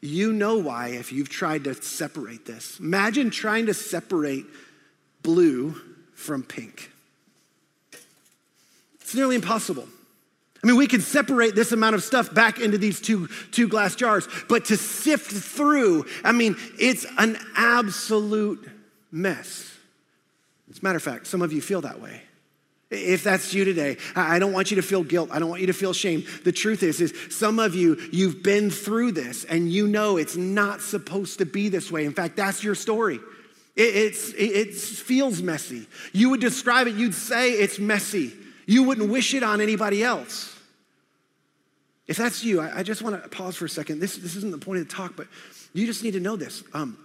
You 0.00 0.32
know 0.32 0.56
why 0.56 0.92
if 0.92 1.12
you've 1.12 1.28
tried 1.28 1.64
to 1.64 1.74
separate 1.74 2.46
this. 2.46 2.80
Imagine 2.80 3.28
trying 3.28 3.66
to 3.66 3.74
separate 3.74 4.46
blue 5.20 5.78
from 6.14 6.44
pink. 6.44 6.90
It's 9.02 9.14
nearly 9.14 9.36
impossible. 9.36 9.86
I 10.62 10.68
mean, 10.68 10.76
we 10.76 10.86
can 10.86 11.00
separate 11.00 11.56
this 11.56 11.72
amount 11.72 11.96
of 11.96 12.04
stuff 12.04 12.32
back 12.32 12.60
into 12.60 12.78
these 12.78 13.00
two, 13.00 13.28
two 13.50 13.66
glass 13.66 13.96
jars, 13.96 14.28
but 14.48 14.66
to 14.66 14.76
sift 14.76 15.32
through, 15.32 16.06
I 16.22 16.30
mean, 16.30 16.56
it's 16.78 17.04
an 17.18 17.36
absolute 17.56 18.68
mess. 19.10 19.76
As 20.70 20.78
a 20.78 20.84
matter 20.84 20.96
of 20.96 21.02
fact, 21.02 21.26
some 21.26 21.42
of 21.42 21.52
you 21.52 21.60
feel 21.60 21.80
that 21.80 22.00
way. 22.00 22.22
If 22.90 23.24
that's 23.24 23.54
you 23.54 23.64
today, 23.64 23.96
I 24.14 24.38
don't 24.38 24.52
want 24.52 24.70
you 24.70 24.76
to 24.76 24.82
feel 24.82 25.02
guilt. 25.02 25.30
I 25.32 25.38
don't 25.38 25.48
want 25.48 25.62
you 25.62 25.66
to 25.66 25.72
feel 25.72 25.94
shame. 25.94 26.24
The 26.44 26.52
truth 26.52 26.82
is, 26.82 27.00
is 27.00 27.14
some 27.30 27.58
of 27.58 27.74
you, 27.74 27.96
you've 28.12 28.42
been 28.42 28.70
through 28.70 29.12
this 29.12 29.44
and 29.44 29.72
you 29.72 29.88
know 29.88 30.18
it's 30.18 30.36
not 30.36 30.80
supposed 30.82 31.38
to 31.38 31.46
be 31.46 31.70
this 31.70 31.90
way. 31.90 32.04
In 32.04 32.12
fact, 32.12 32.36
that's 32.36 32.62
your 32.62 32.74
story. 32.74 33.18
It, 33.74 33.96
it's, 33.96 34.32
it, 34.34 34.44
it 34.44 34.74
feels 34.74 35.42
messy. 35.42 35.88
You 36.12 36.30
would 36.30 36.40
describe 36.40 36.86
it, 36.86 36.94
you'd 36.94 37.14
say 37.14 37.52
it's 37.52 37.78
messy. 37.78 38.34
You 38.66 38.84
wouldn't 38.84 39.10
wish 39.10 39.34
it 39.34 39.42
on 39.42 39.60
anybody 39.60 40.04
else. 40.04 40.51
If 42.06 42.16
that's 42.16 42.42
you, 42.42 42.60
I, 42.60 42.80
I 42.80 42.82
just 42.82 43.02
want 43.02 43.22
to 43.22 43.28
pause 43.28 43.56
for 43.56 43.64
a 43.64 43.68
second. 43.68 44.00
This, 44.00 44.16
this 44.16 44.36
isn't 44.36 44.50
the 44.50 44.58
point 44.58 44.80
of 44.80 44.88
the 44.88 44.94
talk, 44.94 45.16
but 45.16 45.28
you 45.72 45.86
just 45.86 46.02
need 46.02 46.12
to 46.12 46.20
know 46.20 46.36
this. 46.36 46.62
Um, 46.74 46.98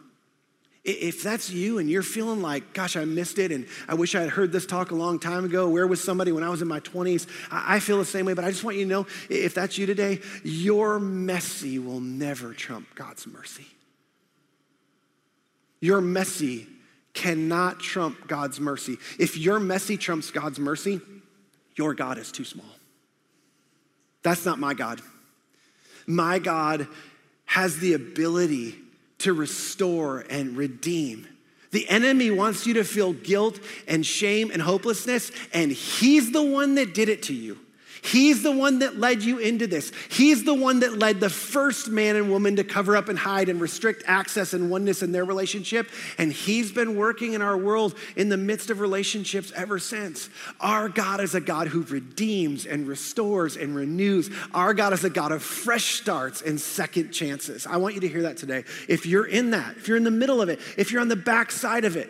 if 0.84 1.22
that's 1.22 1.50
you 1.50 1.80
and 1.80 1.90
you're 1.90 2.02
feeling 2.02 2.42
like, 2.42 2.74
gosh, 2.74 2.96
I 2.96 3.04
missed 3.04 3.40
it, 3.40 3.52
and 3.52 3.68
I 3.90 3.96
wish 3.96 4.16
I 4.16 4.22
had 4.22 4.30
heard 4.30 4.54
this 4.54 4.66
talk 4.66 4.92
a 4.92 4.96
long 4.96 5.20
time 5.20 5.44
ago, 5.44 5.70
where 5.70 5.86
was 5.86 6.02
somebody 6.02 6.32
when 6.32 6.44
I 6.44 6.50
was 6.50 6.62
in 6.62 6.68
my 6.68 6.80
20s? 6.80 7.28
I 7.52 7.80
feel 7.80 7.98
the 7.98 8.06
same 8.06 8.26
way, 8.26 8.34
but 8.34 8.46
I 8.46 8.52
just 8.52 8.64
want 8.64 8.78
you 8.78 8.86
to 8.86 8.90
know 8.90 9.08
if 9.30 9.54
that's 9.54 9.78
you 9.78 9.86
today, 9.86 10.22
your 10.44 10.98
messy 10.98 11.78
will 11.78 12.00
never 12.00 12.54
trump 12.54 12.88
God's 12.96 13.28
mercy. 13.28 13.68
Your 15.82 16.00
messy 16.00 16.68
cannot 17.14 17.82
trump 17.82 18.28
God's 18.28 18.60
mercy. 18.60 18.98
If 19.20 19.38
your 19.38 19.60
messy 19.60 19.98
trumps 19.98 20.32
God's 20.32 20.58
mercy, 20.58 21.02
your 21.76 21.96
God 21.96 22.18
is 22.18 22.32
too 22.32 22.46
small. 22.46 22.77
That's 24.28 24.46
not 24.46 24.60
my 24.60 24.74
God. 24.74 25.02
My 26.06 26.38
God 26.38 26.86
has 27.46 27.80
the 27.80 27.94
ability 27.94 28.76
to 29.20 29.32
restore 29.32 30.26
and 30.30 30.58
redeem. 30.58 31.26
The 31.72 31.88
enemy 31.88 32.30
wants 32.30 32.68
you 32.68 32.74
to 32.74 32.84
feel 32.84 33.13
guilt 33.13 33.58
and 33.88 34.06
shame 34.06 34.52
and 34.52 34.62
hopelessness, 34.62 35.32
and 35.54 35.72
he's 35.72 36.34
the 36.34 36.44
one 36.44 36.76
that 36.76 36.94
did 36.94 37.08
it 37.08 37.24
to 37.24 37.34
you. 37.34 37.58
He's 38.12 38.41
the 38.41 38.52
one 38.52 38.80
that 38.80 38.98
led 38.98 39.22
you 39.22 39.38
into 39.38 39.67
this. 39.67 39.91
He's 40.10 40.46
the 40.46 40.54
one 40.54 40.80
that 40.80 40.98
led 40.98 41.20
the 41.20 41.30
first 41.30 41.89
man 41.89 42.15
and 42.15 42.32
woman 42.32 42.56
to 42.56 42.63
cover 42.63 42.96
up 42.96 43.10
and 43.10 43.20
hide 43.20 43.50
and 43.50 43.60
restrict 43.60 44.04
access 44.08 44.54
and 44.54 44.70
oneness 44.70 45.04
in 45.04 45.12
their 45.12 45.26
relationship. 45.26 45.89
And 46.17 46.32
He's 46.32 46.72
been 46.72 46.96
working 46.96 47.34
in 47.34 47.41
our 47.41 47.58
world 47.58 47.96
in 48.15 48.30
the 48.30 48.38
midst 48.38 48.70
of 48.70 48.80
relationships 48.80 49.52
ever 49.56 49.78
since. 49.78 50.30
Our 50.62 50.88
God 50.88 51.20
is 51.20 51.36
a 51.36 51.41
God 51.41 51.67
who 51.67 51.82
redeems 51.84 52.65
and 52.65 52.88
restores 52.88 53.58
and 53.58 53.76
renews. 53.76 54.30
Our 54.54 54.74
God 54.74 54.93
is 54.93 55.04
a 55.04 55.10
God 55.10 55.34
of 55.34 55.43
fresh 55.43 56.00
starts 56.00 56.41
and 56.41 56.62
second 56.62 57.12
chances. 57.12 57.67
I 57.67 57.78
want 57.78 57.96
you 57.96 58.02
to 58.02 58.08
hear 58.08 58.22
that 58.24 58.38
today. 58.38 58.63
If 58.88 59.06
you're 59.06 59.28
in 59.28 59.52
that, 59.52 59.76
if 59.76 59.88
you're 59.88 59.98
in 59.98 60.06
the 60.06 60.12
middle 60.12 60.41
of 60.41 60.50
it, 60.50 60.60
if 60.78 60.91
you're 60.91 61.02
on 61.02 61.10
the 61.10 61.15
back 61.17 61.52
side 61.52 61.84
of 61.84 61.98
it, 61.98 62.10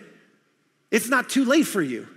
it's 0.91 1.09
not 1.09 1.29
too 1.29 1.43
late 1.43 1.65
for 1.65 1.81
you. 1.81 2.07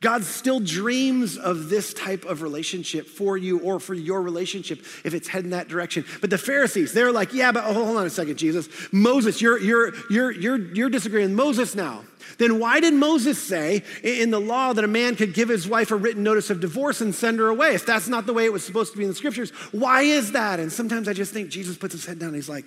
God 0.00 0.24
still 0.24 0.60
dreams 0.60 1.36
of 1.36 1.68
this 1.68 1.92
type 1.92 2.24
of 2.24 2.40
relationship 2.40 3.06
for 3.06 3.36
you 3.36 3.58
or 3.60 3.78
for 3.78 3.92
your 3.92 4.22
relationship 4.22 4.80
if 5.04 5.12
it's 5.12 5.28
heading 5.28 5.50
that 5.50 5.68
direction. 5.68 6.06
But 6.22 6.30
the 6.30 6.38
Pharisees, 6.38 6.94
they're 6.94 7.12
like, 7.12 7.34
yeah, 7.34 7.52
but 7.52 7.64
oh, 7.66 7.74
hold 7.74 7.98
on 7.98 8.06
a 8.06 8.10
second, 8.10 8.38
Jesus. 8.38 8.70
Moses, 8.92 9.42
you're, 9.42 9.58
you're, 9.58 9.92
you're, 10.10 10.30
you're, 10.30 10.58
you're 10.74 10.88
disagreeing 10.88 11.28
with 11.28 11.36
Moses 11.36 11.74
now. 11.74 12.02
Then 12.38 12.58
why 12.58 12.80
did 12.80 12.94
Moses 12.94 13.42
say 13.42 13.82
in 14.02 14.30
the 14.30 14.40
law 14.40 14.72
that 14.72 14.84
a 14.84 14.88
man 14.88 15.16
could 15.16 15.34
give 15.34 15.50
his 15.50 15.68
wife 15.68 15.90
a 15.90 15.96
written 15.96 16.22
notice 16.22 16.48
of 16.48 16.60
divorce 16.60 17.02
and 17.02 17.14
send 17.14 17.38
her 17.38 17.48
away? 17.48 17.74
If 17.74 17.84
that's 17.84 18.08
not 18.08 18.24
the 18.24 18.32
way 18.32 18.46
it 18.46 18.52
was 18.54 18.64
supposed 18.64 18.92
to 18.92 18.98
be 18.98 19.04
in 19.04 19.10
the 19.10 19.16
scriptures, 19.16 19.50
why 19.70 20.02
is 20.02 20.32
that? 20.32 20.60
And 20.60 20.72
sometimes 20.72 21.08
I 21.08 21.12
just 21.12 21.34
think 21.34 21.50
Jesus 21.50 21.76
puts 21.76 21.92
his 21.92 22.06
head 22.06 22.18
down 22.18 22.28
and 22.28 22.36
he's 22.36 22.48
like, 22.48 22.64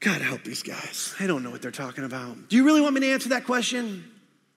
God 0.00 0.20
help 0.20 0.42
these 0.42 0.64
guys. 0.64 1.14
They 1.20 1.28
don't 1.28 1.44
know 1.44 1.50
what 1.50 1.62
they're 1.62 1.70
talking 1.70 2.02
about. 2.02 2.48
Do 2.48 2.56
you 2.56 2.64
really 2.64 2.80
want 2.80 2.94
me 2.94 3.00
to 3.02 3.12
answer 3.12 3.28
that 3.28 3.44
question? 3.44 4.10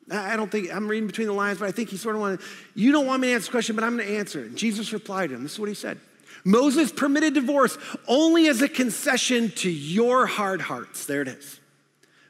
I 0.10 0.38
don't 0.38 0.50
think, 0.50 0.74
I'm 0.74 0.88
reading 0.88 1.08
between 1.08 1.28
the 1.28 1.34
lines, 1.34 1.60
but 1.60 1.68
I 1.68 1.72
think 1.72 1.90
he 1.90 1.98
sort 1.98 2.16
of 2.16 2.22
wanted, 2.22 2.40
you 2.76 2.92
don't 2.92 3.06
want 3.06 3.22
me 3.22 3.28
to 3.30 3.34
answer 3.34 3.48
the 3.48 3.52
question, 3.52 3.76
but 3.76 3.84
I'm 3.84 3.98
going 3.98 4.08
to 4.08 4.16
answer 4.16 4.42
it. 4.42 4.48
And 4.48 4.58
Jesus 4.58 4.94
replied 4.94 5.30
to 5.30 5.36
him. 5.36 5.44
This 5.44 5.54
is 5.54 5.60
what 5.60 5.70
he 5.70 5.76
said 5.76 6.00
Moses 6.46 6.92
permitted 6.92 7.34
divorce 7.34 7.78
only 8.08 8.48
as 8.48 8.62
a 8.62 8.70
concession 8.70 9.52
to 9.52 9.70
your 9.70 10.26
hard 10.26 10.62
hearts. 10.62 11.06
There 11.06 11.22
it 11.22 11.28
is. 11.28 11.60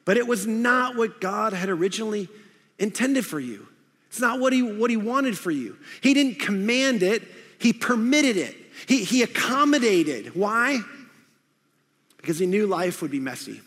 But 0.06 0.18
it 0.18 0.26
was 0.26 0.48
not 0.48 0.96
what 0.96 1.22
God 1.22 1.54
had 1.54 1.70
originally 1.70 2.30
intended 2.80 3.26
for 3.26 3.40
you. 3.40 3.68
It's 4.08 4.22
not 4.22 4.40
what 4.40 4.54
he, 4.54 4.64
what 4.64 4.90
he 4.90 4.98
wanted 4.98 5.38
for 5.38 5.52
you. 5.52 5.78
He 6.02 6.14
didn't 6.14 6.40
command 6.40 7.04
it, 7.04 7.24
he 7.60 7.74
permitted 7.74 8.38
it. 8.38 8.56
He, 8.88 9.04
he 9.04 9.24
accommodated. 9.24 10.36
Why? 10.36 10.80
Because 12.18 12.40
he 12.40 12.46
knew 12.46 12.68
life 12.68 13.02
would 13.02 13.12
be 13.12 13.20
messy. 13.20 13.62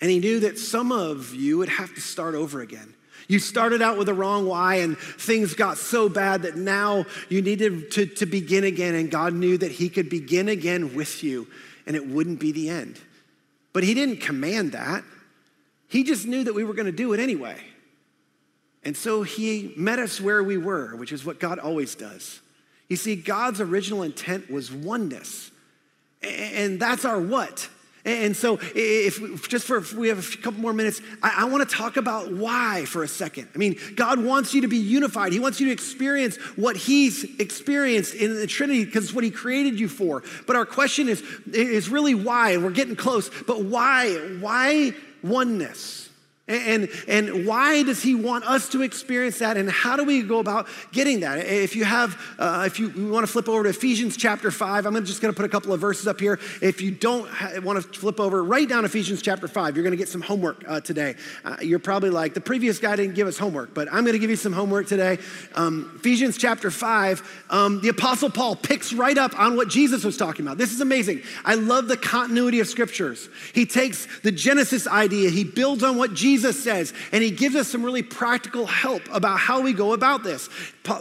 And 0.00 0.10
he 0.10 0.18
knew 0.18 0.40
that 0.40 0.58
some 0.58 0.92
of 0.92 1.34
you 1.34 1.58
would 1.58 1.68
have 1.68 1.94
to 1.94 2.00
start 2.00 2.34
over 2.34 2.60
again. 2.60 2.94
You 3.28 3.38
started 3.38 3.82
out 3.82 3.98
with 3.98 4.06
the 4.06 4.14
wrong 4.14 4.46
why, 4.46 4.76
and 4.76 4.96
things 4.96 5.54
got 5.54 5.76
so 5.76 6.08
bad 6.08 6.42
that 6.42 6.56
now 6.56 7.04
you 7.28 7.42
needed 7.42 7.90
to, 7.92 8.06
to 8.06 8.26
begin 8.26 8.64
again. 8.64 8.94
And 8.94 9.10
God 9.10 9.34
knew 9.34 9.58
that 9.58 9.70
He 9.70 9.90
could 9.90 10.08
begin 10.08 10.48
again 10.48 10.94
with 10.94 11.22
you, 11.22 11.46
and 11.86 11.94
it 11.94 12.06
wouldn't 12.06 12.40
be 12.40 12.52
the 12.52 12.70
end. 12.70 12.98
But 13.74 13.84
He 13.84 13.92
didn't 13.92 14.18
command 14.20 14.72
that, 14.72 15.04
He 15.88 16.04
just 16.04 16.26
knew 16.26 16.44
that 16.44 16.54
we 16.54 16.64
were 16.64 16.74
going 16.74 16.86
to 16.86 16.92
do 16.92 17.12
it 17.12 17.20
anyway. 17.20 17.58
And 18.82 18.96
so 18.96 19.22
He 19.22 19.74
met 19.76 19.98
us 19.98 20.20
where 20.20 20.42
we 20.42 20.56
were, 20.56 20.96
which 20.96 21.12
is 21.12 21.24
what 21.24 21.38
God 21.38 21.58
always 21.58 21.94
does. 21.94 22.40
You 22.88 22.96
see, 22.96 23.14
God's 23.14 23.60
original 23.60 24.02
intent 24.04 24.50
was 24.50 24.72
oneness, 24.72 25.50
and 26.22 26.80
that's 26.80 27.04
our 27.04 27.20
what? 27.20 27.68
And 28.04 28.36
so, 28.36 28.58
if 28.74 29.48
just 29.48 29.66
for 29.66 29.78
if 29.78 29.92
we 29.92 30.08
have 30.08 30.18
a 30.18 30.36
couple 30.38 30.60
more 30.60 30.72
minutes, 30.72 31.00
I, 31.22 31.34
I 31.38 31.44
want 31.44 31.68
to 31.68 31.74
talk 31.74 31.96
about 31.96 32.32
why 32.32 32.84
for 32.86 33.02
a 33.02 33.08
second. 33.08 33.48
I 33.54 33.58
mean, 33.58 33.78
God 33.96 34.22
wants 34.22 34.54
you 34.54 34.62
to 34.62 34.68
be 34.68 34.76
unified. 34.76 35.32
He 35.32 35.40
wants 35.40 35.60
you 35.60 35.66
to 35.66 35.72
experience 35.72 36.36
what 36.56 36.76
He's 36.76 37.24
experienced 37.38 38.14
in 38.14 38.34
the 38.34 38.46
Trinity 38.46 38.84
because 38.84 39.04
it's 39.04 39.14
what 39.14 39.24
He 39.24 39.30
created 39.30 39.78
you 39.78 39.88
for. 39.88 40.22
But 40.46 40.56
our 40.56 40.66
question 40.66 41.08
is, 41.08 41.22
is 41.52 41.88
really 41.88 42.14
why, 42.14 42.56
we're 42.56 42.70
getting 42.70 42.96
close. 42.96 43.30
But 43.46 43.62
why? 43.62 44.14
Why 44.40 44.94
oneness? 45.22 46.07
And, 46.48 46.88
and 47.06 47.46
why 47.46 47.82
does 47.82 48.02
he 48.02 48.14
want 48.14 48.44
us 48.44 48.70
to 48.70 48.80
experience 48.80 49.38
that? 49.40 49.58
And 49.58 49.70
how 49.70 49.96
do 49.96 50.04
we 50.04 50.22
go 50.22 50.38
about 50.38 50.66
getting 50.92 51.20
that? 51.20 51.38
If 51.46 51.76
you 51.76 51.84
have, 51.84 52.18
uh, 52.38 52.64
if 52.66 52.80
you, 52.80 52.88
want 53.08 53.26
to 53.26 53.30
flip 53.30 53.48
over 53.50 53.64
to 53.64 53.68
Ephesians 53.68 54.16
chapter 54.16 54.50
5, 54.50 54.86
I'm 54.86 55.04
just 55.04 55.20
going 55.20 55.32
to 55.32 55.36
put 55.36 55.44
a 55.44 55.48
couple 55.50 55.74
of 55.74 55.80
verses 55.80 56.06
up 56.06 56.18
here. 56.18 56.40
If 56.62 56.80
you 56.80 56.90
don't 56.90 57.28
want 57.62 57.82
to 57.82 57.98
flip 57.98 58.18
over, 58.18 58.42
write 58.42 58.70
down 58.70 58.86
Ephesians 58.86 59.20
chapter 59.20 59.46
5. 59.46 59.76
You're 59.76 59.82
going 59.82 59.90
to 59.90 59.98
get 59.98 60.08
some 60.08 60.22
homework 60.22 60.64
uh, 60.66 60.80
today. 60.80 61.16
Uh, 61.44 61.56
you're 61.60 61.78
probably 61.78 62.10
like, 62.10 62.32
the 62.32 62.40
previous 62.40 62.78
guy 62.78 62.96
didn't 62.96 63.14
give 63.14 63.26
us 63.26 63.36
homework, 63.36 63.74
but 63.74 63.86
I'm 63.88 64.04
going 64.04 64.14
to 64.14 64.18
give 64.18 64.30
you 64.30 64.36
some 64.36 64.54
homework 64.54 64.86
today. 64.86 65.18
Um, 65.54 65.92
Ephesians 65.96 66.38
chapter 66.38 66.70
5, 66.70 67.44
um, 67.50 67.82
the 67.82 67.88
Apostle 67.88 68.30
Paul 68.30 68.56
picks 68.56 68.94
right 68.94 69.18
up 69.18 69.38
on 69.38 69.56
what 69.56 69.68
Jesus 69.68 70.02
was 70.02 70.16
talking 70.16 70.46
about. 70.46 70.56
This 70.56 70.72
is 70.72 70.80
amazing. 70.80 71.22
I 71.44 71.56
love 71.56 71.88
the 71.88 71.96
continuity 71.98 72.60
of 72.60 72.68
scriptures. 72.68 73.28
He 73.52 73.66
takes 73.66 74.06
the 74.20 74.32
Genesis 74.32 74.86
idea, 74.86 75.28
he 75.28 75.44
builds 75.44 75.82
on 75.82 75.98
what 75.98 76.14
Jesus 76.14 76.37
Jesus 76.38 76.62
says, 76.62 76.92
and 77.10 77.22
he 77.22 77.32
gives 77.32 77.56
us 77.56 77.66
some 77.66 77.84
really 77.84 78.04
practical 78.04 78.64
help 78.64 79.02
about 79.10 79.40
how 79.40 79.60
we 79.60 79.72
go 79.72 79.92
about 79.92 80.22
this. 80.22 80.48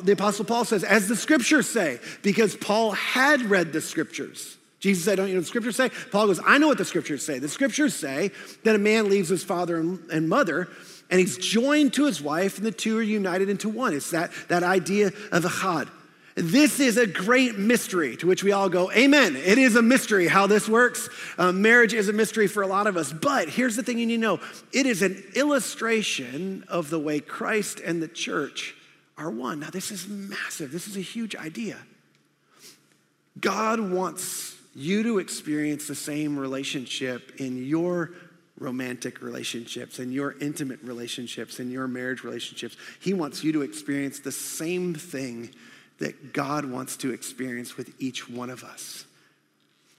The 0.01 0.13
Apostle 0.13 0.45
Paul 0.45 0.65
says, 0.65 0.83
as 0.83 1.07
the 1.07 1.15
scriptures 1.15 1.69
say, 1.69 1.99
because 2.23 2.55
Paul 2.55 2.91
had 2.91 3.41
read 3.43 3.71
the 3.71 3.81
scriptures. 3.81 4.57
Jesus 4.79 5.05
said, 5.05 5.17
Don't 5.17 5.27
you 5.27 5.33
know 5.33 5.39
what 5.39 5.43
the 5.43 5.49
scriptures 5.49 5.75
say? 5.75 5.89
Paul 6.11 6.27
goes, 6.27 6.39
I 6.43 6.57
know 6.57 6.67
what 6.67 6.77
the 6.77 6.85
scriptures 6.85 7.23
say. 7.23 7.39
The 7.39 7.49
scriptures 7.49 7.95
say 7.95 8.31
that 8.63 8.75
a 8.75 8.79
man 8.79 9.09
leaves 9.09 9.29
his 9.29 9.43
father 9.43 9.77
and 9.77 10.29
mother 10.29 10.69
and 11.09 11.19
he's 11.19 11.37
joined 11.37 11.93
to 11.93 12.05
his 12.05 12.21
wife, 12.21 12.57
and 12.57 12.65
the 12.65 12.71
two 12.71 12.97
are 12.97 13.03
united 13.03 13.49
into 13.49 13.69
one. 13.69 13.93
It's 13.93 14.11
that, 14.11 14.31
that 14.49 14.63
idea 14.63 15.07
of 15.31 15.43
echad. 15.43 15.89
This 16.37 16.79
is 16.79 16.97
a 16.97 17.07
great 17.07 17.57
mystery 17.57 18.15
to 18.17 18.27
which 18.27 18.43
we 18.43 18.51
all 18.51 18.69
go, 18.69 18.91
Amen. 18.91 19.35
It 19.35 19.57
is 19.57 19.75
a 19.75 19.81
mystery 19.81 20.27
how 20.27 20.45
this 20.45 20.69
works. 20.69 21.09
Uh, 21.35 21.51
marriage 21.51 21.95
is 21.95 22.09
a 22.09 22.13
mystery 22.13 22.45
for 22.45 22.61
a 22.61 22.67
lot 22.67 22.85
of 22.85 22.95
us. 22.95 23.11
But 23.11 23.49
here's 23.49 23.75
the 23.75 23.81
thing 23.81 23.97
you 23.97 24.05
need 24.05 24.17
to 24.17 24.21
know 24.21 24.39
it 24.71 24.85
is 24.85 25.01
an 25.01 25.23
illustration 25.33 26.63
of 26.67 26.91
the 26.91 26.99
way 26.99 27.21
Christ 27.21 27.79
and 27.79 28.03
the 28.03 28.07
church 28.07 28.75
are 29.17 29.31
one. 29.31 29.61
Now, 29.61 29.71
this 29.71 29.89
is 29.89 30.07
massive, 30.07 30.71
this 30.71 30.87
is 30.87 30.95
a 30.95 31.01
huge 31.01 31.35
idea. 31.35 31.79
God 33.41 33.79
wants 33.79 34.55
you 34.75 35.01
to 35.01 35.17
experience 35.17 35.87
the 35.87 35.95
same 35.95 36.37
relationship 36.37 37.31
in 37.37 37.65
your 37.65 38.11
romantic 38.59 39.23
relationships 39.23 39.97
and 39.97 40.13
your 40.13 40.35
intimate 40.39 40.83
relationships 40.83 41.57
and 41.59 41.71
your 41.71 41.87
marriage 41.87 42.23
relationships. 42.23 42.77
He 42.99 43.15
wants 43.15 43.43
you 43.43 43.51
to 43.53 43.63
experience 43.63 44.19
the 44.19 44.31
same 44.31 44.93
thing 44.93 45.49
that 45.99 46.33
God 46.33 46.65
wants 46.65 46.97
to 46.97 47.11
experience 47.11 47.77
with 47.77 47.91
each 47.99 48.29
one 48.29 48.49
of 48.49 48.63
us. 48.63 49.05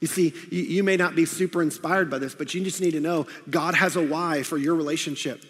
You 0.00 0.06
see, 0.06 0.32
you, 0.50 0.62
you, 0.62 0.84
may 0.84 0.96
not 0.96 1.16
be 1.16 1.24
super 1.24 1.60
inspired 1.60 2.08
by 2.08 2.18
this, 2.18 2.34
but 2.34 2.54
you 2.54 2.62
just 2.62 2.80
need 2.80 2.92
to 2.92 3.00
know 3.00 3.26
God 3.50 3.74
has 3.74 3.96
a 3.96 4.02
why 4.02 4.44
for 4.44 4.56
your 4.56 4.76
relationship. 4.76 5.42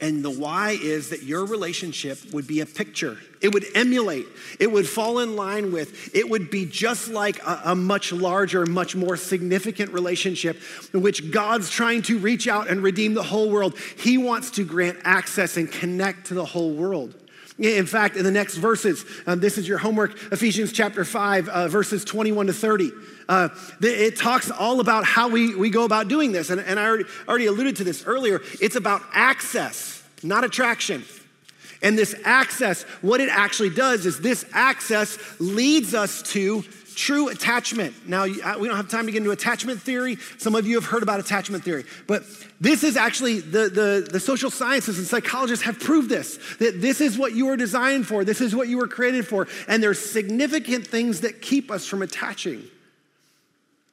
And 0.00 0.24
the 0.24 0.30
why 0.30 0.78
is 0.80 1.10
that 1.10 1.22
your 1.22 1.44
relationship 1.46 2.18
would 2.32 2.46
be 2.46 2.60
a 2.60 2.66
picture. 2.66 3.16
It 3.40 3.54
would 3.54 3.64
emulate, 3.74 4.26
it 4.58 4.70
would 4.70 4.88
fall 4.88 5.20
in 5.20 5.36
line 5.36 5.72
with, 5.72 6.14
it 6.14 6.28
would 6.28 6.50
be 6.50 6.66
just 6.66 7.08
like 7.08 7.42
a, 7.44 7.62
a 7.66 7.74
much 7.74 8.12
larger, 8.12 8.66
much 8.66 8.96
more 8.96 9.16
significant 9.16 9.92
relationship 9.92 10.60
in 10.92 11.00
which 11.00 11.30
God's 11.30 11.70
trying 11.70 12.02
to 12.02 12.18
reach 12.18 12.48
out 12.48 12.68
and 12.68 12.82
redeem 12.82 13.14
the 13.14 13.22
whole 13.22 13.50
world. 13.50 13.78
He 13.96 14.18
wants 14.18 14.50
to 14.52 14.64
grant 14.64 14.98
access 15.04 15.56
and 15.56 15.70
connect 15.70 16.26
to 16.26 16.34
the 16.34 16.44
whole 16.44 16.72
world. 16.72 17.14
In 17.58 17.86
fact, 17.86 18.16
in 18.16 18.24
the 18.24 18.32
next 18.32 18.56
verses, 18.56 19.04
um, 19.26 19.38
this 19.38 19.58
is 19.58 19.68
your 19.68 19.78
homework, 19.78 20.16
Ephesians 20.32 20.72
chapter 20.72 21.04
5, 21.04 21.48
uh, 21.48 21.68
verses 21.68 22.04
21 22.04 22.48
to 22.48 22.52
30. 22.52 22.90
Uh, 23.28 23.48
it 23.80 24.16
talks 24.16 24.50
all 24.50 24.80
about 24.80 25.04
how 25.04 25.28
we, 25.28 25.54
we 25.54 25.70
go 25.70 25.84
about 25.84 26.08
doing 26.08 26.32
this. 26.32 26.50
And, 26.50 26.60
and 26.60 26.80
I 26.80 26.86
already, 26.86 27.04
already 27.28 27.46
alluded 27.46 27.76
to 27.76 27.84
this 27.84 28.04
earlier. 28.06 28.40
It's 28.60 28.74
about 28.74 29.02
access, 29.12 30.02
not 30.24 30.42
attraction. 30.42 31.04
And 31.80 31.96
this 31.96 32.16
access, 32.24 32.82
what 33.02 33.20
it 33.20 33.28
actually 33.28 33.70
does 33.70 34.04
is 34.04 34.18
this 34.18 34.44
access 34.52 35.16
leads 35.38 35.94
us 35.94 36.22
to 36.32 36.64
true 36.94 37.28
attachment. 37.28 38.08
Now, 38.08 38.24
we 38.24 38.38
don't 38.40 38.76
have 38.76 38.88
time 38.88 39.06
to 39.06 39.12
get 39.12 39.18
into 39.18 39.30
attachment 39.30 39.80
theory. 39.80 40.16
Some 40.38 40.54
of 40.54 40.66
you 40.66 40.76
have 40.76 40.84
heard 40.84 41.02
about 41.02 41.20
attachment 41.20 41.64
theory, 41.64 41.84
but 42.06 42.22
this 42.60 42.84
is 42.84 42.96
actually 42.96 43.40
the, 43.40 43.68
the, 43.68 44.08
the 44.10 44.20
social 44.20 44.50
sciences 44.50 44.98
and 44.98 45.06
psychologists 45.06 45.64
have 45.64 45.80
proved 45.80 46.08
this 46.08 46.38
that 46.58 46.80
this 46.80 47.00
is 47.00 47.18
what 47.18 47.34
you 47.34 47.46
were 47.46 47.56
designed 47.56 48.06
for, 48.06 48.24
this 48.24 48.40
is 48.40 48.54
what 48.54 48.68
you 48.68 48.78
were 48.78 48.88
created 48.88 49.26
for, 49.26 49.48
and 49.68 49.82
there's 49.82 49.98
significant 49.98 50.86
things 50.86 51.22
that 51.22 51.42
keep 51.42 51.70
us 51.70 51.86
from 51.86 52.02
attaching. 52.02 52.62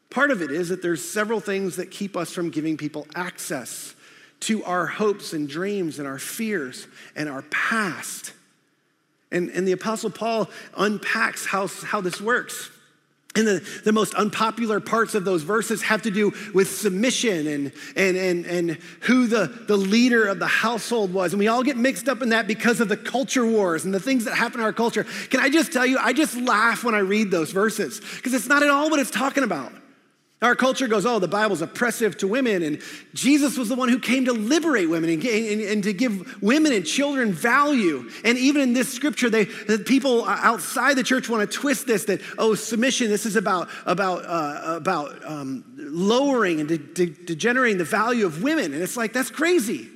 Part 0.10 0.30
of 0.30 0.42
it 0.42 0.52
is 0.52 0.70
that 0.70 0.82
there's 0.82 1.10
several 1.10 1.40
things 1.40 1.78
that 1.78 1.90
keep 1.90 2.18
us 2.18 2.32
from 2.32 2.50
giving 2.50 2.78
people 2.78 3.08
access 3.16 3.96
to 4.42 4.64
our 4.66 4.86
hopes 4.86 5.34
and 5.34 5.48
dreams 5.48 6.00
and 6.00 6.08
our 6.08 6.20
fears 6.20 6.88
and 7.16 7.30
our 7.30 7.44
past. 7.44 8.34
And, 9.32 9.50
and 9.50 9.66
the 9.66 9.72
Apostle 9.72 10.10
Paul 10.10 10.50
unpacks 10.76 11.46
how, 11.46 11.68
how 11.68 12.02
this 12.02 12.20
works. 12.20 12.70
And 13.34 13.48
the, 13.48 13.82
the 13.86 13.94
most 13.94 14.14
unpopular 14.16 14.82
parts 14.82 15.16
of 15.16 15.24
those 15.24 15.44
verses 15.44 15.82
have 15.84 16.02
to 16.02 16.12
do 16.12 16.34
with 16.54 16.70
submission 16.70 17.48
and, 17.48 17.72
and, 17.96 18.18
and, 18.18 18.46
and 18.46 18.72
who 19.02 19.28
the, 19.28 19.48
the 19.68 19.78
leader 19.78 20.28
of 20.28 20.40
the 20.40 20.48
household 20.48 21.14
was. 21.14 21.32
And 21.32 21.40
we 21.40 21.48
all 21.48 21.64
get 21.64 21.78
mixed 21.78 22.10
up 22.10 22.22
in 22.22 22.30
that 22.30 22.46
because 22.46 22.82
of 22.82 22.90
the 22.90 22.98
culture 22.98 23.46
wars 23.46 23.86
and 23.86 23.94
the 23.94 24.02
things 24.02 24.26
that 24.26 24.36
happen 24.36 24.60
in 24.60 24.66
our 24.66 24.74
culture. 24.74 25.06
Can 25.30 25.40
I 25.40 25.50
just 25.50 25.72
tell 25.72 25.86
you, 25.86 25.98
I 25.98 26.12
just 26.12 26.36
laugh 26.36 26.84
when 26.84 26.94
I 26.94 27.00
read 27.00 27.32
those 27.32 27.52
verses 27.52 28.02
because 28.18 28.34
it's 28.34 28.48
not 28.48 28.64
at 28.64 28.70
all 28.70 28.90
what 28.90 29.00
it's 29.00 29.12
talking 29.12 29.44
about. 29.44 29.72
Our 30.42 30.56
culture 30.56 30.88
goes, 30.88 31.06
oh, 31.06 31.20
the 31.20 31.28
Bible's 31.28 31.62
oppressive 31.62 32.18
to 32.18 32.28
women, 32.28 32.64
and 32.64 32.82
Jesus 33.14 33.60
was 33.60 33.70
the 33.70 33.76
one 33.76 33.90
who 33.90 34.00
came 34.00 34.26
to 34.26 34.34
liberate 34.34 34.90
women 34.90 35.12
and, 35.12 35.24
and, 35.24 35.62
and, 35.62 35.84
to 35.84 35.94
give 35.94 36.42
women 36.42 36.74
and 36.74 36.84
children 36.84 37.32
value. 37.32 38.10
And 38.26 38.40
even 38.40 38.64
in 38.64 38.74
this 38.74 38.92
scripture, 38.92 39.30
they, 39.30 39.44
the 39.46 39.78
people 39.78 40.26
outside 40.26 40.96
the 40.96 41.04
church 41.04 41.30
want 41.30 41.50
to 41.50 41.58
twist 41.58 41.86
this 41.86 42.06
that, 42.06 42.22
oh, 42.40 42.56
submission, 42.56 43.10
this 43.10 43.28
is 43.28 43.36
about, 43.36 43.70
about, 43.86 44.26
uh, 44.26 44.78
about 44.78 45.24
um, 45.24 45.64
lowering 45.78 46.60
and 46.60 46.70
de- 46.70 46.78
de- 46.80 47.06
degenerating 47.06 47.78
the 47.78 47.84
value 47.84 48.26
of 48.26 48.42
women. 48.42 48.74
And 48.74 48.82
it's 48.82 48.98
like, 48.98 49.14
that's 49.14 49.30
crazy. 49.30 49.90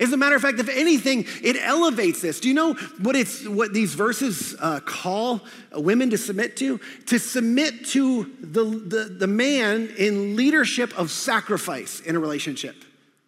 As 0.00 0.12
a 0.12 0.16
matter 0.16 0.34
of 0.34 0.42
fact, 0.42 0.58
if 0.58 0.68
anything, 0.68 1.24
it 1.42 1.56
elevates 1.56 2.20
this. 2.20 2.40
Do 2.40 2.48
you 2.48 2.54
know 2.54 2.74
what 3.00 3.14
it's 3.14 3.46
what 3.46 3.72
these 3.72 3.94
verses 3.94 4.56
uh, 4.60 4.80
call 4.80 5.40
women 5.72 6.10
to 6.10 6.18
submit 6.18 6.56
to? 6.56 6.80
To 7.06 7.18
submit 7.18 7.86
to 7.86 8.24
the, 8.40 8.64
the, 8.64 9.04
the 9.04 9.26
man 9.28 9.92
in 9.96 10.34
leadership 10.34 10.98
of 10.98 11.12
sacrifice 11.12 12.00
in 12.00 12.16
a 12.16 12.18
relationship. 12.18 12.74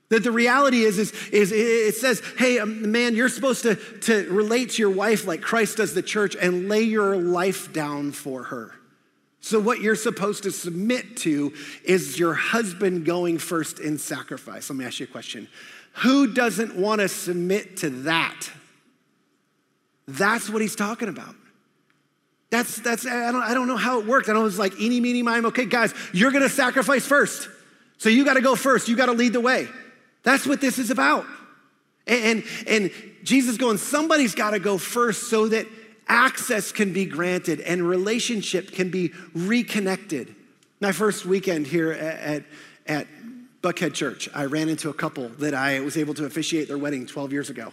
That 0.08 0.22
the 0.22 0.32
reality 0.32 0.82
is, 0.82 0.98
is, 0.98 1.12
is 1.28 1.52
it 1.52 1.94
says, 1.96 2.22
hey, 2.38 2.58
um, 2.58 2.92
man, 2.92 3.14
you're 3.14 3.28
supposed 3.28 3.62
to, 3.62 3.74
to 4.02 4.28
relate 4.30 4.70
to 4.72 4.82
your 4.82 4.90
wife 4.90 5.26
like 5.26 5.40
Christ 5.40 5.78
does 5.78 5.94
the 5.94 6.02
church 6.02 6.36
and 6.40 6.68
lay 6.68 6.82
your 6.82 7.16
life 7.16 7.72
down 7.72 8.12
for 8.12 8.44
her. 8.44 8.72
So, 9.40 9.60
what 9.60 9.80
you're 9.80 9.94
supposed 9.94 10.42
to 10.44 10.50
submit 10.50 11.18
to 11.18 11.52
is 11.84 12.18
your 12.18 12.34
husband 12.34 13.04
going 13.04 13.38
first 13.38 13.78
in 13.78 13.98
sacrifice. 13.98 14.68
Let 14.68 14.76
me 14.76 14.84
ask 14.84 14.98
you 14.98 15.04
a 15.04 15.08
question 15.08 15.46
who 15.96 16.32
doesn't 16.32 16.76
want 16.76 17.00
to 17.00 17.08
submit 17.08 17.78
to 17.78 17.90
that? 17.90 18.50
That's 20.06 20.48
what 20.50 20.62
he's 20.62 20.76
talking 20.76 21.08
about. 21.08 21.34
That's, 22.50 22.76
that's, 22.76 23.06
I 23.06 23.32
don't, 23.32 23.42
I 23.42 23.54
don't 23.54 23.66
know 23.66 23.76
how 23.76 24.00
it 24.00 24.06
worked. 24.06 24.28
I 24.28 24.32
don't 24.32 24.42
know, 24.42 24.46
it's 24.46 24.58
like 24.58 24.78
eeny, 24.80 25.00
meeny, 25.00 25.22
mime. 25.22 25.46
Okay, 25.46 25.64
guys, 25.64 25.92
you're 26.12 26.30
going 26.30 26.42
to 26.42 26.48
sacrifice 26.48 27.06
first. 27.06 27.48
So 27.98 28.08
you 28.08 28.24
got 28.24 28.34
to 28.34 28.40
go 28.40 28.54
first. 28.54 28.88
You 28.88 28.96
got 28.96 29.06
to 29.06 29.12
lead 29.12 29.32
the 29.32 29.40
way. 29.40 29.68
That's 30.22 30.46
what 30.46 30.60
this 30.60 30.78
is 30.78 30.90
about. 30.90 31.24
And, 32.06 32.24
and, 32.24 32.44
and 32.66 32.90
Jesus 33.24 33.56
going, 33.56 33.78
somebody's 33.78 34.34
got 34.34 34.50
to 34.50 34.58
go 34.58 34.78
first 34.78 35.28
so 35.30 35.48
that 35.48 35.66
access 36.08 36.72
can 36.72 36.92
be 36.92 37.04
granted 37.04 37.60
and 37.60 37.82
relationship 37.82 38.70
can 38.70 38.90
be 38.90 39.12
reconnected. 39.34 40.34
My 40.80 40.92
first 40.92 41.26
weekend 41.26 41.66
here 41.66 41.90
at, 41.90 42.44
at, 42.86 43.06
Buckhead 43.62 43.94
Church, 43.94 44.28
I 44.34 44.44
ran 44.44 44.68
into 44.68 44.90
a 44.90 44.94
couple 44.94 45.28
that 45.40 45.54
I 45.54 45.80
was 45.80 45.96
able 45.96 46.14
to 46.14 46.24
officiate 46.24 46.68
their 46.68 46.78
wedding 46.78 47.06
12 47.06 47.32
years 47.32 47.50
ago. 47.50 47.72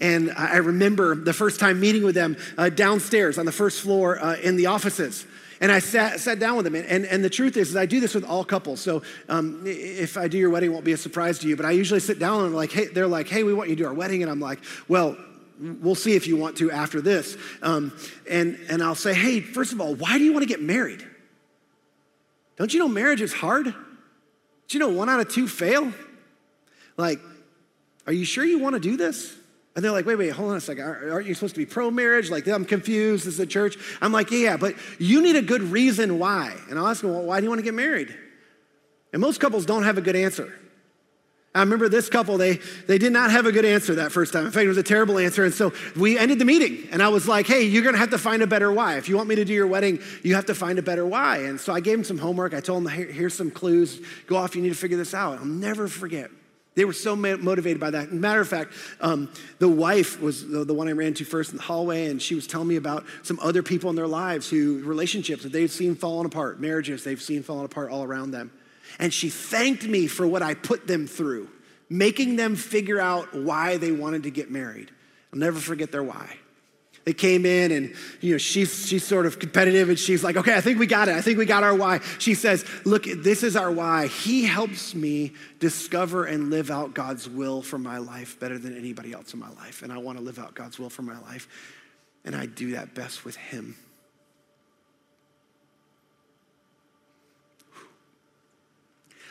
And 0.00 0.32
I 0.32 0.56
remember 0.56 1.14
the 1.14 1.34
first 1.34 1.60
time 1.60 1.78
meeting 1.78 2.02
with 2.02 2.14
them 2.14 2.36
uh, 2.56 2.70
downstairs 2.70 3.38
on 3.38 3.44
the 3.44 3.52
first 3.52 3.82
floor 3.82 4.18
uh, 4.18 4.36
in 4.36 4.56
the 4.56 4.66
offices. 4.66 5.26
And 5.60 5.70
I 5.70 5.78
sat, 5.78 6.20
sat 6.20 6.38
down 6.38 6.56
with 6.56 6.64
them. 6.64 6.74
And, 6.74 7.04
and 7.04 7.22
the 7.22 7.28
truth 7.28 7.58
is, 7.58 7.70
is, 7.70 7.76
I 7.76 7.84
do 7.84 8.00
this 8.00 8.14
with 8.14 8.24
all 8.24 8.42
couples. 8.44 8.80
So 8.80 9.02
um, 9.28 9.62
if 9.66 10.16
I 10.16 10.26
do 10.26 10.38
your 10.38 10.48
wedding, 10.48 10.72
won't 10.72 10.86
be 10.86 10.92
a 10.92 10.96
surprise 10.96 11.38
to 11.40 11.48
you. 11.48 11.54
But 11.54 11.66
I 11.66 11.72
usually 11.72 12.00
sit 12.00 12.18
down 12.18 12.46
and 12.46 12.54
like, 12.54 12.72
hey, 12.72 12.86
they're 12.86 13.06
like, 13.06 13.28
hey, 13.28 13.42
we 13.42 13.52
want 13.52 13.68
you 13.68 13.76
to 13.76 13.82
do 13.82 13.86
our 13.86 13.92
wedding. 13.92 14.22
And 14.22 14.30
I'm 14.30 14.40
like, 14.40 14.60
well, 14.88 15.18
we'll 15.60 15.94
see 15.94 16.14
if 16.14 16.26
you 16.26 16.38
want 16.38 16.56
to 16.58 16.70
after 16.70 17.02
this. 17.02 17.36
Um, 17.60 17.92
and, 18.28 18.58
and 18.70 18.82
I'll 18.82 18.94
say, 18.94 19.12
hey, 19.12 19.40
first 19.42 19.74
of 19.74 19.82
all, 19.82 19.94
why 19.94 20.16
do 20.16 20.24
you 20.24 20.32
want 20.32 20.44
to 20.44 20.48
get 20.48 20.62
married? 20.62 21.06
Don't 22.56 22.72
you 22.72 22.78
know 22.78 22.88
marriage 22.88 23.20
is 23.20 23.34
hard? 23.34 23.74
Do 24.70 24.78
you 24.78 24.86
know 24.86 24.90
one 24.90 25.08
out 25.08 25.18
of 25.18 25.28
two 25.28 25.48
fail? 25.48 25.92
Like, 26.96 27.18
are 28.06 28.12
you 28.12 28.24
sure 28.24 28.44
you 28.44 28.60
want 28.60 28.74
to 28.74 28.80
do 28.80 28.96
this? 28.96 29.36
And 29.74 29.84
they're 29.84 29.90
like, 29.90 30.06
wait, 30.06 30.14
wait, 30.14 30.28
hold 30.28 30.52
on 30.52 30.56
a 30.56 30.60
second. 30.60 30.84
Aren't 30.84 31.26
you 31.26 31.34
supposed 31.34 31.56
to 31.56 31.60
be 31.60 31.66
pro 31.66 31.90
marriage? 31.90 32.30
Like, 32.30 32.46
I'm 32.46 32.64
confused. 32.64 33.26
This 33.26 33.34
is 33.34 33.40
a 33.40 33.46
church. 33.46 33.76
I'm 34.00 34.12
like, 34.12 34.30
yeah, 34.30 34.56
but 34.56 34.76
you 35.00 35.22
need 35.22 35.34
a 35.34 35.42
good 35.42 35.62
reason 35.62 36.20
why. 36.20 36.56
And 36.68 36.78
I'll 36.78 36.86
ask 36.86 37.00
them, 37.00 37.10
well, 37.10 37.24
why 37.24 37.40
do 37.40 37.44
you 37.44 37.50
want 37.50 37.58
to 37.58 37.64
get 37.64 37.74
married? 37.74 38.16
And 39.12 39.20
most 39.20 39.40
couples 39.40 39.66
don't 39.66 39.82
have 39.82 39.98
a 39.98 40.00
good 40.00 40.14
answer. 40.14 40.56
I 41.52 41.60
remember 41.60 41.88
this 41.88 42.08
couple, 42.08 42.38
they, 42.38 42.60
they 42.86 42.98
did 42.98 43.12
not 43.12 43.32
have 43.32 43.44
a 43.44 43.50
good 43.50 43.64
answer 43.64 43.96
that 43.96 44.12
first 44.12 44.32
time. 44.32 44.46
In 44.46 44.52
fact, 44.52 44.64
it 44.64 44.68
was 44.68 44.78
a 44.78 44.84
terrible 44.84 45.18
answer. 45.18 45.44
And 45.44 45.52
so 45.52 45.72
we 45.96 46.16
ended 46.16 46.38
the 46.38 46.44
meeting. 46.44 46.88
And 46.92 47.02
I 47.02 47.08
was 47.08 47.26
like, 47.26 47.48
hey, 47.48 47.64
you're 47.64 47.82
going 47.82 47.94
to 47.94 47.98
have 47.98 48.10
to 48.10 48.18
find 48.18 48.42
a 48.42 48.46
better 48.46 48.70
why. 48.70 48.98
If 48.98 49.08
you 49.08 49.16
want 49.16 49.28
me 49.28 49.34
to 49.34 49.44
do 49.44 49.52
your 49.52 49.66
wedding, 49.66 49.98
you 50.22 50.36
have 50.36 50.46
to 50.46 50.54
find 50.54 50.78
a 50.78 50.82
better 50.82 51.04
why. 51.04 51.38
And 51.38 51.58
so 51.58 51.72
I 51.72 51.80
gave 51.80 51.98
them 51.98 52.04
some 52.04 52.18
homework. 52.18 52.54
I 52.54 52.60
told 52.60 52.84
them, 52.84 52.92
Here, 52.92 53.06
here's 53.06 53.34
some 53.34 53.50
clues. 53.50 54.00
Go 54.28 54.36
off, 54.36 54.54
you 54.54 54.62
need 54.62 54.68
to 54.68 54.76
figure 54.76 54.96
this 54.96 55.12
out. 55.12 55.40
I'll 55.40 55.44
never 55.44 55.88
forget. 55.88 56.30
They 56.76 56.84
were 56.84 56.92
so 56.92 57.16
motivated 57.16 57.80
by 57.80 57.90
that. 57.90 58.12
Matter 58.12 58.40
of 58.40 58.48
fact, 58.48 58.72
um, 59.00 59.28
the 59.58 59.68
wife 59.68 60.20
was 60.20 60.48
the, 60.48 60.64
the, 60.64 60.72
one 60.72 60.86
I 60.86 60.92
ran 60.92 61.14
to 61.14 61.24
first 61.24 61.50
in 61.50 61.56
the 61.56 61.64
hallway, 61.64 62.06
and 62.06 62.22
she 62.22 62.36
was 62.36 62.46
telling 62.46 62.68
me 62.68 62.76
about 62.76 63.04
some 63.22 63.40
other 63.42 63.62
people 63.62 63.90
in 63.90 63.96
their 63.96 64.06
lives 64.06 64.48
who 64.48 64.80
relationships 64.84 65.42
that 65.42 65.50
they've 65.50 65.70
seen 65.70 65.96
falling 65.96 66.26
apart, 66.26 66.60
marriages 66.60 67.02
they've 67.02 67.20
seen 67.20 67.42
falling 67.42 67.64
apart 67.64 67.90
all 67.90 68.04
around 68.04 68.30
them. 68.30 68.52
And 68.98 69.12
she 69.14 69.30
thanked 69.30 69.86
me 69.86 70.06
for 70.06 70.26
what 70.26 70.42
I 70.42 70.54
put 70.54 70.86
them 70.86 71.06
through 71.06 71.48
making 71.90 72.36
them 72.36 72.54
figure 72.54 73.00
out 73.00 73.34
why 73.34 73.76
they 73.76 73.90
wanted 73.90 74.22
to 74.22 74.30
get 74.30 74.50
married. 74.50 74.90
I'll 75.32 75.40
never 75.40 75.58
forget 75.58 75.90
their 75.90 76.04
why. 76.04 76.36
They 77.04 77.14
came 77.14 77.46
in 77.46 77.72
and 77.72 77.94
you 78.20 78.32
know 78.32 78.38
she's 78.38 78.86
she's 78.86 79.04
sort 79.04 79.26
of 79.26 79.38
competitive 79.38 79.88
and 79.88 79.98
she's 79.98 80.22
like, 80.22 80.36
"Okay, 80.36 80.54
I 80.54 80.60
think 80.60 80.78
we 80.78 80.86
got 80.86 81.08
it. 81.08 81.16
I 81.16 81.22
think 81.22 81.38
we 81.38 81.46
got 81.46 81.64
our 81.64 81.74
why." 81.74 82.00
She 82.18 82.34
says, 82.34 82.64
"Look, 82.84 83.04
this 83.04 83.42
is 83.42 83.56
our 83.56 83.72
why. 83.72 84.06
He 84.06 84.44
helps 84.44 84.94
me 84.94 85.32
discover 85.58 86.26
and 86.26 86.50
live 86.50 86.70
out 86.70 86.94
God's 86.94 87.28
will 87.28 87.62
for 87.62 87.78
my 87.78 87.98
life 87.98 88.38
better 88.38 88.58
than 88.58 88.76
anybody 88.76 89.12
else 89.12 89.32
in 89.32 89.40
my 89.40 89.50
life, 89.50 89.82
and 89.82 89.92
I 89.92 89.98
want 89.98 90.18
to 90.18 90.24
live 90.24 90.38
out 90.38 90.54
God's 90.54 90.78
will 90.78 90.90
for 90.90 91.02
my 91.02 91.18
life, 91.20 91.48
and 92.24 92.36
I 92.36 92.46
do 92.46 92.72
that 92.72 92.94
best 92.94 93.24
with 93.24 93.36
him." 93.36 93.76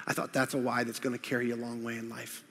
I 0.09 0.13
thought 0.13 0.33
that's 0.33 0.55
a 0.55 0.57
why 0.57 0.83
that's 0.83 0.99
going 0.99 1.13
to 1.13 1.19
carry 1.19 1.47
you 1.47 1.55
a 1.55 1.57
long 1.57 1.83
way 1.83 1.97
in 1.97 2.09
life 2.09 2.43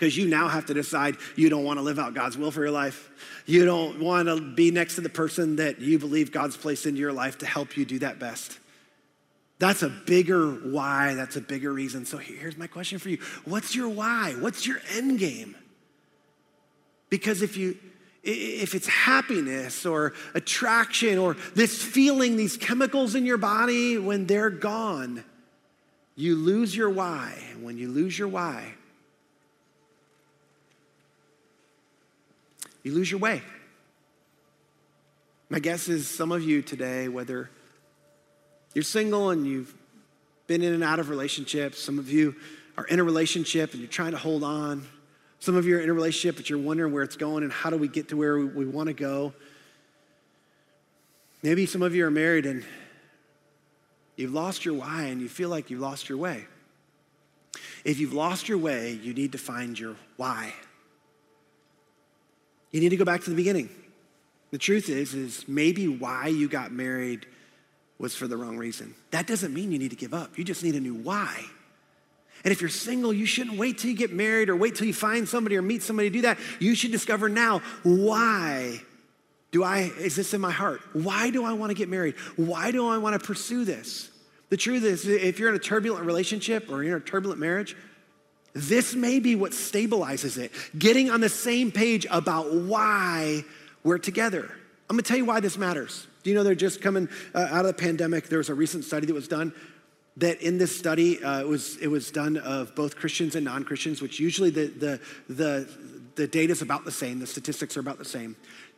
because 0.00 0.16
you 0.16 0.26
now 0.26 0.48
have 0.48 0.64
to 0.64 0.74
decide 0.74 1.18
you 1.36 1.50
don't 1.50 1.62
want 1.62 1.78
to 1.78 1.82
live 1.82 1.98
out 1.98 2.14
God's 2.14 2.38
will 2.38 2.50
for 2.50 2.62
your 2.62 2.70
life. 2.70 3.10
You 3.44 3.66
don't 3.66 4.00
want 4.00 4.28
to 4.28 4.40
be 4.40 4.70
next 4.70 4.94
to 4.94 5.02
the 5.02 5.10
person 5.10 5.56
that 5.56 5.78
you 5.78 5.98
believe 5.98 6.32
God's 6.32 6.56
placed 6.56 6.86
into 6.86 6.98
your 6.98 7.12
life 7.12 7.36
to 7.38 7.46
help 7.46 7.76
you 7.76 7.84
do 7.84 7.98
that 7.98 8.18
best. 8.18 8.58
That's 9.58 9.82
a 9.82 9.90
bigger 9.90 10.52
why, 10.52 11.12
that's 11.12 11.36
a 11.36 11.40
bigger 11.42 11.70
reason. 11.70 12.06
So 12.06 12.16
here's 12.16 12.56
my 12.56 12.66
question 12.66 12.98
for 12.98 13.10
you 13.10 13.18
What's 13.44 13.76
your 13.76 13.90
why? 13.90 14.34
What's 14.38 14.66
your 14.66 14.78
end 14.94 15.18
game? 15.18 15.54
Because 17.10 17.42
if 17.42 17.58
you 17.58 17.76
if 18.22 18.74
it's 18.74 18.86
happiness 18.86 19.84
or 19.84 20.14
attraction 20.34 21.18
or 21.18 21.36
this 21.54 21.82
feeling, 21.82 22.36
these 22.36 22.56
chemicals 22.56 23.14
in 23.14 23.26
your 23.26 23.38
body, 23.38 23.98
when 23.98 24.26
they're 24.26 24.50
gone, 24.50 25.24
you 26.20 26.36
lose 26.36 26.76
your 26.76 26.90
why. 26.90 27.34
And 27.52 27.64
when 27.64 27.78
you 27.78 27.88
lose 27.88 28.18
your 28.18 28.28
why, 28.28 28.74
you 32.82 32.92
lose 32.92 33.10
your 33.10 33.20
way. 33.20 33.42
My 35.48 35.58
guess 35.58 35.88
is 35.88 36.08
some 36.08 36.30
of 36.30 36.42
you 36.42 36.62
today, 36.62 37.08
whether 37.08 37.50
you're 38.74 38.84
single 38.84 39.30
and 39.30 39.46
you've 39.46 39.74
been 40.46 40.62
in 40.62 40.74
and 40.74 40.84
out 40.84 41.00
of 41.00 41.08
relationships, 41.08 41.82
some 41.82 41.98
of 41.98 42.10
you 42.10 42.36
are 42.76 42.84
in 42.84 43.00
a 43.00 43.04
relationship 43.04 43.72
and 43.72 43.80
you're 43.80 43.90
trying 43.90 44.12
to 44.12 44.18
hold 44.18 44.44
on. 44.44 44.86
Some 45.40 45.56
of 45.56 45.66
you 45.66 45.76
are 45.76 45.80
in 45.80 45.88
a 45.88 45.94
relationship, 45.94 46.36
but 46.36 46.50
you're 46.50 46.58
wondering 46.58 46.92
where 46.92 47.02
it's 47.02 47.16
going 47.16 47.44
and 47.44 47.52
how 47.52 47.70
do 47.70 47.78
we 47.78 47.88
get 47.88 48.10
to 48.10 48.16
where 48.16 48.38
we, 48.38 48.44
we 48.44 48.66
want 48.66 48.88
to 48.88 48.92
go. 48.92 49.32
Maybe 51.42 51.64
some 51.64 51.82
of 51.82 51.94
you 51.94 52.04
are 52.04 52.10
married 52.10 52.44
and 52.44 52.62
you've 54.20 54.34
lost 54.34 54.64
your 54.64 54.74
why 54.74 55.04
and 55.04 55.20
you 55.20 55.28
feel 55.28 55.48
like 55.48 55.70
you've 55.70 55.80
lost 55.80 56.08
your 56.08 56.18
way. 56.18 56.44
If 57.84 57.98
you've 57.98 58.12
lost 58.12 58.48
your 58.48 58.58
way, 58.58 58.92
you 59.02 59.14
need 59.14 59.32
to 59.32 59.38
find 59.38 59.78
your 59.78 59.96
why. 60.16 60.52
You 62.70 62.80
need 62.80 62.90
to 62.90 62.96
go 62.96 63.04
back 63.04 63.22
to 63.24 63.30
the 63.30 63.36
beginning. 63.36 63.70
The 64.50 64.58
truth 64.58 64.88
is, 64.88 65.14
is 65.14 65.48
maybe 65.48 65.88
why 65.88 66.28
you 66.28 66.48
got 66.48 66.72
married 66.72 67.26
was 67.98 68.14
for 68.14 68.26
the 68.26 68.36
wrong 68.36 68.56
reason. 68.56 68.94
That 69.10 69.26
doesn't 69.26 69.52
mean 69.52 69.72
you 69.72 69.78
need 69.78 69.90
to 69.90 69.96
give 69.96 70.14
up. 70.14 70.38
You 70.38 70.44
just 70.44 70.62
need 70.62 70.74
a 70.74 70.80
new 70.80 70.94
why. 70.94 71.44
And 72.44 72.52
if 72.52 72.60
you're 72.60 72.70
single, 72.70 73.12
you 73.12 73.26
shouldn't 73.26 73.58
wait 73.58 73.78
till 73.78 73.90
you 73.90 73.96
get 73.96 74.12
married 74.12 74.48
or 74.48 74.56
wait 74.56 74.74
till 74.74 74.86
you 74.86 74.94
find 74.94 75.28
somebody 75.28 75.56
or 75.56 75.62
meet 75.62 75.82
somebody 75.82 76.08
to 76.08 76.12
do 76.12 76.22
that. 76.22 76.38
You 76.58 76.74
should 76.74 76.92
discover 76.92 77.28
now 77.28 77.60
why 77.82 78.80
do 79.50 79.62
I, 79.64 79.92
is 79.98 80.16
this 80.16 80.32
in 80.32 80.40
my 80.40 80.50
heart? 80.50 80.80
Why 80.92 81.30
do 81.30 81.44
I 81.44 81.52
want 81.52 81.70
to 81.70 81.74
get 81.74 81.88
married? 81.88 82.14
Why 82.36 82.70
do 82.70 82.88
I 82.88 82.98
want 82.98 83.20
to 83.20 83.26
pursue 83.26 83.64
this? 83.64 84.09
The 84.50 84.56
truth 84.56 84.84
is, 84.84 85.06
if 85.06 85.38
you're 85.38 85.48
in 85.48 85.54
a 85.54 85.60
turbulent 85.60 86.04
relationship 86.04 86.70
or 86.70 86.82
you're 86.82 86.96
in 86.96 87.02
a 87.02 87.04
turbulent 87.04 87.40
marriage, 87.40 87.76
this 88.52 88.94
may 88.94 89.20
be 89.20 89.36
what 89.36 89.52
stabilizes 89.52 90.36
it, 90.36 90.52
getting 90.76 91.08
on 91.10 91.20
the 91.20 91.28
same 91.28 91.70
page 91.70 92.06
about 92.10 92.52
why 92.52 93.44
we're 93.84 93.98
together. 93.98 94.50
I'm 94.88 94.96
gonna 94.96 95.02
tell 95.02 95.16
you 95.16 95.24
why 95.24 95.38
this 95.38 95.56
matters. 95.56 96.06
Do 96.24 96.30
you 96.30 96.36
know 96.36 96.42
they're 96.42 96.56
just 96.56 96.82
coming 96.82 97.08
uh, 97.32 97.46
out 97.50 97.64
of 97.64 97.76
the 97.76 97.80
pandemic? 97.80 98.28
There 98.28 98.38
was 98.38 98.48
a 98.48 98.54
recent 98.54 98.84
study 98.84 99.06
that 99.06 99.14
was 99.14 99.28
done 99.28 99.54
that 100.16 100.42
in 100.42 100.58
this 100.58 100.76
study, 100.76 101.22
uh, 101.22 101.40
it, 101.40 101.48
was, 101.48 101.76
it 101.76 101.86
was 101.86 102.10
done 102.10 102.36
of 102.36 102.74
both 102.74 102.96
Christians 102.96 103.36
and 103.36 103.44
non 103.44 103.64
Christians, 103.64 104.02
which 104.02 104.18
usually 104.18 104.50
the, 104.50 104.66
the, 104.66 105.00
the, 105.32 105.68
the 106.16 106.26
data 106.26 106.52
is 106.52 106.60
about 106.60 106.84
the 106.84 106.90
same, 106.90 107.20
the 107.20 107.26
statistics 107.26 107.76
are 107.76 107.80
about 107.80 107.98
the 107.98 108.04
same. 108.04 108.34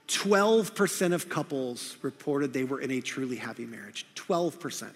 12% 0.08 1.14
of 1.14 1.28
couples 1.28 1.96
reported 2.02 2.52
they 2.52 2.64
were 2.64 2.80
in 2.80 2.90
a 2.90 3.00
truly 3.00 3.36
happy 3.36 3.64
marriage. 3.64 4.06
12%. 4.14 4.90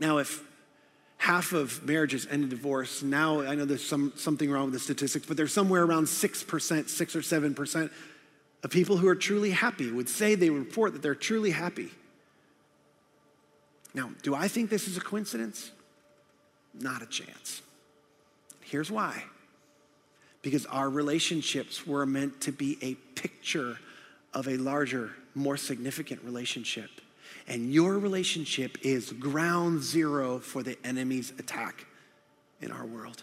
Now, 0.00 0.18
if 0.18 0.42
half 1.24 1.54
of 1.54 1.82
marriages 1.86 2.26
end 2.30 2.44
in 2.44 2.48
divorce. 2.50 3.02
Now, 3.02 3.40
I 3.40 3.54
know 3.54 3.64
there's 3.64 3.86
some, 3.86 4.12
something 4.14 4.50
wrong 4.50 4.66
with 4.66 4.74
the 4.74 4.78
statistics, 4.78 5.24
but 5.24 5.38
there's 5.38 5.54
somewhere 5.54 5.82
around 5.82 6.04
6%, 6.04 6.88
6 6.88 7.16
or 7.16 7.20
7% 7.20 7.90
of 8.62 8.70
people 8.70 8.98
who 8.98 9.08
are 9.08 9.14
truly 9.14 9.50
happy 9.50 9.90
would 9.90 10.10
say 10.10 10.34
they 10.34 10.50
report 10.50 10.92
that 10.92 11.00
they're 11.00 11.14
truly 11.14 11.50
happy. 11.50 11.90
Now, 13.94 14.10
do 14.22 14.34
I 14.34 14.48
think 14.48 14.68
this 14.68 14.86
is 14.86 14.98
a 14.98 15.00
coincidence? 15.00 15.70
Not 16.74 17.02
a 17.02 17.06
chance. 17.06 17.62
Here's 18.60 18.90
why 18.90 19.24
because 20.42 20.66
our 20.66 20.90
relationships 20.90 21.86
were 21.86 22.04
meant 22.04 22.38
to 22.42 22.52
be 22.52 22.76
a 22.82 22.94
picture 23.18 23.78
of 24.34 24.46
a 24.46 24.58
larger, 24.58 25.10
more 25.34 25.56
significant 25.56 26.22
relationship. 26.22 26.90
And 27.46 27.72
your 27.72 27.98
relationship 27.98 28.78
is 28.82 29.12
ground 29.12 29.82
zero 29.82 30.38
for 30.38 30.62
the 30.62 30.78
enemy's 30.84 31.32
attack 31.38 31.86
in 32.60 32.72
our 32.72 32.86
world. 32.86 33.22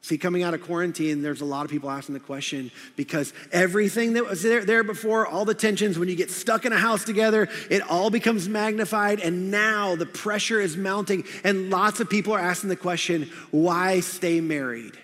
See, 0.00 0.16
coming 0.16 0.42
out 0.42 0.54
of 0.54 0.62
quarantine, 0.62 1.20
there's 1.20 1.42
a 1.42 1.44
lot 1.44 1.66
of 1.66 1.70
people 1.70 1.90
asking 1.90 2.14
the 2.14 2.20
question 2.20 2.70
because 2.96 3.34
everything 3.52 4.14
that 4.14 4.24
was 4.24 4.42
there, 4.42 4.64
there, 4.64 4.82
before, 4.82 5.26
all 5.26 5.44
the 5.44 5.52
tensions, 5.52 5.98
when 5.98 6.08
you 6.08 6.16
get 6.16 6.30
stuck 6.30 6.64
in 6.64 6.72
a 6.72 6.78
house 6.78 7.04
together, 7.04 7.46
it 7.68 7.82
all 7.82 8.08
becomes 8.08 8.48
magnified. 8.48 9.20
And 9.20 9.50
now 9.50 9.96
the 9.96 10.06
pressure 10.06 10.62
is 10.62 10.78
mounting. 10.78 11.24
And 11.44 11.68
lots 11.68 12.00
of 12.00 12.08
people 12.08 12.32
are 12.32 12.38
asking 12.38 12.70
the 12.70 12.76
question 12.76 13.30
why 13.50 14.00
stay 14.00 14.40
married? 14.40 14.96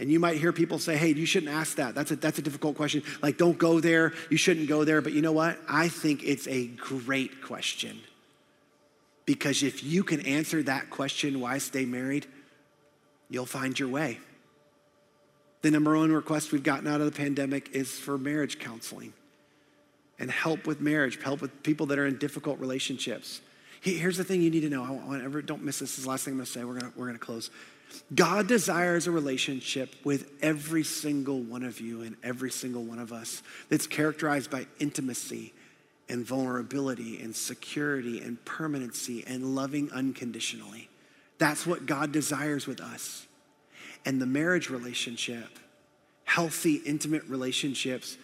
And 0.00 0.10
you 0.10 0.18
might 0.18 0.38
hear 0.38 0.50
people 0.50 0.78
say, 0.78 0.96
hey, 0.96 1.12
you 1.12 1.26
shouldn't 1.26 1.52
ask 1.52 1.76
that. 1.76 1.94
That's 1.94 2.10
a, 2.10 2.16
that's 2.16 2.38
a 2.38 2.42
difficult 2.42 2.74
question. 2.74 3.02
Like, 3.22 3.36
don't 3.36 3.58
go 3.58 3.80
there. 3.80 4.14
You 4.30 4.38
shouldn't 4.38 4.66
go 4.66 4.82
there. 4.82 5.02
But 5.02 5.12
you 5.12 5.20
know 5.20 5.32
what? 5.32 5.58
I 5.68 5.88
think 5.88 6.24
it's 6.24 6.48
a 6.48 6.68
great 6.68 7.42
question. 7.42 8.00
Because 9.26 9.62
if 9.62 9.84
you 9.84 10.02
can 10.02 10.22
answer 10.22 10.62
that 10.62 10.88
question, 10.88 11.38
why 11.38 11.58
stay 11.58 11.84
married, 11.84 12.26
you'll 13.28 13.44
find 13.44 13.78
your 13.78 13.90
way. 13.90 14.18
The 15.60 15.70
number 15.70 15.94
one 15.94 16.10
request 16.10 16.50
we've 16.50 16.62
gotten 16.62 16.86
out 16.88 17.02
of 17.02 17.06
the 17.06 17.16
pandemic 17.16 17.68
is 17.72 17.90
for 17.90 18.16
marriage 18.16 18.58
counseling 18.58 19.12
and 20.18 20.30
help 20.30 20.66
with 20.66 20.80
marriage, 20.80 21.22
help 21.22 21.42
with 21.42 21.62
people 21.62 21.84
that 21.86 21.98
are 21.98 22.06
in 22.06 22.16
difficult 22.16 22.58
relationships. 22.58 23.42
Here's 23.82 24.16
the 24.16 24.24
thing 24.24 24.40
you 24.40 24.50
need 24.50 24.60
to 24.60 24.70
know. 24.70 24.82
I 24.82 24.90
want, 24.90 25.46
don't 25.46 25.62
miss 25.62 25.80
this. 25.80 25.90
This 25.90 25.98
is 25.98 26.04
the 26.04 26.10
last 26.10 26.24
thing 26.24 26.32
I'm 26.32 26.38
going 26.38 26.46
to 26.46 26.52
say. 26.52 26.64
We're 26.64 26.78
going 26.78 26.92
we're 26.96 27.06
going 27.06 27.18
to 27.18 27.24
close. 27.24 27.50
God 28.14 28.46
desires 28.46 29.06
a 29.06 29.10
relationship 29.10 29.94
with 30.04 30.30
every 30.42 30.84
single 30.84 31.40
one 31.40 31.62
of 31.62 31.80
you 31.80 32.02
and 32.02 32.16
every 32.22 32.50
single 32.50 32.84
one 32.84 32.98
of 32.98 33.12
us 33.12 33.42
that's 33.68 33.86
characterized 33.86 34.50
by 34.50 34.66
intimacy 34.78 35.52
and 36.08 36.24
vulnerability 36.24 37.20
and 37.22 37.34
security 37.34 38.20
and 38.20 38.44
permanency 38.44 39.24
and 39.26 39.54
loving 39.54 39.90
unconditionally. 39.92 40.88
That's 41.38 41.66
what 41.66 41.86
God 41.86 42.12
desires 42.12 42.66
with 42.66 42.80
us. 42.80 43.26
And 44.04 44.20
the 44.20 44.26
marriage 44.26 44.70
relationship, 44.70 45.48
healthy, 46.24 46.76
intimate 46.76 47.24
relationships, 47.28 48.16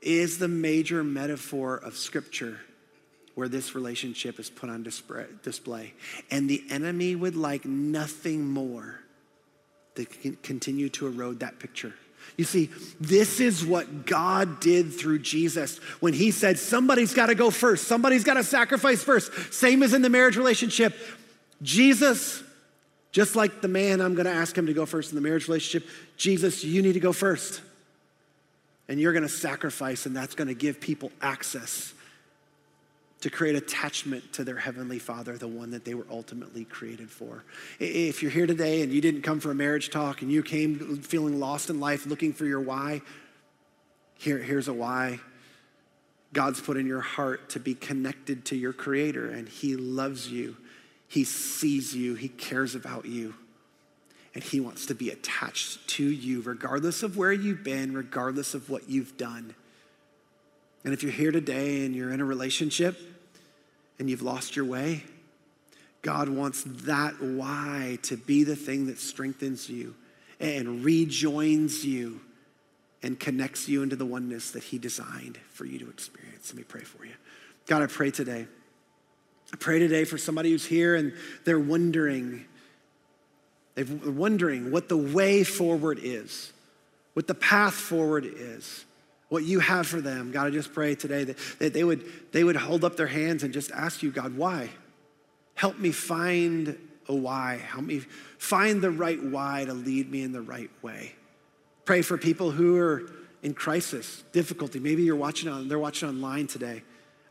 is 0.00 0.38
the 0.38 0.48
major 0.48 1.04
metaphor 1.04 1.76
of 1.76 1.96
Scripture 1.96 2.60
where 3.40 3.48
this 3.48 3.74
relationship 3.74 4.38
is 4.38 4.50
put 4.50 4.68
on 4.68 4.82
display. 4.82 5.94
And 6.30 6.48
the 6.48 6.62
enemy 6.68 7.16
would 7.16 7.34
like 7.34 7.64
nothing 7.64 8.44
more 8.44 9.00
than 9.94 10.04
continue 10.42 10.90
to 10.90 11.06
erode 11.06 11.40
that 11.40 11.58
picture. 11.58 11.94
You 12.36 12.44
see, 12.44 12.68
this 13.00 13.40
is 13.40 13.64
what 13.64 14.04
God 14.04 14.60
did 14.60 14.92
through 14.92 15.20
Jesus 15.20 15.78
when 16.00 16.12
he 16.12 16.32
said, 16.32 16.58
somebody's 16.58 17.14
got 17.14 17.26
to 17.26 17.34
go 17.34 17.50
first, 17.50 17.88
somebody's 17.88 18.24
got 18.24 18.34
to 18.34 18.44
sacrifice 18.44 19.02
first. 19.02 19.54
Same 19.54 19.82
as 19.82 19.94
in 19.94 20.02
the 20.02 20.10
marriage 20.10 20.36
relationship. 20.36 20.94
Jesus, 21.62 22.42
just 23.12 23.36
like 23.36 23.62
the 23.62 23.68
man, 23.68 24.02
I'm 24.02 24.14
going 24.14 24.26
to 24.26 24.32
ask 24.32 24.56
him 24.56 24.66
to 24.66 24.74
go 24.74 24.84
first 24.84 25.12
in 25.12 25.16
the 25.16 25.22
marriage 25.22 25.48
relationship. 25.48 25.88
Jesus, 26.18 26.62
you 26.62 26.82
need 26.82 26.92
to 26.92 27.00
go 27.00 27.14
first. 27.14 27.62
And 28.86 29.00
you're 29.00 29.14
going 29.14 29.22
to 29.22 29.30
sacrifice, 29.30 30.04
and 30.04 30.14
that's 30.14 30.34
going 30.34 30.48
to 30.48 30.54
give 30.54 30.78
people 30.78 31.10
access 31.22 31.94
to 33.20 33.30
create 33.30 33.54
attachment 33.54 34.32
to 34.32 34.44
their 34.44 34.56
Heavenly 34.56 34.98
Father, 34.98 35.36
the 35.36 35.48
one 35.48 35.70
that 35.72 35.84
they 35.84 35.94
were 35.94 36.06
ultimately 36.10 36.64
created 36.64 37.10
for. 37.10 37.44
If 37.78 38.22
you're 38.22 38.30
here 38.30 38.46
today 38.46 38.82
and 38.82 38.92
you 38.92 39.00
didn't 39.00 39.22
come 39.22 39.40
for 39.40 39.50
a 39.50 39.54
marriage 39.54 39.90
talk 39.90 40.22
and 40.22 40.32
you 40.32 40.42
came 40.42 41.02
feeling 41.02 41.38
lost 41.38 41.68
in 41.68 41.80
life 41.80 42.06
looking 42.06 42.32
for 42.32 42.46
your 42.46 42.60
why, 42.60 43.02
here, 44.16 44.38
here's 44.38 44.68
a 44.68 44.72
why. 44.72 45.20
God's 46.32 46.60
put 46.60 46.76
in 46.76 46.86
your 46.86 47.00
heart 47.00 47.50
to 47.50 47.60
be 47.60 47.74
connected 47.74 48.44
to 48.46 48.56
your 48.56 48.72
Creator, 48.72 49.30
and 49.30 49.48
He 49.48 49.76
loves 49.76 50.28
you. 50.28 50.56
He 51.08 51.24
sees 51.24 51.94
you, 51.94 52.14
He 52.14 52.28
cares 52.28 52.74
about 52.74 53.06
you, 53.06 53.34
and 54.34 54.44
He 54.44 54.60
wants 54.60 54.86
to 54.86 54.94
be 54.94 55.10
attached 55.10 55.88
to 55.88 56.04
you, 56.04 56.40
regardless 56.42 57.02
of 57.02 57.16
where 57.16 57.32
you've 57.32 57.64
been, 57.64 57.94
regardless 57.94 58.54
of 58.54 58.70
what 58.70 58.88
you've 58.88 59.16
done. 59.16 59.54
And 60.84 60.94
if 60.94 61.02
you're 61.02 61.12
here 61.12 61.32
today 61.32 61.84
and 61.84 61.94
you're 61.94 62.12
in 62.12 62.20
a 62.20 62.24
relationship 62.24 62.98
and 63.98 64.08
you've 64.08 64.22
lost 64.22 64.56
your 64.56 64.64
way, 64.64 65.04
God 66.02 66.28
wants 66.28 66.64
that 66.84 67.20
why 67.22 67.98
to 68.02 68.16
be 68.16 68.44
the 68.44 68.56
thing 68.56 68.86
that 68.86 68.98
strengthens 68.98 69.68
you 69.68 69.94
and 70.38 70.82
rejoins 70.82 71.84
you 71.84 72.20
and 73.02 73.20
connects 73.20 73.68
you 73.68 73.82
into 73.82 73.96
the 73.96 74.06
oneness 74.06 74.52
that 74.52 74.62
He 74.62 74.78
designed 74.78 75.38
for 75.52 75.66
you 75.66 75.78
to 75.78 75.90
experience. 75.90 76.50
Let 76.50 76.56
me 76.56 76.64
pray 76.64 76.82
for 76.82 77.04
you. 77.04 77.12
God, 77.66 77.82
I 77.82 77.86
pray 77.86 78.10
today. 78.10 78.46
I 79.52 79.56
pray 79.56 79.78
today 79.78 80.04
for 80.04 80.16
somebody 80.16 80.50
who's 80.50 80.64
here 80.64 80.94
and 80.94 81.12
they're 81.44 81.60
wondering, 81.60 82.46
they're 83.74 84.12
wondering 84.12 84.70
what 84.70 84.88
the 84.88 84.96
way 84.96 85.44
forward 85.44 85.98
is, 86.02 86.52
what 87.12 87.26
the 87.26 87.34
path 87.34 87.74
forward 87.74 88.24
is 88.24 88.86
what 89.30 89.44
you 89.44 89.60
have 89.60 89.86
for 89.86 90.00
them. 90.00 90.32
God, 90.32 90.48
I 90.48 90.50
just 90.50 90.74
pray 90.74 90.94
today 90.94 91.24
that, 91.24 91.38
that 91.60 91.72
they, 91.72 91.84
would, 91.84 92.04
they 92.32 92.44
would 92.44 92.56
hold 92.56 92.84
up 92.84 92.96
their 92.96 93.06
hands 93.06 93.42
and 93.42 93.54
just 93.54 93.70
ask 93.70 94.02
you, 94.02 94.10
God, 94.10 94.36
why? 94.36 94.68
Help 95.54 95.78
me 95.78 95.92
find 95.92 96.76
a 97.08 97.14
why. 97.14 97.56
Help 97.56 97.84
me 97.84 98.00
find 98.38 98.82
the 98.82 98.90
right 98.90 99.22
why 99.22 99.64
to 99.64 99.72
lead 99.72 100.10
me 100.10 100.22
in 100.22 100.32
the 100.32 100.42
right 100.42 100.70
way. 100.82 101.14
Pray 101.84 102.02
for 102.02 102.18
people 102.18 102.50
who 102.50 102.76
are 102.76 103.10
in 103.42 103.54
crisis, 103.54 104.24
difficulty. 104.32 104.80
Maybe 104.80 105.04
you're 105.04 105.16
watching 105.16 105.48
on, 105.48 105.68
they're 105.68 105.78
watching 105.78 106.08
online 106.08 106.46
today. 106.46 106.82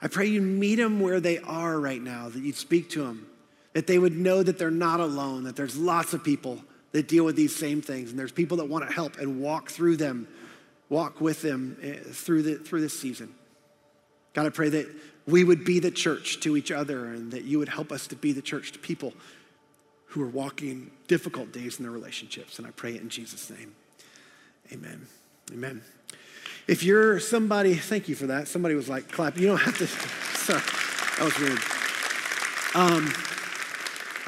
I 0.01 0.07
pray 0.07 0.27
you 0.27 0.41
meet 0.41 0.75
them 0.75 1.01
where 1.01 1.19
they 1.19 1.39
are 1.39 1.77
right 1.79 2.01
now, 2.01 2.29
that 2.29 2.41
you'd 2.41 2.55
speak 2.55 2.89
to 2.91 3.03
them, 3.03 3.27
that 3.73 3.87
they 3.87 3.99
would 3.99 4.15
know 4.15 4.41
that 4.41 4.57
they're 4.57 4.71
not 4.71 5.01
alone, 5.01 5.43
that 5.43 5.57
there's 5.57 5.77
lots 5.77 6.13
of 6.13 6.23
people 6.23 6.63
that 6.93 7.09
deal 7.09 7.25
with 7.25 7.35
these 7.35 7.55
same 7.55 7.81
things, 7.81 8.09
and 8.09 8.17
there's 8.17 8.31
people 8.31 8.57
that 8.57 8.69
want 8.69 8.87
to 8.87 8.93
help 8.93 9.17
and 9.17 9.41
walk 9.41 9.69
through 9.69 9.97
them 9.97 10.27
walk 10.89 11.21
with 11.21 11.41
them 11.41 11.77
eh, 11.81 11.95
through, 12.11 12.43
the, 12.43 12.55
through 12.55 12.81
this 12.81 12.99
season. 12.99 13.33
God, 14.33 14.45
I 14.45 14.49
pray 14.49 14.69
that 14.69 14.87
we 15.27 15.43
would 15.43 15.63
be 15.63 15.79
the 15.79 15.91
church 15.91 16.39
to 16.41 16.57
each 16.57 16.71
other 16.71 17.05
and 17.05 17.31
that 17.31 17.43
you 17.43 17.59
would 17.59 17.69
help 17.69 17.91
us 17.91 18.07
to 18.07 18.15
be 18.15 18.31
the 18.31 18.41
church 18.41 18.71
to 18.71 18.79
people 18.79 19.13
who 20.07 20.23
are 20.23 20.29
walking 20.29 20.89
difficult 21.07 21.51
days 21.51 21.77
in 21.77 21.83
their 21.83 21.91
relationships. 21.91 22.57
And 22.57 22.67
I 22.67 22.71
pray 22.71 22.95
it 22.95 23.01
in 23.01 23.09
Jesus' 23.09 23.49
name. 23.49 23.75
Amen. 24.71 25.07
Amen. 25.51 25.81
If 26.67 26.83
you're 26.83 27.19
somebody, 27.19 27.75
thank 27.75 28.07
you 28.07 28.15
for 28.15 28.27
that. 28.27 28.47
Somebody 28.47 28.75
was 28.75 28.89
like, 28.89 29.11
clap. 29.11 29.37
You 29.37 29.47
don't 29.47 29.57
have 29.57 29.77
to. 29.77 29.87
Sorry, 30.37 30.61
that 31.17 31.25
was 31.25 31.39
rude. 31.39 31.59
Um, 32.75 33.11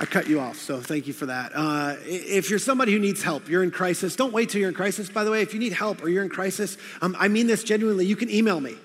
I 0.01 0.05
cut 0.05 0.27
you 0.27 0.39
off, 0.39 0.57
so 0.57 0.81
thank 0.81 1.05
you 1.05 1.13
for 1.13 1.27
that. 1.27 1.51
Uh, 1.53 1.95
if 2.05 2.49
you're 2.49 2.57
somebody 2.57 2.91
who 2.91 2.97
needs 2.97 3.21
help, 3.21 3.47
you're 3.47 3.61
in 3.61 3.69
crisis, 3.69 4.15
don't 4.15 4.33
wait 4.33 4.49
till 4.49 4.59
you're 4.59 4.69
in 4.69 4.73
crisis, 4.75 5.11
by 5.11 5.23
the 5.23 5.29
way. 5.29 5.43
If 5.43 5.53
you 5.53 5.59
need 5.59 5.73
help 5.73 6.01
or 6.01 6.09
you're 6.09 6.23
in 6.23 6.29
crisis, 6.29 6.75
um, 7.03 7.15
I 7.19 7.27
mean 7.27 7.45
this 7.45 7.63
genuinely, 7.63 8.07
you 8.07 8.15
can 8.15 8.27
email 8.31 8.59
me. 8.59 8.77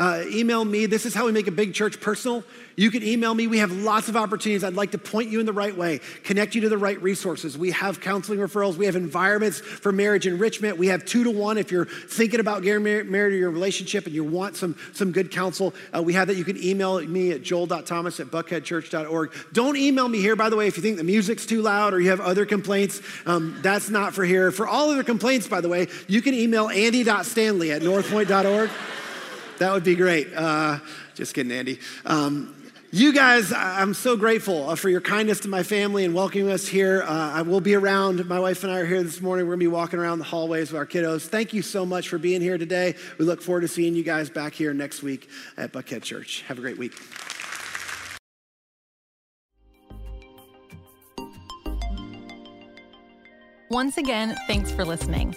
Uh, 0.00 0.24
email 0.30 0.64
me. 0.64 0.86
This 0.86 1.04
is 1.04 1.12
how 1.12 1.26
we 1.26 1.32
make 1.32 1.46
a 1.46 1.52
big 1.52 1.74
church 1.74 2.00
personal. 2.00 2.42
You 2.74 2.90
can 2.90 3.02
email 3.02 3.34
me. 3.34 3.46
We 3.46 3.58
have 3.58 3.70
lots 3.70 4.08
of 4.08 4.16
opportunities. 4.16 4.64
I'd 4.64 4.72
like 4.72 4.92
to 4.92 4.98
point 4.98 5.28
you 5.28 5.40
in 5.40 5.44
the 5.44 5.52
right 5.52 5.76
way, 5.76 6.00
connect 6.24 6.54
you 6.54 6.62
to 6.62 6.70
the 6.70 6.78
right 6.78 7.00
resources. 7.02 7.58
We 7.58 7.72
have 7.72 8.00
counseling 8.00 8.38
referrals. 8.38 8.76
We 8.76 8.86
have 8.86 8.96
environments 8.96 9.60
for 9.60 9.92
marriage 9.92 10.26
enrichment. 10.26 10.78
We 10.78 10.86
have 10.86 11.04
two 11.04 11.22
to 11.24 11.30
one 11.30 11.58
if 11.58 11.70
you're 11.70 11.84
thinking 11.84 12.40
about 12.40 12.62
getting 12.62 12.82
married 12.82 13.34
or 13.34 13.36
your 13.36 13.50
relationship 13.50 14.06
and 14.06 14.14
you 14.14 14.24
want 14.24 14.56
some, 14.56 14.74
some 14.94 15.12
good 15.12 15.30
counsel. 15.30 15.74
Uh, 15.94 16.02
we 16.02 16.14
have 16.14 16.28
that. 16.28 16.36
You 16.36 16.44
can 16.44 16.56
email 16.64 16.98
me 17.02 17.32
at 17.32 17.42
joel.thomas 17.42 18.20
at 18.20 18.28
buckheadchurch.org. 18.28 19.34
Don't 19.52 19.76
email 19.76 20.08
me 20.08 20.18
here, 20.18 20.34
by 20.34 20.48
the 20.48 20.56
way, 20.56 20.66
if 20.66 20.78
you 20.78 20.82
think 20.82 20.96
the 20.96 21.04
music's 21.04 21.44
too 21.44 21.60
loud 21.60 21.92
or 21.92 22.00
you 22.00 22.08
have 22.08 22.20
other 22.20 22.46
complaints. 22.46 23.02
Um, 23.26 23.58
that's 23.60 23.90
not 23.90 24.14
for 24.14 24.24
here. 24.24 24.50
For 24.50 24.66
all 24.66 24.88
other 24.88 25.04
complaints, 25.04 25.46
by 25.46 25.60
the 25.60 25.68
way, 25.68 25.88
you 26.08 26.22
can 26.22 26.32
email 26.32 26.70
andy.stanley 26.70 27.72
at 27.72 27.82
northpoint.org. 27.82 28.70
That 29.60 29.74
would 29.74 29.84
be 29.84 29.94
great. 29.94 30.28
Uh, 30.34 30.78
just 31.14 31.34
kidding, 31.34 31.52
Andy. 31.52 31.80
Um, 32.06 32.56
you 32.92 33.12
guys, 33.12 33.52
I'm 33.54 33.92
so 33.92 34.16
grateful 34.16 34.70
uh, 34.70 34.74
for 34.74 34.88
your 34.88 35.02
kindness 35.02 35.40
to 35.40 35.48
my 35.48 35.62
family 35.62 36.06
and 36.06 36.14
welcoming 36.14 36.48
us 36.48 36.66
here. 36.66 37.02
Uh, 37.02 37.32
I 37.32 37.42
will 37.42 37.60
be 37.60 37.74
around. 37.74 38.26
My 38.26 38.40
wife 38.40 38.64
and 38.64 38.72
I 38.72 38.78
are 38.78 38.86
here 38.86 39.02
this 39.02 39.20
morning. 39.20 39.44
We're 39.44 39.56
going 39.56 39.60
to 39.60 39.64
be 39.64 39.74
walking 39.74 39.98
around 39.98 40.18
the 40.18 40.24
hallways 40.24 40.72
with 40.72 40.78
our 40.78 40.86
kiddos. 40.86 41.26
Thank 41.26 41.52
you 41.52 41.60
so 41.60 41.84
much 41.84 42.08
for 42.08 42.16
being 42.16 42.40
here 42.40 42.56
today. 42.56 42.94
We 43.18 43.26
look 43.26 43.42
forward 43.42 43.60
to 43.60 43.68
seeing 43.68 43.94
you 43.94 44.02
guys 44.02 44.30
back 44.30 44.54
here 44.54 44.72
next 44.72 45.02
week 45.02 45.28
at 45.58 45.74
Buckhead 45.74 46.04
Church. 46.04 46.42
Have 46.48 46.56
a 46.56 46.62
great 46.62 46.78
week. 46.78 46.94
Once 53.68 53.98
again, 53.98 54.34
thanks 54.46 54.72
for 54.72 54.86
listening. 54.86 55.36